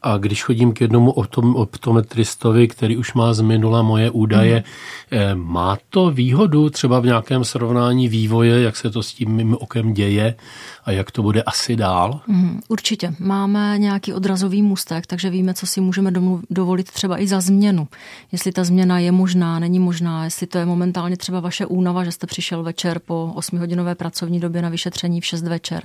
A 0.02 0.18
když 0.18 0.44
chodím 0.44 0.74
k 0.74 0.82
jednomu 0.82 1.12
optometristovi, 1.56 2.68
který 2.68 2.98
už 2.98 3.14
má 3.14 3.34
z 3.34 3.42
minula 3.42 3.82
moje 3.82 4.10
údaje, 4.10 4.64
mm. 5.34 5.42
má 5.44 5.78
to 5.90 6.12
výhodu 6.12 6.70
třeba 6.70 7.00
v 7.00 7.06
nějakém 7.06 7.44
srovnání 7.44 8.08
vývoje, 8.08 8.62
jak 8.62 8.78
se 8.78 8.90
to 8.90 9.04
s 9.04 9.14
tím 9.14 9.30
mým 9.30 9.58
okem 9.60 9.94
děje 9.94 10.36
a 10.86 10.92
jak 10.92 11.12
to 11.12 11.24
bude 11.24 11.44
asi 11.44 11.76
dál? 11.76 12.22
Mm, 12.28 12.62
určitě. 12.68 13.14
Máme 13.20 13.78
nějaký 13.78 14.14
odrazový 14.14 14.62
můstek, 14.62 15.08
takže 15.08 15.30
víme, 15.30 15.54
co 15.54 15.68
si 15.68 15.82
můžeme 15.82 16.12
dovolit 16.50 16.92
třeba 16.92 17.22
i 17.22 17.28
za 17.28 17.42
změnu. 17.42 17.88
Jestli 18.32 18.52
ta 18.52 18.64
změna 18.64 19.00
je 19.00 19.12
možná, 19.12 19.60
není 19.60 19.80
možná, 19.80 20.24
jestli 20.24 20.48
to 20.48 20.58
je 20.58 20.66
momentálně 20.66 21.18
třeba 21.18 21.40
vaše 21.40 21.66
únava, 21.66 22.04
že 22.04 22.12
jste 22.12 22.28
přišel 22.28 22.64
večer 22.64 23.00
po 23.00 23.34
8-hodinové 23.36 23.96
pracovní 23.96 24.40
době 24.40 24.62
na 24.62 24.70
vyšetření 24.70 25.22
v 25.22 25.26
6 25.26 25.42
večer, 25.42 25.84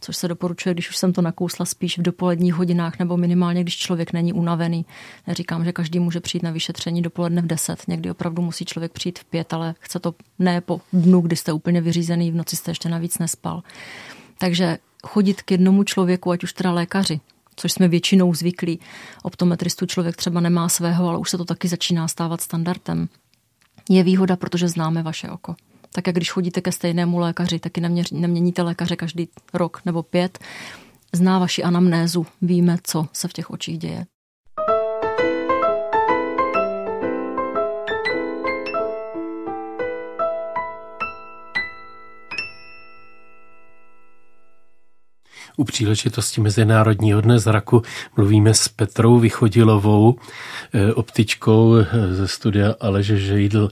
což 0.00 0.16
se 0.16 0.28
doporučuje, 0.28 0.74
když 0.74 0.90
už 0.90 0.96
jsem 0.96 1.12
to 1.12 1.22
nakousla 1.22 1.66
spíš 1.66 1.98
v 1.98 2.02
dopoledních 2.02 2.54
hodinách 2.54 2.98
nebo 2.98 3.16
minimálně, 3.16 3.60
když 3.60 3.76
člověk 3.76 4.12
není 4.12 4.32
unavený. 4.32 4.86
Neříkám, 5.26 5.64
že 5.64 5.72
každý 5.72 5.98
může 5.98 6.20
přijít 6.20 6.42
na 6.42 6.50
vyšetření 6.50 7.02
dopoledne 7.02 7.42
v 7.42 7.46
10, 7.46 7.88
někdy 7.88 8.10
opravdu 8.10 8.42
musí 8.42 8.64
člověk 8.64 8.92
přijít 8.92 9.18
v 9.18 9.24
5, 9.24 9.52
ale 9.52 9.74
chce 9.80 10.00
to 10.00 10.14
ne 10.38 10.60
po 10.60 10.80
dnu, 10.92 11.20
kdy 11.20 11.36
jste 11.36 11.52
úplně 11.52 11.80
vyřízený, 11.80 12.30
v 12.30 12.34
noci 12.34 12.56
jste 12.56 12.70
ještě 12.70 12.88
navíc 12.88 13.18
nespal. 13.18 13.62
Takže 14.38 14.78
chodit 15.06 15.42
k 15.42 15.50
jednomu 15.50 15.84
člověku, 15.84 16.30
ať 16.30 16.44
už 16.44 16.52
teda 16.52 16.72
lékaři, 16.72 17.20
což 17.56 17.72
jsme 17.72 17.88
většinou 17.88 18.34
zvyklí. 18.34 18.80
Optometristu 19.22 19.86
člověk 19.86 20.16
třeba 20.16 20.40
nemá 20.40 20.68
svého, 20.68 21.08
ale 21.08 21.18
už 21.18 21.30
se 21.30 21.38
to 21.38 21.44
taky 21.44 21.68
začíná 21.68 22.08
stávat 22.08 22.40
standardem. 22.40 23.08
Je 23.88 24.02
výhoda, 24.02 24.36
protože 24.36 24.68
známe 24.68 25.02
vaše 25.02 25.30
oko. 25.30 25.54
Tak 25.92 26.06
jak 26.06 26.16
když 26.16 26.30
chodíte 26.30 26.60
ke 26.60 26.72
stejnému 26.72 27.18
lékaři, 27.18 27.58
taky 27.58 27.80
neměníte 28.12 28.62
lékaře 28.62 28.96
každý 28.96 29.28
rok 29.54 29.80
nebo 29.84 30.02
pět, 30.02 30.38
zná 31.12 31.38
vaši 31.38 31.62
anamnézu, 31.62 32.26
víme, 32.42 32.76
co 32.82 33.06
se 33.12 33.28
v 33.28 33.32
těch 33.32 33.50
očích 33.50 33.78
děje. 33.78 34.06
U 45.56 45.64
příležitosti 45.64 46.40
Mezinárodního 46.40 47.20
dne 47.20 47.38
zraku 47.38 47.82
mluvíme 48.16 48.54
s 48.54 48.68
Petrou 48.68 49.18
Vychodilovou, 49.18 50.16
eh, 50.74 50.92
optičkou 50.92 51.76
eh, 51.76 52.14
ze 52.14 52.28
studia 52.28 52.74
Aleže 52.80 53.18
Žejdl. 53.18 53.70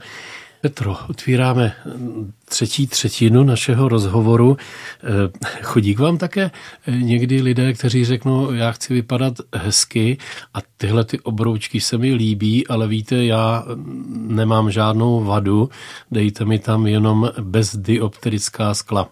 Petro, 0.61 0.97
otvíráme 1.09 1.73
třetí 2.45 2.87
třetinu 2.87 3.43
našeho 3.43 3.89
rozhovoru. 3.89 4.57
Eh, 4.57 5.63
chodí 5.63 5.95
k 5.95 5.99
vám 5.99 6.17
také 6.17 6.51
někdy 6.87 7.41
lidé, 7.41 7.73
kteří 7.73 8.05
řeknou, 8.05 8.53
já 8.53 8.71
chci 8.71 8.93
vypadat 8.93 9.33
hezky 9.55 10.17
a 10.53 10.59
tyhle 10.77 11.05
ty 11.05 11.19
obroučky 11.19 11.81
se 11.81 11.97
mi 11.97 12.13
líbí, 12.13 12.67
ale 12.67 12.87
víte, 12.87 13.25
já 13.25 13.65
nemám 14.11 14.71
žádnou 14.71 15.23
vadu, 15.23 15.69
dejte 16.11 16.45
mi 16.45 16.59
tam 16.59 16.87
jenom 16.87 17.31
bezdioptrická 17.41 18.73
skla 18.73 19.09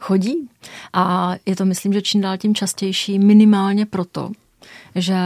chodí. 0.00 0.48
A 0.92 1.34
je 1.46 1.56
to, 1.56 1.64
myslím, 1.64 1.92
že 1.92 2.02
čím 2.02 2.20
dál 2.20 2.36
tím 2.36 2.54
častější, 2.54 3.18
minimálně 3.18 3.86
proto, 3.86 4.30
že 4.94 5.16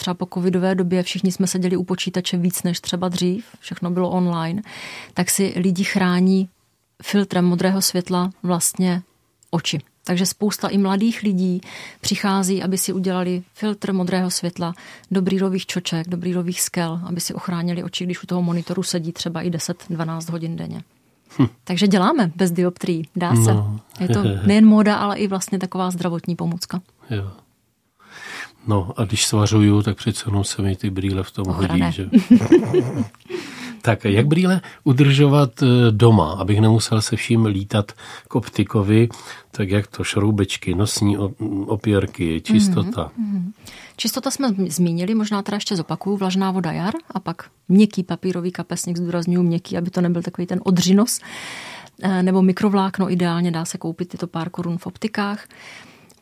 třeba 0.00 0.14
po 0.14 0.28
covidové 0.34 0.74
době 0.74 1.02
všichni 1.02 1.32
jsme 1.32 1.46
seděli 1.46 1.76
u 1.76 1.84
počítače 1.84 2.36
víc 2.36 2.62
než 2.62 2.80
třeba 2.80 3.08
dřív, 3.08 3.44
všechno 3.60 3.90
bylo 3.90 4.10
online, 4.10 4.62
tak 5.14 5.30
si 5.30 5.52
lidi 5.56 5.84
chrání 5.84 6.48
filtrem 7.02 7.44
modrého 7.44 7.82
světla 7.82 8.30
vlastně 8.42 9.02
oči. 9.50 9.78
Takže 10.04 10.26
spousta 10.26 10.68
i 10.68 10.78
mladých 10.78 11.22
lidí 11.22 11.60
přichází, 12.00 12.62
aby 12.62 12.78
si 12.78 12.92
udělali 12.92 13.42
filtr 13.54 13.92
modrého 13.92 14.30
světla 14.30 14.74
do 15.10 15.22
brýlových 15.22 15.66
čoček, 15.66 16.08
do 16.08 16.16
brýlových 16.16 16.60
skel, 16.60 17.00
aby 17.04 17.20
si 17.20 17.34
ochránili 17.34 17.82
oči, 17.82 18.04
když 18.04 18.22
u 18.22 18.26
toho 18.26 18.42
monitoru 18.42 18.82
sedí 18.82 19.12
třeba 19.12 19.42
i 19.42 19.50
10-12 19.50 20.32
hodin 20.32 20.56
denně. 20.56 20.82
Hm. 21.38 21.46
Takže 21.64 21.86
děláme 21.86 22.32
bez 22.36 22.50
dioptrií, 22.50 23.08
dá 23.16 23.34
se. 23.34 23.54
No. 23.54 23.80
Je 24.00 24.08
to 24.08 24.22
nejen 24.46 24.66
móda, 24.66 24.96
ale 24.96 25.16
i 25.16 25.28
vlastně 25.28 25.58
taková 25.58 25.90
zdravotní 25.90 26.36
pomůcka. 26.36 26.80
Jo. 27.10 27.30
No 28.66 28.92
a 28.96 29.04
když 29.04 29.26
svařuju, 29.26 29.82
tak 29.82 29.96
přece 29.96 30.24
jenom 30.28 30.44
se 30.44 30.62
mi 30.62 30.76
ty 30.76 30.90
brýle 30.90 31.22
v 31.22 31.30
tom 31.30 31.46
Ochrané. 31.48 31.84
hodí. 31.84 31.96
Že? 31.96 32.10
tak 33.82 34.04
jak 34.04 34.26
brýle 34.26 34.60
udržovat 34.84 35.62
eh, 35.62 35.66
doma, 35.90 36.32
abych 36.32 36.60
nemusel 36.60 37.02
se 37.02 37.16
vším 37.16 37.46
lítat 37.46 37.92
k 38.28 38.34
optikovi, 38.34 39.08
tak 39.50 39.70
jak 39.70 39.86
to 39.86 40.04
šroubečky, 40.04 40.74
nosní 40.74 41.18
opěrky, 41.66 42.40
čistota. 42.40 43.10
Mm-hmm. 43.20 43.52
Čistota 43.96 44.30
jsme 44.30 44.48
zmínili, 44.68 45.14
možná 45.14 45.42
teda 45.42 45.56
ještě 45.56 45.76
zopakuju, 45.76 46.16
vlažná 46.16 46.50
voda 46.50 46.72
jar 46.72 46.94
a 47.10 47.20
pak 47.20 47.50
měkký 47.68 48.02
papírový 48.02 48.52
kapesník, 48.52 48.96
zdůraznuju 48.96 49.42
měkký, 49.42 49.78
aby 49.78 49.90
to 49.90 50.00
nebyl 50.00 50.22
takový 50.22 50.46
ten 50.46 50.60
odřinos, 50.64 51.20
eh, 52.02 52.22
nebo 52.22 52.42
mikrovlákno 52.42 53.12
ideálně 53.12 53.50
dá 53.50 53.64
se 53.64 53.78
koupit 53.78 54.08
tyto 54.08 54.26
pár 54.26 54.50
korun 54.50 54.78
v 54.78 54.86
optikách. 54.86 55.46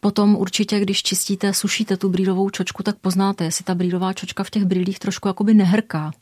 Potom 0.01 0.37
určitě, 0.37 0.81
když 0.81 1.03
čistíte, 1.03 1.55
sušíte 1.55 1.97
tu 1.97 2.09
brýlovou 2.09 2.51
čočku, 2.51 2.83
tak 2.83 2.99
poznáte, 2.99 3.45
jestli 3.45 3.65
ta 3.65 3.75
brýlová 3.75 4.13
čočka 4.13 4.45
v 4.45 4.51
těch 4.51 4.65
brýlích 4.65 4.99
trošku 4.99 5.29
jakoby 5.29 5.55
nehrká. 5.55 6.13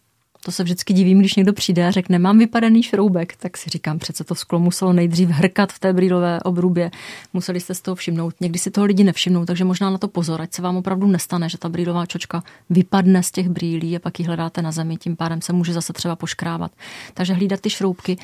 To 0.47 0.53
se 0.53 0.65
vždycky 0.65 0.93
divím, 0.93 1.19
když 1.19 1.35
někdo 1.35 1.53
přijde 1.53 1.87
a 1.87 1.91
řekne, 1.91 2.19
mám 2.19 2.39
vypadaný 2.39 2.83
šroubek, 2.83 3.37
tak 3.37 3.57
si 3.57 3.71
říkám, 3.71 3.99
přece 3.99 4.25
to 4.25 4.35
sklo 4.35 4.59
muselo 4.59 4.93
nejdřív 4.93 5.29
hrkat 5.29 5.73
v 5.73 5.79
té 5.79 5.93
brýlové 5.93 6.41
obrubě. 6.41 6.91
Museli 7.33 7.61
jste 7.61 7.75
z 7.75 7.81
toho 7.81 7.95
všimnout. 7.95 8.35
Někdy 8.41 8.59
si 8.59 8.71
toho 8.71 8.85
lidi 8.85 9.05
nevšimnou, 9.05 9.45
takže 9.45 9.65
možná 9.65 9.91
na 9.91 9.99
to 9.99 10.09
pozor, 10.09 10.43
ať 10.43 10.53
se 10.53 10.63
vám 10.63 10.77
opravdu 10.77 11.07
nestane, 11.07 11.49
že 11.49 11.59
ta 11.59 11.69
brýlová 11.69 12.07
čočka 12.07 12.43
vypadne 12.71 13.23
z 13.23 13.31
těch 13.31 13.49
brýlí 13.49 13.97
a 13.97 13.99
pak 13.99 14.19
ji 14.19 14.27
hledáte 14.27 14.63
na 14.63 14.73
zemi, 14.73 14.97
tím 14.97 15.17
pádem 15.17 15.43
se 15.43 15.53
může 15.53 15.73
zase 15.73 15.93
třeba 15.93 16.17
poškrávat. 16.17 16.73
Takže 17.15 17.33
hlídat 17.33 17.61
ty 17.61 17.71
šroubky. 17.71 18.19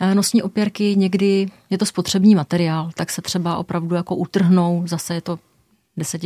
Eh, 0.00 0.14
nosní 0.14 0.42
opěrky 0.42 0.96
někdy 0.96 1.46
je 1.70 1.78
to 1.78 1.86
spotřební 1.86 2.34
materiál, 2.34 2.90
tak 2.94 3.10
se 3.10 3.22
třeba 3.22 3.56
opravdu 3.56 3.94
jako 3.94 4.16
utrhnou, 4.16 4.82
zase 4.86 5.14
je 5.14 5.20
to 5.20 5.38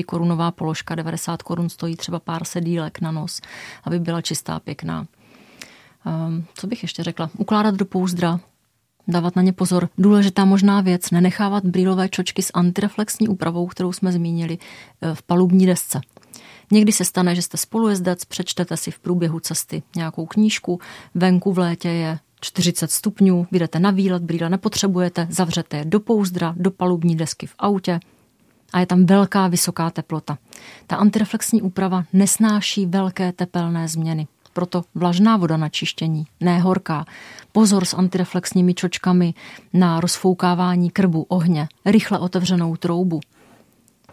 korunová 0.07 0.51
položka, 0.51 0.95
90 0.95 1.43
korun 1.43 1.69
stojí 1.69 1.97
třeba 1.97 2.19
pár 2.19 2.45
sedílek 2.45 3.01
na 3.01 3.11
nos, 3.11 3.41
aby 3.85 3.99
byla 3.99 4.23
čistá, 4.23 4.61
pěkná. 4.61 5.07
Um, 6.09 6.45
co 6.55 6.67
bych 6.67 6.83
ještě 6.83 7.03
řekla? 7.03 7.31
Ukládat 7.39 7.75
do 7.75 7.85
pouzdra, 7.85 8.41
dávat 9.09 9.37
na 9.37 9.43
ně 9.43 9.53
pozor. 9.53 9.89
Důležitá 9.99 10.45
možná 10.45 10.81
věc, 10.81 11.11
nenechávat 11.11 11.65
brýlové 11.65 12.09
čočky 12.09 12.43
s 12.43 12.51
antireflexní 12.55 13.29
úpravou, 13.29 13.67
kterou 13.67 13.93
jsme 13.93 14.13
zmínili 14.13 14.59
eh, 15.03 15.15
v 15.15 15.23
palubní 15.23 15.67
desce. 15.67 16.01
Někdy 16.71 16.93
se 16.93 17.05
stane, 17.05 17.35
že 17.35 17.43
jste 17.43 17.57
spolujezdec, 17.57 18.25
přečtete 18.25 18.77
si 18.77 18.91
v 18.91 18.99
průběhu 18.99 19.41
cesty 19.41 19.83
nějakou 19.97 20.27
knížku, 20.27 20.81
venku 21.15 21.53
v 21.53 21.59
létě 21.59 21.89
je 21.89 22.19
40 22.41 22.91
stupňů, 22.91 23.47
vyjdete 23.51 23.79
na 23.79 23.91
výlet, 23.91 24.23
brýle 24.23 24.51
nepotřebujete, 24.51 25.27
zavřete 25.31 25.77
je 25.77 25.85
do 25.85 26.01
pouzdra, 26.01 26.55
do 26.57 26.71
palubní 26.71 27.17
desky 27.17 27.47
v 27.47 27.55
autě 27.59 28.01
a 28.73 28.81
je 28.81 28.87
tam 28.87 29.07
velká 29.07 29.49
vysoká 29.49 29.91
teplota. 29.91 30.39
Ta 30.87 30.97
antireflexní 30.97 31.63
úprava 31.63 32.05
nesnáší 32.13 32.87
velké 32.87 33.33
tepelné 33.33 33.89
změny. 33.89 34.27
Proto 34.53 34.83
vlažná 34.95 35.37
voda 35.37 35.57
na 35.57 35.69
čištění, 35.69 36.27
ne 36.41 36.61
horká. 36.61 37.05
Pozor 37.53 37.85
s 37.85 37.95
antireflexními 37.95 38.75
čočkami 38.75 39.35
na 39.73 40.01
rozfoukávání 40.01 40.91
krbu, 40.91 41.27
ohně, 41.29 41.69
rychle 41.87 42.19
otevřenou 42.19 42.77
troubu. 42.77 43.21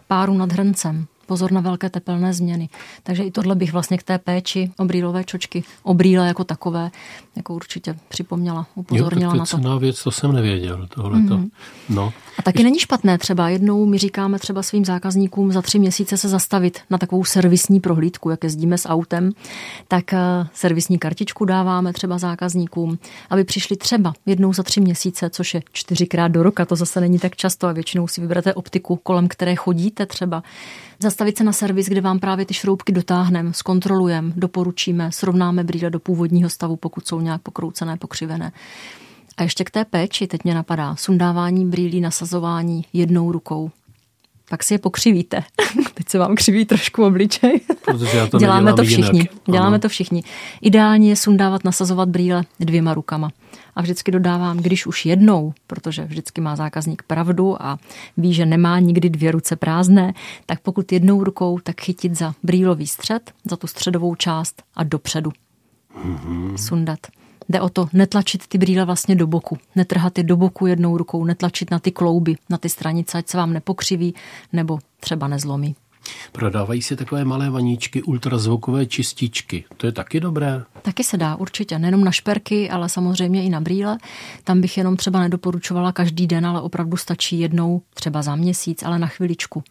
Páru 0.08 0.34
nad 0.34 0.52
hrncem, 0.52 1.06
pozor 1.26 1.52
na 1.52 1.60
velké 1.60 1.90
tepelné 1.90 2.34
změny. 2.34 2.68
Takže 3.02 3.22
i 3.22 3.30
tohle 3.30 3.54
bych 3.54 3.72
vlastně 3.72 3.98
k 3.98 4.02
té 4.02 4.18
péči 4.18 4.70
o 4.78 4.84
brýlové 4.84 5.24
čočky, 5.24 5.64
o 5.82 5.94
brýle 5.94 6.26
jako 6.26 6.44
takové, 6.44 6.90
jako 7.36 7.54
určitě 7.54 7.96
připomněla, 8.08 8.66
upozornila 8.74 9.34
jo, 9.34 9.40
tak 9.40 9.50
to 9.50 9.56
na 9.56 9.62
to. 9.62 9.74
Je 9.74 9.80
věc, 9.80 10.04
to 10.04 10.10
jsem 10.10 10.32
nevěděl, 10.32 10.86
tohleto. 10.94 11.34
Mm-hmm. 11.34 11.50
No. 11.88 12.12
A 12.38 12.42
taky 12.42 12.64
není 12.64 12.78
špatné 12.78 13.18
třeba 13.18 13.48
jednou, 13.48 13.86
my 13.86 13.98
říkáme 13.98 14.38
třeba 14.38 14.62
svým 14.62 14.84
zákazníkům 14.84 15.52
za 15.52 15.62
tři 15.62 15.78
měsíce 15.78 16.16
se 16.16 16.28
zastavit 16.28 16.80
na 16.90 16.98
takovou 16.98 17.24
servisní 17.24 17.80
prohlídku, 17.80 18.30
jak 18.30 18.44
jezdíme 18.44 18.78
s 18.78 18.88
autem, 18.88 19.32
tak 19.88 20.12
eh, 20.12 20.18
servisní 20.52 20.98
kartičku 20.98 21.44
dáváme 21.44 21.92
třeba 21.92 22.18
zákazníkům, 22.18 22.98
aby 23.30 23.44
přišli 23.44 23.76
třeba 23.76 24.12
jednou 24.26 24.52
za 24.52 24.62
tři 24.62 24.80
měsíce, 24.80 25.30
což 25.30 25.54
je 25.54 25.62
čtyřikrát 25.72 26.28
do 26.28 26.42
roka, 26.42 26.64
to 26.64 26.76
zase 26.76 27.00
není 27.00 27.18
tak 27.18 27.36
často 27.36 27.66
a 27.66 27.72
většinou 27.72 28.08
si 28.08 28.20
vyberete 28.20 28.54
optiku, 28.54 28.96
kolem 28.96 29.28
které 29.28 29.56
chodíte 29.56 30.06
třeba. 30.06 30.42
Zastavit 31.16 31.38
se 31.38 31.44
na 31.44 31.52
servis, 31.52 31.86
kde 31.86 32.00
vám 32.00 32.18
právě 32.18 32.46
ty 32.46 32.54
šroubky 32.54 32.92
dotáhneme, 32.92 33.52
zkontrolujeme, 33.52 34.32
doporučíme, 34.36 35.12
srovnáme 35.12 35.64
brýle 35.64 35.90
do 35.90 36.00
původního 36.00 36.50
stavu, 36.50 36.76
pokud 36.76 37.08
jsou 37.08 37.20
nějak 37.20 37.42
pokroucené, 37.42 37.96
pokřivené. 37.96 38.52
A 39.36 39.42
ještě 39.42 39.64
k 39.64 39.70
té 39.70 39.84
péči 39.84 40.26
teď 40.26 40.44
mě 40.44 40.54
napadá 40.54 40.96
sundávání 40.96 41.66
brýlí, 41.66 42.00
nasazování 42.00 42.84
jednou 42.92 43.32
rukou. 43.32 43.70
Pak 44.50 44.62
si 44.62 44.74
je 44.74 44.78
pokřivíte. 44.78 45.42
Teď 45.94 46.08
se 46.08 46.18
vám 46.18 46.34
křiví 46.34 46.64
trošku 46.64 47.04
obličej. 47.04 47.60
Protože 47.84 48.16
já 48.16 48.26
to 48.26 48.38
Děláme 48.38 48.74
to 48.74 48.84
všichni. 48.84 49.18
Jinak. 49.18 49.30
Děláme 49.46 49.66
ano. 49.66 49.78
to 49.78 49.88
všichni. 49.88 50.22
Ideálně 50.62 51.08
je 51.08 51.16
sundávat, 51.16 51.64
nasazovat 51.64 52.08
brýle 52.08 52.44
dvěma 52.60 52.94
rukama. 52.94 53.30
A 53.76 53.82
vždycky 53.82 54.10
dodávám, 54.12 54.56
když 54.56 54.86
už 54.86 55.06
jednou, 55.06 55.52
protože 55.66 56.04
vždycky 56.04 56.40
má 56.40 56.56
zákazník 56.56 57.02
pravdu 57.02 57.62
a 57.62 57.78
ví, 58.16 58.34
že 58.34 58.46
nemá 58.46 58.78
nikdy 58.78 59.10
dvě 59.10 59.32
ruce 59.32 59.56
prázdné, 59.56 60.14
tak 60.46 60.60
pokud 60.60 60.92
jednou 60.92 61.24
rukou, 61.24 61.58
tak 61.58 61.80
chytit 61.80 62.14
za 62.14 62.34
brýlový 62.42 62.86
střed, 62.86 63.32
za 63.44 63.56
tu 63.56 63.66
středovou 63.66 64.14
část 64.14 64.62
a 64.76 64.84
dopředu. 64.84 65.32
Mm-hmm. 66.04 66.56
Sundat. 66.56 66.98
Jde 67.48 67.60
o 67.60 67.68
to 67.68 67.88
netlačit 67.92 68.46
ty 68.46 68.58
brýle 68.58 68.84
vlastně 68.84 69.14
do 69.16 69.26
boku, 69.26 69.58
netrhat 69.74 70.18
je 70.18 70.24
do 70.24 70.36
boku 70.36 70.66
jednou 70.66 70.98
rukou, 70.98 71.24
netlačit 71.24 71.70
na 71.70 71.78
ty 71.78 71.92
klouby, 71.92 72.36
na 72.50 72.58
ty 72.58 72.68
stranice, 72.68 73.18
ať 73.18 73.28
se 73.28 73.36
vám 73.36 73.52
nepokřiví 73.52 74.14
nebo 74.52 74.78
třeba 75.00 75.28
nezlomí. 75.28 75.76
Prodávají 76.32 76.82
si 76.82 76.96
takové 76.96 77.24
malé 77.24 77.50
vaníčky, 77.50 78.02
ultrazvukové 78.02 78.86
čističky. 78.86 79.64
To 79.76 79.86
je 79.86 79.92
taky 79.92 80.20
dobré? 80.20 80.62
Taky 80.82 81.04
se 81.04 81.16
dá, 81.16 81.36
určitě. 81.36 81.78
Nejenom 81.78 82.04
na 82.04 82.12
šperky, 82.12 82.70
ale 82.70 82.88
samozřejmě 82.88 83.44
i 83.44 83.48
na 83.48 83.60
brýle. 83.60 83.98
Tam 84.44 84.60
bych 84.60 84.78
jenom 84.78 84.96
třeba 84.96 85.20
nedoporučovala 85.20 85.92
každý 85.92 86.26
den, 86.26 86.46
ale 86.46 86.60
opravdu 86.60 86.96
stačí 86.96 87.40
jednou, 87.40 87.82
třeba 87.94 88.22
za 88.22 88.36
měsíc, 88.36 88.82
ale 88.82 88.98
na 88.98 89.06
chviličku 89.06 89.62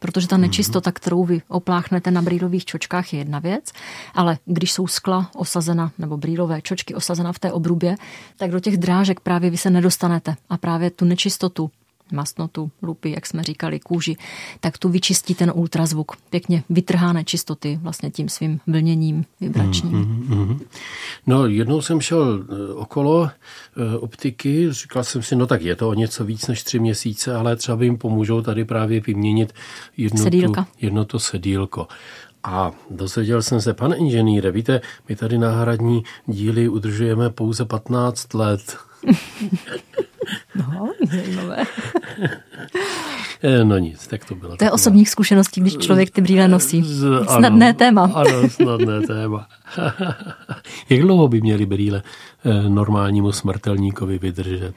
protože 0.00 0.28
ta 0.28 0.36
nečistota, 0.36 0.92
kterou 0.92 1.24
vy 1.24 1.42
opláchnete 1.48 2.10
na 2.10 2.22
brýlových 2.22 2.64
čočkách, 2.64 3.12
je 3.12 3.18
jedna 3.18 3.38
věc, 3.38 3.72
ale 4.14 4.38
když 4.44 4.72
jsou 4.72 4.86
skla 4.86 5.30
osazena, 5.34 5.92
nebo 5.98 6.16
brýlové 6.16 6.62
čočky 6.62 6.94
osazena 6.94 7.32
v 7.32 7.38
té 7.38 7.52
obrubě, 7.52 7.96
tak 8.36 8.50
do 8.50 8.60
těch 8.60 8.76
drážek 8.76 9.20
právě 9.20 9.50
vy 9.50 9.56
se 9.56 9.70
nedostanete 9.70 10.36
a 10.48 10.56
právě 10.56 10.90
tu 10.90 11.04
nečistotu 11.04 11.70
masnotu, 12.12 12.70
lupy, 12.82 13.10
jak 13.10 13.26
jsme 13.26 13.42
říkali, 13.42 13.80
kůži, 13.80 14.16
tak 14.60 14.78
tu 14.78 14.88
vyčistí 14.88 15.34
ten 15.34 15.52
ultrazvuk. 15.54 16.16
Pěkně 16.30 16.62
vytrhá 16.70 17.12
nečistoty 17.12 17.78
vlastně 17.82 18.10
tím 18.10 18.28
svým 18.28 18.60
vlněním 18.66 19.24
vibračním. 19.40 19.92
Mm, 19.92 20.26
mm, 20.28 20.38
mm. 20.38 20.60
No, 21.26 21.46
jednou 21.46 21.82
jsem 21.82 22.00
šel 22.00 22.44
eh, 22.44 22.74
okolo 22.74 23.30
e, 23.76 23.98
optiky, 23.98 24.72
říkal 24.72 25.04
jsem 25.04 25.22
si, 25.22 25.36
no 25.36 25.46
tak 25.46 25.62
je 25.62 25.76
to 25.76 25.88
o 25.88 25.94
něco 25.94 26.24
víc 26.24 26.46
než 26.46 26.62
tři 26.62 26.78
měsíce, 26.78 27.34
ale 27.34 27.56
třeba 27.56 27.84
jim 27.84 27.98
pomůžou 27.98 28.42
tady 28.42 28.64
právě 28.64 29.00
vyměnit 29.00 29.52
jedno, 29.96 30.30
tu, 30.30 30.54
jedno 30.80 31.04
to 31.04 31.18
sedílko. 31.18 31.88
A 32.44 32.72
dozvěděl 32.90 33.42
jsem 33.42 33.60
se, 33.60 33.74
pane 33.74 33.96
inženýre, 33.96 34.50
víte, 34.50 34.80
my 35.08 35.16
tady 35.16 35.38
náhradní 35.38 36.02
díly 36.26 36.68
udržujeme 36.68 37.30
pouze 37.30 37.64
15 37.64 38.34
let. 38.34 38.76
No, 40.54 40.92
zajímavé. 41.10 41.64
No 43.64 43.78
nic, 43.78 44.06
tak 44.06 44.24
to 44.24 44.34
bylo. 44.34 44.56
To 44.56 44.64
je 44.64 44.70
osobních 44.70 45.10
zkušeností, 45.10 45.60
když 45.60 45.76
člověk 45.76 46.10
ty 46.10 46.20
brýle 46.20 46.48
nosí. 46.48 46.82
Z, 46.82 47.24
snadné 47.36 47.68
ano, 47.68 47.78
téma. 47.78 48.02
Ano, 48.14 48.48
snadné 48.48 49.00
téma. 49.00 49.48
Jak 50.88 51.00
dlouho 51.00 51.28
by 51.28 51.40
měly 51.40 51.66
brýle 51.66 52.02
eh, 52.44 52.68
normálnímu 52.68 53.32
smrtelníkovi 53.32 54.18
vydržet? 54.18 54.74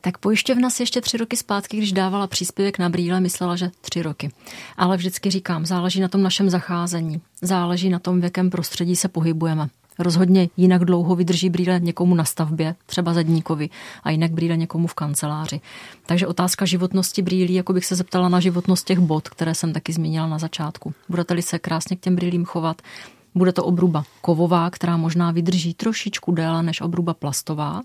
Tak 0.00 0.18
pojišťovna 0.18 0.70
si 0.70 0.82
ještě 0.82 1.00
tři 1.00 1.16
roky 1.16 1.36
zpátky, 1.36 1.76
když 1.76 1.92
dávala 1.92 2.26
příspěvek 2.26 2.78
na 2.78 2.88
brýle, 2.88 3.20
myslela, 3.20 3.56
že 3.56 3.70
tři 3.80 4.02
roky. 4.02 4.30
Ale 4.76 4.96
vždycky 4.96 5.30
říkám, 5.30 5.66
záleží 5.66 6.00
na 6.00 6.08
tom 6.08 6.22
našem 6.22 6.50
zacházení. 6.50 7.20
Záleží 7.42 7.90
na 7.90 7.98
tom, 7.98 8.20
v 8.20 8.24
jakém 8.24 8.50
prostředí 8.50 8.96
se 8.96 9.08
pohybujeme. 9.08 9.68
Rozhodně 9.98 10.48
jinak 10.56 10.84
dlouho 10.84 11.16
vydrží 11.16 11.50
brýle 11.50 11.80
někomu 11.80 12.14
na 12.14 12.24
stavbě, 12.24 12.74
třeba 12.86 13.14
zadníkovi, 13.14 13.70
a 14.02 14.10
jinak 14.10 14.32
brýle 14.32 14.56
někomu 14.56 14.86
v 14.86 14.94
kanceláři. 14.94 15.60
Takže 16.06 16.26
otázka 16.26 16.64
životnosti 16.64 17.22
brýlí, 17.22 17.54
jako 17.54 17.72
bych 17.72 17.84
se 17.84 17.96
zeptala 17.96 18.28
na 18.28 18.40
životnost 18.40 18.86
těch 18.86 18.98
bod, 18.98 19.28
které 19.28 19.54
jsem 19.54 19.72
taky 19.72 19.92
zmínila 19.92 20.26
na 20.26 20.38
začátku. 20.38 20.94
Budete-li 21.08 21.42
se 21.42 21.58
krásně 21.58 21.96
k 21.96 22.00
těm 22.00 22.16
brýlím 22.16 22.44
chovat, 22.44 22.82
bude 23.34 23.52
to 23.52 23.64
obruba 23.64 24.04
kovová, 24.20 24.70
která 24.70 24.96
možná 24.96 25.30
vydrží 25.30 25.74
trošičku 25.74 26.32
déle 26.32 26.62
než 26.62 26.80
obruba 26.80 27.14
plastová, 27.14 27.82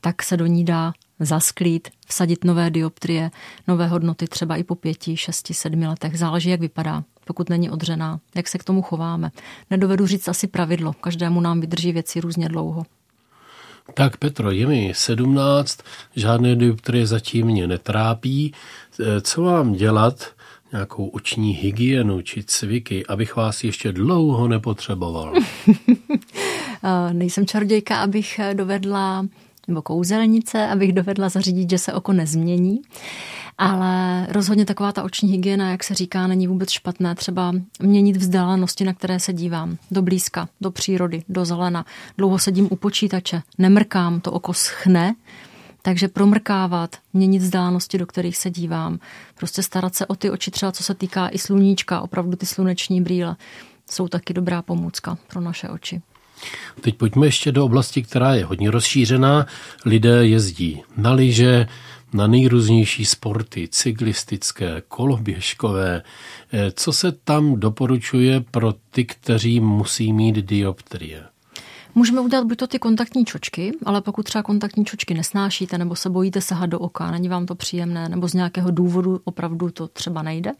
tak 0.00 0.22
se 0.22 0.36
do 0.36 0.46
ní 0.46 0.64
dá 0.64 0.92
zasklít, 1.20 1.88
vsadit 2.06 2.44
nové 2.44 2.70
dioptrie, 2.70 3.30
nové 3.68 3.86
hodnoty 3.86 4.26
třeba 4.26 4.56
i 4.56 4.64
po 4.64 4.74
pěti, 4.74 5.16
šesti, 5.16 5.54
sedmi 5.54 5.86
letech. 5.86 6.18
Záleží, 6.18 6.50
jak 6.50 6.60
vypadá 6.60 7.04
pokud 7.32 7.50
není 7.50 7.70
odřená. 7.70 8.20
Jak 8.34 8.48
se 8.48 8.58
k 8.58 8.64
tomu 8.64 8.82
chováme? 8.82 9.30
Nedovedu 9.70 10.06
říct 10.06 10.28
asi 10.28 10.46
pravidlo. 10.46 10.92
Každému 10.92 11.40
nám 11.40 11.60
vydrží 11.60 11.92
věci 11.92 12.20
různě 12.20 12.48
dlouho. 12.48 12.84
Tak 13.94 14.16
Petro, 14.16 14.50
je 14.50 14.66
mi 14.66 14.92
17, 14.96 15.78
žádné 16.16 16.56
dioptrie 16.56 17.06
zatím 17.06 17.46
mě 17.46 17.66
netrápí. 17.66 18.52
E, 19.00 19.20
co 19.20 19.42
mám 19.42 19.72
dělat? 19.72 20.26
Nějakou 20.72 21.06
oční 21.06 21.52
hygienu 21.52 22.22
či 22.22 22.44
cviky, 22.44 23.06
abych 23.06 23.36
vás 23.36 23.64
ještě 23.64 23.92
dlouho 23.92 24.48
nepotřeboval. 24.48 25.32
Nejsem 27.12 27.46
čarodějka, 27.46 27.96
abych 27.96 28.40
dovedla 28.52 29.26
nebo 29.68 29.82
kouzelnice, 29.82 30.68
abych 30.68 30.92
dovedla 30.92 31.28
zařídit, 31.28 31.70
že 31.70 31.78
se 31.78 31.92
oko 31.92 32.12
nezmění. 32.12 32.82
Ale 33.58 34.26
rozhodně 34.30 34.64
taková 34.64 34.92
ta 34.92 35.02
oční 35.02 35.30
hygiena, 35.30 35.70
jak 35.70 35.84
se 35.84 35.94
říká, 35.94 36.26
není 36.26 36.46
vůbec 36.46 36.70
špatné. 36.70 37.14
Třeba 37.14 37.52
měnit 37.82 38.16
vzdálenosti, 38.16 38.84
na 38.84 38.94
které 38.94 39.20
se 39.20 39.32
dívám. 39.32 39.76
Do 39.90 40.02
blízka, 40.02 40.48
do 40.60 40.70
přírody, 40.70 41.24
do 41.28 41.44
zelena. 41.44 41.84
Dlouho 42.18 42.38
sedím 42.38 42.68
u 42.70 42.76
počítače, 42.76 43.42
nemrkám, 43.58 44.20
to 44.20 44.32
oko 44.32 44.54
schne, 44.54 45.14
takže 45.82 46.08
promrkávat, 46.08 46.96
měnit 47.12 47.42
vzdálenosti, 47.42 47.98
do 47.98 48.06
kterých 48.06 48.36
se 48.36 48.50
dívám, 48.50 48.98
prostě 49.34 49.62
starat 49.62 49.94
se 49.94 50.06
o 50.06 50.14
ty 50.14 50.30
oči, 50.30 50.50
třeba 50.50 50.72
co 50.72 50.82
se 50.82 50.94
týká 50.94 51.28
i 51.28 51.38
sluníčka, 51.38 52.00
opravdu 52.00 52.36
ty 52.36 52.46
sluneční 52.46 53.00
brýle, 53.00 53.36
jsou 53.90 54.08
taky 54.08 54.34
dobrá 54.34 54.62
pomůcka 54.62 55.18
pro 55.28 55.40
naše 55.40 55.68
oči. 55.68 56.02
Teď 56.80 56.94
pojďme 56.94 57.26
ještě 57.26 57.52
do 57.52 57.64
oblasti, 57.64 58.02
která 58.02 58.34
je 58.34 58.44
hodně 58.44 58.70
rozšířená. 58.70 59.46
Lidé 59.84 60.26
jezdí 60.26 60.82
na 60.96 61.12
lyže, 61.12 61.66
na 62.12 62.26
nejrůznější 62.26 63.04
sporty, 63.04 63.68
cyklistické, 63.68 64.82
koloběžkové. 64.88 66.02
Eh, 66.52 66.72
co 66.74 66.92
se 66.92 67.12
tam 67.12 67.60
doporučuje 67.60 68.44
pro 68.50 68.74
ty, 68.90 69.04
kteří 69.04 69.60
musí 69.60 70.12
mít 70.12 70.36
dioptrie? 70.36 71.24
Můžeme 71.94 72.20
udělat 72.20 72.46
buď 72.46 72.58
to 72.58 72.66
ty 72.66 72.78
kontaktní 72.78 73.24
čočky, 73.24 73.72
ale 73.84 74.00
pokud 74.00 74.22
třeba 74.22 74.42
kontaktní 74.42 74.84
čočky 74.84 75.14
nesnášíte 75.14 75.78
nebo 75.78 75.96
se 75.96 76.10
bojíte 76.10 76.40
sahat 76.40 76.66
do 76.66 76.78
oka, 76.78 77.10
není 77.10 77.28
vám 77.28 77.46
to 77.46 77.54
příjemné, 77.54 78.08
nebo 78.08 78.28
z 78.28 78.34
nějakého 78.34 78.70
důvodu 78.70 79.20
opravdu 79.24 79.70
to 79.70 79.88
třeba 79.88 80.22
nejde, 80.22 80.52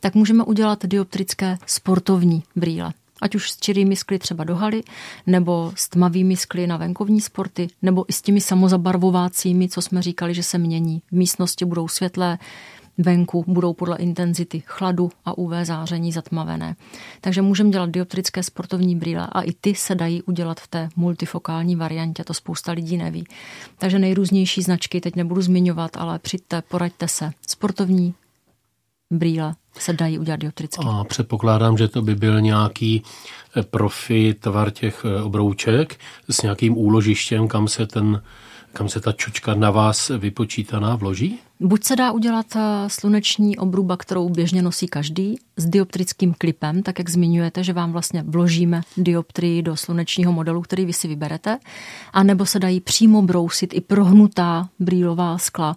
tak 0.00 0.14
můžeme 0.14 0.44
udělat 0.44 0.86
dioptrické 0.86 1.58
sportovní 1.66 2.42
brýle 2.56 2.92
ať 3.22 3.34
už 3.34 3.50
s 3.50 3.56
čirými 3.56 3.96
skly 3.96 4.18
třeba 4.18 4.44
do 4.44 4.56
haly, 4.56 4.82
nebo 5.26 5.72
s 5.74 5.88
tmavými 5.88 6.36
skly 6.36 6.66
na 6.66 6.76
venkovní 6.76 7.20
sporty, 7.20 7.68
nebo 7.82 8.04
i 8.08 8.12
s 8.12 8.22
těmi 8.22 8.40
samozabarvovácími, 8.40 9.68
co 9.68 9.82
jsme 9.82 10.02
říkali, 10.02 10.34
že 10.34 10.42
se 10.42 10.58
mění. 10.58 11.02
V 11.08 11.12
místnosti 11.12 11.64
budou 11.64 11.88
světlé, 11.88 12.38
venku 12.98 13.44
budou 13.46 13.72
podle 13.72 13.96
intenzity 13.96 14.62
chladu 14.66 15.10
a 15.24 15.38
UV 15.38 15.52
záření 15.62 16.12
zatmavené. 16.12 16.76
Takže 17.20 17.42
můžeme 17.42 17.70
dělat 17.70 17.90
dioptrické 17.90 18.42
sportovní 18.42 18.96
brýle 18.96 19.28
a 19.32 19.42
i 19.42 19.52
ty 19.52 19.74
se 19.74 19.94
dají 19.94 20.22
udělat 20.22 20.60
v 20.60 20.68
té 20.68 20.88
multifokální 20.96 21.76
variantě, 21.76 22.24
to 22.24 22.34
spousta 22.34 22.72
lidí 22.72 22.96
neví. 22.96 23.26
Takže 23.78 23.98
nejrůznější 23.98 24.62
značky, 24.62 25.00
teď 25.00 25.16
nebudu 25.16 25.42
zmiňovat, 25.42 25.96
ale 25.96 26.18
přijďte, 26.18 26.62
poraďte 26.62 27.08
se. 27.08 27.30
Sportovní 27.46 28.14
brýle 29.10 29.54
se 29.82 29.92
dají 29.92 30.18
udělat 30.18 30.40
dioptricky. 30.40 30.84
A 30.88 31.04
předpokládám, 31.04 31.78
že 31.78 31.88
to 31.88 32.02
by 32.02 32.14
byl 32.14 32.40
nějaký 32.40 33.02
eh, 33.56 33.62
profi 33.62 34.34
tvar 34.40 34.70
těch 34.70 35.04
eh, 35.04 35.22
obrouček 35.22 35.96
s 36.28 36.42
nějakým 36.42 36.78
úložištěm, 36.78 37.48
kam 37.48 37.68
se 37.68 37.86
ten 37.86 38.22
kam 38.72 38.88
se 38.88 39.00
ta 39.00 39.12
čočka 39.12 39.54
na 39.54 39.70
vás 39.70 40.08
vypočítaná 40.18 40.96
vloží? 40.96 41.38
Buď 41.60 41.84
se 41.84 41.96
dá 41.96 42.12
udělat 42.12 42.46
eh, 42.56 42.60
sluneční 42.86 43.58
obruba, 43.58 43.96
kterou 43.96 44.28
běžně 44.28 44.62
nosí 44.62 44.86
každý, 44.86 45.36
s 45.56 45.66
dioptrickým 45.66 46.34
klipem, 46.38 46.82
tak 46.82 46.98
jak 46.98 47.08
zmiňujete, 47.08 47.64
že 47.64 47.72
vám 47.72 47.92
vlastně 47.92 48.22
vložíme 48.26 48.80
dioptrii 48.96 49.62
do 49.62 49.76
slunečního 49.76 50.32
modelu, 50.32 50.62
který 50.62 50.84
vy 50.84 50.92
si 50.92 51.08
vyberete, 51.08 51.58
a 52.12 52.22
nebo 52.22 52.46
se 52.46 52.58
dají 52.58 52.80
přímo 52.80 53.22
brousit 53.22 53.74
i 53.74 53.80
prohnutá 53.80 54.68
brýlová 54.78 55.38
skla 55.38 55.76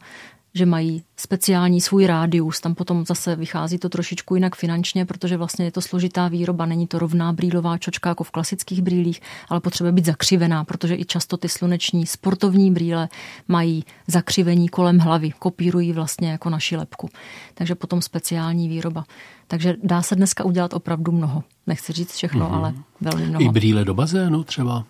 že 0.54 0.66
mají 0.66 1.04
speciální 1.18 1.82
svůj 1.82 2.06
rádius, 2.06 2.60
tam 2.60 2.76
potom 2.76 3.06
zase 3.06 3.36
vychází 3.36 3.78
to 3.78 3.90
trošičku 3.90 4.36
jinak 4.36 4.56
finančně, 4.56 5.06
protože 5.06 5.38
vlastně 5.38 5.66
je 5.66 5.72
to 5.72 5.82
složitá 5.82 6.28
výroba, 6.28 6.66
není 6.66 6.88
to 6.88 7.00
rovná 7.00 7.34
brýlová 7.34 7.78
čočka 7.78 8.10
jako 8.10 8.24
v 8.24 8.32
klasických 8.32 8.82
brýlích, 8.82 9.22
ale 9.50 9.60
potřebuje 9.60 9.92
být 9.92 10.06
zakřivená, 10.06 10.64
protože 10.64 10.96
i 10.96 11.06
často 11.06 11.38
ty 11.38 11.50
sluneční 11.50 12.06
sportovní 12.06 12.72
brýle 12.72 13.10
mají 13.48 13.84
zakřivení 14.08 14.70
kolem 14.70 15.00
hlavy, 15.00 15.32
kopírují 15.40 15.94
vlastně 15.94 16.32
jako 16.32 16.50
naši 16.50 16.78
lepku. 16.78 17.10
Takže 17.54 17.76
potom 17.76 18.02
speciální 18.02 18.70
výroba. 18.70 19.06
Takže 19.48 19.76
dá 19.84 20.02
se 20.02 20.16
dneska 20.16 20.44
udělat 20.44 20.74
opravdu 20.74 21.12
mnoho. 21.12 21.44
Nechci 21.68 21.94
říct 21.94 22.12
všechno, 22.12 22.50
mm-hmm. 22.50 22.54
ale 22.54 22.74
velmi 23.02 23.26
mnoho. 23.26 23.46
I 23.46 23.50
brýle 23.50 23.86
do 23.86 23.94
bazénu 23.94 24.44
třeba? 24.44 24.84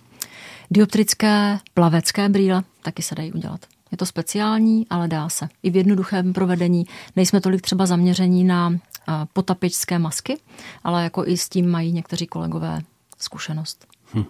Dioptrické 0.71 1.59
plavecké 1.73 2.29
brýle 2.29 2.63
taky 2.81 3.01
se 3.01 3.15
dají 3.15 3.31
udělat. 3.31 3.65
Je 3.91 3.97
to 3.97 4.05
speciální, 4.05 4.87
ale 4.89 5.07
dá 5.07 5.29
se. 5.29 5.49
I 5.63 5.69
v 5.69 5.75
jednoduchém 5.75 6.33
provedení 6.33 6.85
nejsme 7.15 7.41
tolik 7.41 7.61
třeba 7.61 7.85
zaměření 7.85 8.43
na 8.43 8.73
potapičské 9.33 9.99
masky, 9.99 10.37
ale 10.83 11.03
jako 11.03 11.27
i 11.27 11.37
s 11.37 11.49
tím 11.49 11.71
mají 11.71 11.91
někteří 11.91 12.27
kolegové 12.27 12.81
zkušenost. 13.17 13.87
Hm. 14.13 14.25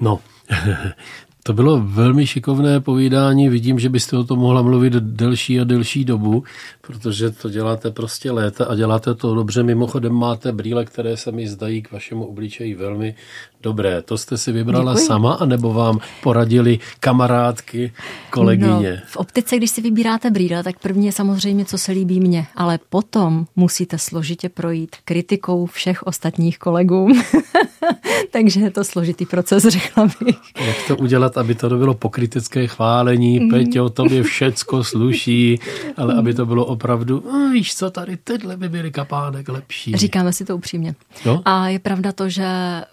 No, 0.00 0.20
To 1.48 1.54
bylo 1.54 1.80
velmi 1.80 2.26
šikovné 2.26 2.80
povídání. 2.80 3.48
Vidím, 3.48 3.78
že 3.78 3.88
byste 3.88 4.16
o 4.16 4.24
tom 4.24 4.38
mohla 4.38 4.62
mluvit 4.62 4.92
delší 4.92 5.60
a 5.60 5.64
delší 5.64 6.04
dobu, 6.04 6.44
protože 6.80 7.30
to 7.30 7.50
děláte 7.50 7.90
prostě 7.90 8.30
léta 8.30 8.64
a 8.64 8.74
děláte 8.74 9.14
to 9.14 9.34
dobře. 9.34 9.62
Mimochodem 9.62 10.12
máte 10.12 10.52
brýle, 10.52 10.84
které 10.84 11.16
se 11.16 11.32
mi 11.32 11.48
zdají 11.48 11.82
k 11.82 11.92
vašemu 11.92 12.24
obličeji 12.24 12.74
velmi 12.74 13.14
dobré. 13.62 14.02
To 14.02 14.18
jste 14.18 14.38
si 14.38 14.52
vybrala 14.52 14.92
Děkuji. 14.92 15.06
sama, 15.06 15.34
anebo 15.34 15.72
vám 15.72 15.98
poradili 16.22 16.78
kamarádky, 17.00 17.92
kolegyně? 18.30 18.90
No, 18.90 19.06
v 19.06 19.16
optice, 19.16 19.56
když 19.56 19.70
si 19.70 19.80
vybíráte 19.80 20.30
brýle, 20.30 20.62
tak 20.62 20.78
první 20.78 21.06
je 21.06 21.12
samozřejmě, 21.12 21.64
co 21.64 21.78
se 21.78 21.92
líbí 21.92 22.20
mně, 22.20 22.46
ale 22.56 22.78
potom 22.88 23.46
musíte 23.56 23.98
složitě 23.98 24.48
projít 24.48 24.96
kritikou 25.04 25.66
všech 25.66 26.02
ostatních 26.02 26.58
kolegů. 26.58 27.08
Takže 28.30 28.60
je 28.60 28.70
to 28.70 28.84
složitý 28.84 29.26
proces, 29.26 29.62
řekla 29.62 30.08
bych. 30.24 30.36
Jak 30.66 30.76
to 30.88 30.96
udělat, 30.96 31.37
aby 31.38 31.54
to 31.54 31.68
bylo 31.68 31.94
pokrytecké 31.94 32.66
chválení, 32.66 33.40
mm. 33.40 33.50
Peťo, 33.50 33.88
tobě 33.88 34.22
všecko 34.22 34.84
sluší, 34.84 35.60
ale 35.96 36.14
aby 36.14 36.34
to 36.34 36.46
bylo 36.46 36.64
opravdu, 36.64 37.22
no, 37.32 37.50
víš 37.52 37.74
co, 37.74 37.90
tady 37.90 38.16
tyhle 38.16 38.56
by 38.56 38.68
byly 38.68 38.90
kapánek 38.90 39.48
lepší. 39.48 39.96
Říkáme 39.96 40.32
si 40.32 40.44
to 40.44 40.56
upřímně. 40.56 40.94
No? 41.26 41.42
A 41.44 41.68
je 41.68 41.78
pravda 41.78 42.12
to, 42.12 42.28
že 42.28 42.46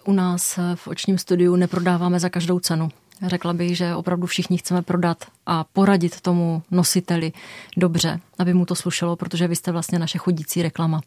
u 0.04 0.12
nás 0.12 0.58
v 0.74 0.88
očním 0.88 1.18
studiu 1.18 1.56
neprodáváme 1.56 2.20
za 2.20 2.28
každou 2.28 2.58
cenu. 2.60 2.88
Řekla 3.22 3.52
bych, 3.52 3.76
že 3.76 3.94
opravdu 3.94 4.26
všichni 4.26 4.58
chceme 4.58 4.82
prodat 4.82 5.24
a 5.46 5.64
poradit 5.64 6.20
tomu 6.20 6.62
nositeli 6.70 7.32
dobře, 7.76 8.20
aby 8.38 8.54
mu 8.54 8.66
to 8.66 8.74
slušelo, 8.74 9.16
protože 9.16 9.48
vy 9.48 9.56
jste 9.56 9.72
vlastně 9.72 9.98
naše 9.98 10.18
chodící 10.18 10.62
reklama. 10.62 11.00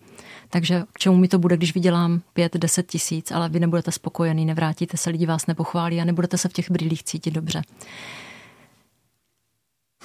Takže 0.50 0.84
k 0.94 1.00
čemu 1.00 1.18
mi 1.18 1.28
to 1.28 1.40
bude, 1.40 1.58
když 1.58 1.74
vydělám 1.74 2.22
5-10 2.36 2.84
tisíc, 2.84 3.32
ale 3.32 3.50
vy 3.50 3.60
nebudete 3.60 3.92
spokojený, 3.92 4.46
nevrátíte 4.46 4.98
se, 4.98 5.10
lidi 5.10 5.26
vás 5.26 5.48
nepochválí 5.48 6.02
a 6.02 6.06
nebudete 6.06 6.38
se 6.38 6.50
v 6.50 6.54
těch 6.54 6.72
brýlích 6.72 7.04
cítit 7.04 7.32
dobře. 7.32 7.62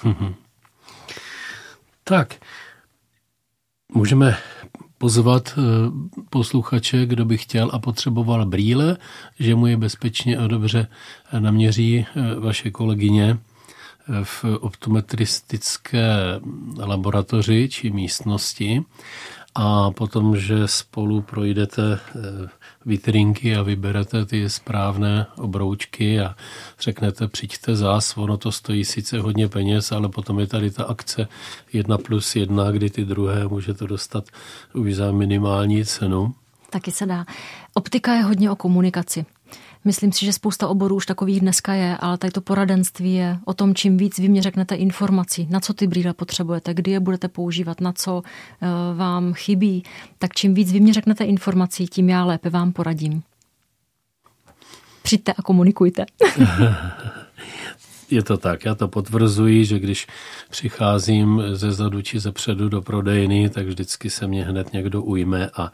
tak, 2.03 2.35
můžeme 3.93 4.37
pozvat 4.97 5.53
eh, 5.57 5.61
posluchače, 6.29 7.05
kdo 7.05 7.25
by 7.25 7.37
chtěl 7.37 7.69
a 7.73 7.79
potřeboval 7.79 8.45
brýle, 8.45 8.97
že 9.39 9.55
mu 9.55 9.67
je 9.67 9.77
bezpečně 9.77 10.37
a 10.37 10.47
dobře 10.47 10.87
naměří 11.39 12.05
eh, 12.05 12.39
vaše 12.39 12.71
kolegyně 12.71 13.37
eh, 13.37 14.23
v 14.23 14.45
optometristické 14.59 16.09
laboratoři 16.77 17.69
či 17.69 17.91
místnosti. 17.91 18.83
A 19.55 19.91
potom, 19.91 20.37
že 20.37 20.67
spolu 20.67 21.21
projdete 21.21 21.99
vitrinky 22.85 23.55
a 23.55 23.61
vyberete 23.61 24.25
ty 24.25 24.49
správné 24.49 25.25
obroučky 25.37 26.19
a 26.19 26.35
řeknete 26.79 27.27
přijďte 27.27 27.75
zás, 27.75 28.17
ono 28.17 28.37
to 28.37 28.51
stojí 28.51 28.85
sice 28.85 29.19
hodně 29.19 29.47
peněz, 29.47 29.91
ale 29.91 30.09
potom 30.09 30.39
je 30.39 30.47
tady 30.47 30.71
ta 30.71 30.83
akce 30.83 31.27
jedna 31.73 31.97
plus 31.97 32.35
jedna, 32.35 32.71
kdy 32.71 32.89
ty 32.89 33.05
druhé 33.05 33.47
můžete 33.47 33.87
dostat 33.87 34.25
už 34.73 34.95
za 34.95 35.11
minimální 35.11 35.85
cenu. 35.85 36.33
Taky 36.69 36.91
se 36.91 37.05
dá. 37.05 37.25
Optika 37.73 38.13
je 38.13 38.23
hodně 38.23 38.51
o 38.51 38.55
komunikaci. 38.55 39.25
Myslím 39.85 40.11
si, 40.11 40.25
že 40.25 40.33
spousta 40.33 40.67
oborů 40.67 40.95
už 40.95 41.05
takových 41.05 41.39
dneska 41.39 41.73
je, 41.73 41.97
ale 41.97 42.17
tady 42.17 42.31
to 42.31 42.41
poradenství 42.41 43.13
je 43.13 43.37
o 43.45 43.53
tom, 43.53 43.75
čím 43.75 43.97
víc 43.97 44.19
vy 44.19 44.29
mě 44.29 44.41
řeknete 44.41 44.75
informací, 44.75 45.47
na 45.49 45.59
co 45.59 45.73
ty 45.73 45.87
brýle 45.87 46.13
potřebujete, 46.13 46.73
kdy 46.73 46.91
je 46.91 46.99
budete 46.99 47.27
používat, 47.27 47.81
na 47.81 47.93
co 47.93 48.15
uh, 48.15 48.97
vám 48.97 49.33
chybí, 49.33 49.83
tak 50.17 50.33
čím 50.33 50.53
víc 50.53 50.71
vy 50.71 50.79
mě 50.79 50.93
řeknete 50.93 51.23
informací, 51.23 51.87
tím 51.87 52.09
já 52.09 52.25
lépe 52.25 52.49
vám 52.49 52.71
poradím. 52.71 53.23
Přijďte 55.03 55.33
a 55.33 55.41
komunikujte. 55.41 56.05
Je 58.09 58.23
to 58.23 58.37
tak, 58.37 58.65
já 58.65 58.75
to 58.75 58.87
potvrzuji, 58.87 59.65
že 59.65 59.79
když 59.79 60.07
přicházím 60.49 61.41
ze 61.53 61.71
zadu 61.71 62.01
či 62.01 62.19
ze 62.19 62.31
předu 62.31 62.69
do 62.69 62.81
prodejny, 62.81 63.49
tak 63.49 63.67
vždycky 63.67 64.09
se 64.09 64.27
mě 64.27 64.43
hned 64.43 64.73
někdo 64.73 65.01
ujme 65.01 65.49
a 65.57 65.71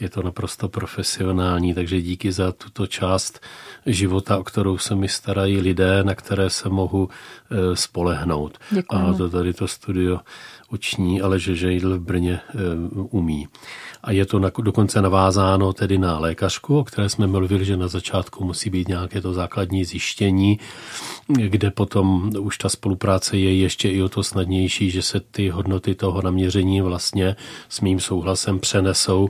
je 0.00 0.08
to 0.08 0.22
naprosto 0.22 0.68
profesionální, 0.68 1.74
takže 1.74 2.00
díky 2.02 2.32
za 2.32 2.52
tuto 2.52 2.86
část 2.86 3.40
života, 3.86 4.38
o 4.38 4.44
kterou 4.44 4.78
se 4.78 4.94
mi 4.94 5.08
starají 5.08 5.60
lidé, 5.60 6.04
na 6.04 6.14
které 6.14 6.50
se 6.50 6.68
mohu 6.68 7.08
e, 7.50 7.76
spolehnout. 7.76 8.58
Děkujeme. 8.70 9.08
A 9.08 9.12
to 9.12 9.30
tady 9.30 9.52
to 9.52 9.68
studio 9.68 10.20
oční, 10.68 11.20
ale 11.20 11.38
že 11.38 11.56
Žejdl 11.56 11.98
v 11.98 12.02
Brně 12.02 12.32
e, 12.32 12.40
umí 12.92 13.48
a 14.02 14.12
je 14.12 14.26
to 14.26 14.38
dokonce 14.38 15.02
navázáno 15.02 15.72
tedy 15.72 15.98
na 15.98 16.18
lékařku, 16.18 16.78
o 16.78 16.84
které 16.84 17.08
jsme 17.08 17.26
mluvili, 17.26 17.64
že 17.64 17.76
na 17.76 17.88
začátku 17.88 18.44
musí 18.44 18.70
být 18.70 18.88
nějaké 18.88 19.20
to 19.20 19.32
základní 19.32 19.84
zjištění, 19.84 20.58
kde 21.28 21.70
potom 21.70 22.30
už 22.38 22.58
ta 22.58 22.68
spolupráce 22.68 23.38
je 23.38 23.56
ještě 23.56 23.90
i 23.90 24.02
o 24.02 24.08
to 24.08 24.22
snadnější, 24.22 24.90
že 24.90 25.02
se 25.02 25.20
ty 25.20 25.48
hodnoty 25.48 25.94
toho 25.94 26.22
naměření 26.22 26.80
vlastně 26.80 27.36
s 27.68 27.80
mým 27.80 28.00
souhlasem 28.00 28.58
přenesou 28.58 29.28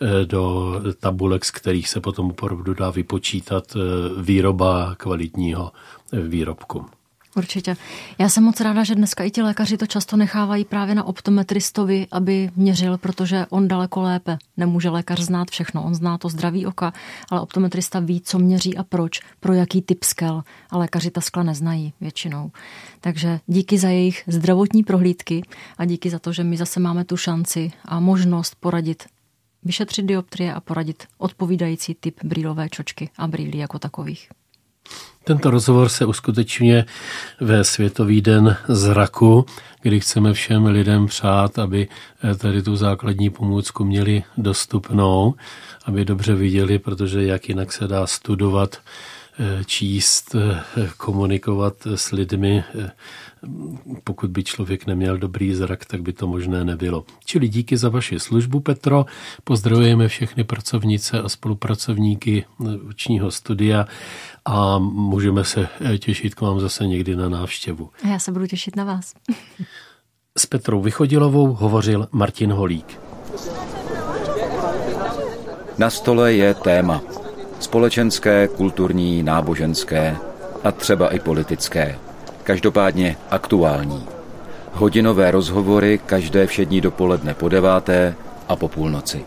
eh, 0.00 0.26
do 0.26 0.74
tabulek, 1.00 1.44
z 1.44 1.50
kterých 1.50 1.88
se 1.88 2.00
potom 2.00 2.30
opravdu 2.30 2.74
dá 2.74 2.90
vypočítat 2.90 3.64
eh, 3.76 4.22
výroba 4.22 4.94
kvalitního 4.98 5.72
eh, 6.12 6.20
výrobku. 6.20 6.97
Určitě. 7.38 7.76
Já 8.18 8.28
jsem 8.28 8.44
moc 8.44 8.60
ráda, 8.60 8.84
že 8.84 8.94
dneska 8.94 9.24
i 9.24 9.30
ti 9.30 9.42
lékaři 9.42 9.76
to 9.76 9.86
často 9.86 10.16
nechávají 10.16 10.64
právě 10.64 10.94
na 10.94 11.04
optometristovi, 11.04 12.06
aby 12.10 12.50
měřil, 12.56 12.98
protože 12.98 13.46
on 13.50 13.68
daleko 13.68 14.00
lépe. 14.02 14.38
Nemůže 14.56 14.90
lékař 14.90 15.20
znát 15.20 15.50
všechno. 15.50 15.84
On 15.84 15.94
zná 15.94 16.18
to 16.18 16.28
zdraví 16.28 16.66
oka, 16.66 16.92
ale 17.30 17.40
optometrista 17.40 18.00
ví, 18.00 18.20
co 18.20 18.38
měří 18.38 18.76
a 18.76 18.82
proč, 18.82 19.20
pro 19.40 19.52
jaký 19.52 19.82
typ 19.82 20.04
skel. 20.04 20.42
A 20.70 20.78
lékaři 20.78 21.10
ta 21.10 21.20
skla 21.20 21.42
neznají 21.42 21.92
většinou. 22.00 22.50
Takže 23.00 23.40
díky 23.46 23.78
za 23.78 23.88
jejich 23.88 24.22
zdravotní 24.26 24.82
prohlídky 24.82 25.42
a 25.78 25.84
díky 25.84 26.10
za 26.10 26.18
to, 26.18 26.32
že 26.32 26.44
my 26.44 26.56
zase 26.56 26.80
máme 26.80 27.04
tu 27.04 27.16
šanci 27.16 27.72
a 27.84 28.00
možnost 28.00 28.56
poradit 28.60 29.04
vyšetřit 29.64 30.06
dioptrie 30.06 30.54
a 30.54 30.60
poradit 30.60 31.06
odpovídající 31.18 31.94
typ 31.94 32.24
brýlové 32.24 32.68
čočky 32.68 33.10
a 33.18 33.26
brýlí 33.26 33.58
jako 33.58 33.78
takových. 33.78 34.28
Tento 35.24 35.50
rozhovor 35.50 35.88
se 35.88 36.04
uskutečňuje 36.04 36.84
ve 37.40 37.64
Světový 37.64 38.20
den 38.20 38.56
zraku, 38.68 39.46
kdy 39.82 40.00
chceme 40.00 40.32
všem 40.32 40.66
lidem 40.66 41.06
přát, 41.06 41.58
aby 41.58 41.88
eh, 42.24 42.34
tady 42.34 42.62
tu 42.62 42.76
základní 42.76 43.30
pomůcku 43.30 43.84
měli 43.84 44.22
dostupnou, 44.36 45.34
aby 45.84 46.04
dobře 46.04 46.34
viděli, 46.34 46.78
protože 46.78 47.22
jak 47.22 47.48
jinak 47.48 47.72
se 47.72 47.88
dá 47.88 48.06
studovat 48.06 48.78
číst, 49.66 50.36
komunikovat 50.96 51.74
s 51.94 52.10
lidmi. 52.10 52.64
Pokud 54.04 54.30
by 54.30 54.44
člověk 54.44 54.86
neměl 54.86 55.18
dobrý 55.18 55.54
zrak, 55.54 55.84
tak 55.84 56.02
by 56.02 56.12
to 56.12 56.26
možné 56.26 56.64
nebylo. 56.64 57.04
Čili 57.24 57.48
díky 57.48 57.76
za 57.76 57.88
vaši 57.88 58.20
službu, 58.20 58.60
Petro. 58.60 59.06
Pozdravujeme 59.44 60.08
všechny 60.08 60.44
pracovnice 60.44 61.22
a 61.22 61.28
spolupracovníky 61.28 62.44
učního 62.88 63.30
studia 63.30 63.86
a 64.44 64.78
můžeme 64.78 65.44
se 65.44 65.68
těšit 65.98 66.34
k 66.34 66.40
vám 66.40 66.60
zase 66.60 66.86
někdy 66.86 67.16
na 67.16 67.28
návštěvu. 67.28 67.90
A 68.04 68.08
já 68.08 68.18
se 68.18 68.32
budu 68.32 68.46
těšit 68.46 68.76
na 68.76 68.84
vás. 68.84 69.14
S 70.38 70.46
Petrou 70.46 70.82
Vychodilovou 70.82 71.52
hovořil 71.52 72.08
Martin 72.12 72.52
Holík. 72.52 73.00
Na 75.78 75.90
stole 75.90 76.32
je 76.32 76.54
téma. 76.54 77.02
Společenské, 77.60 78.48
kulturní, 78.48 79.22
náboženské 79.22 80.16
a 80.64 80.72
třeba 80.72 81.08
i 81.08 81.18
politické. 81.18 81.98
Každopádně 82.42 83.16
aktuální. 83.30 84.06
Hodinové 84.72 85.30
rozhovory 85.30 86.00
každé 86.06 86.46
všední 86.46 86.80
dopoledne 86.80 87.34
po 87.34 87.48
deváté 87.48 88.14
a 88.48 88.56
po 88.56 88.68
půlnoci. 88.68 89.24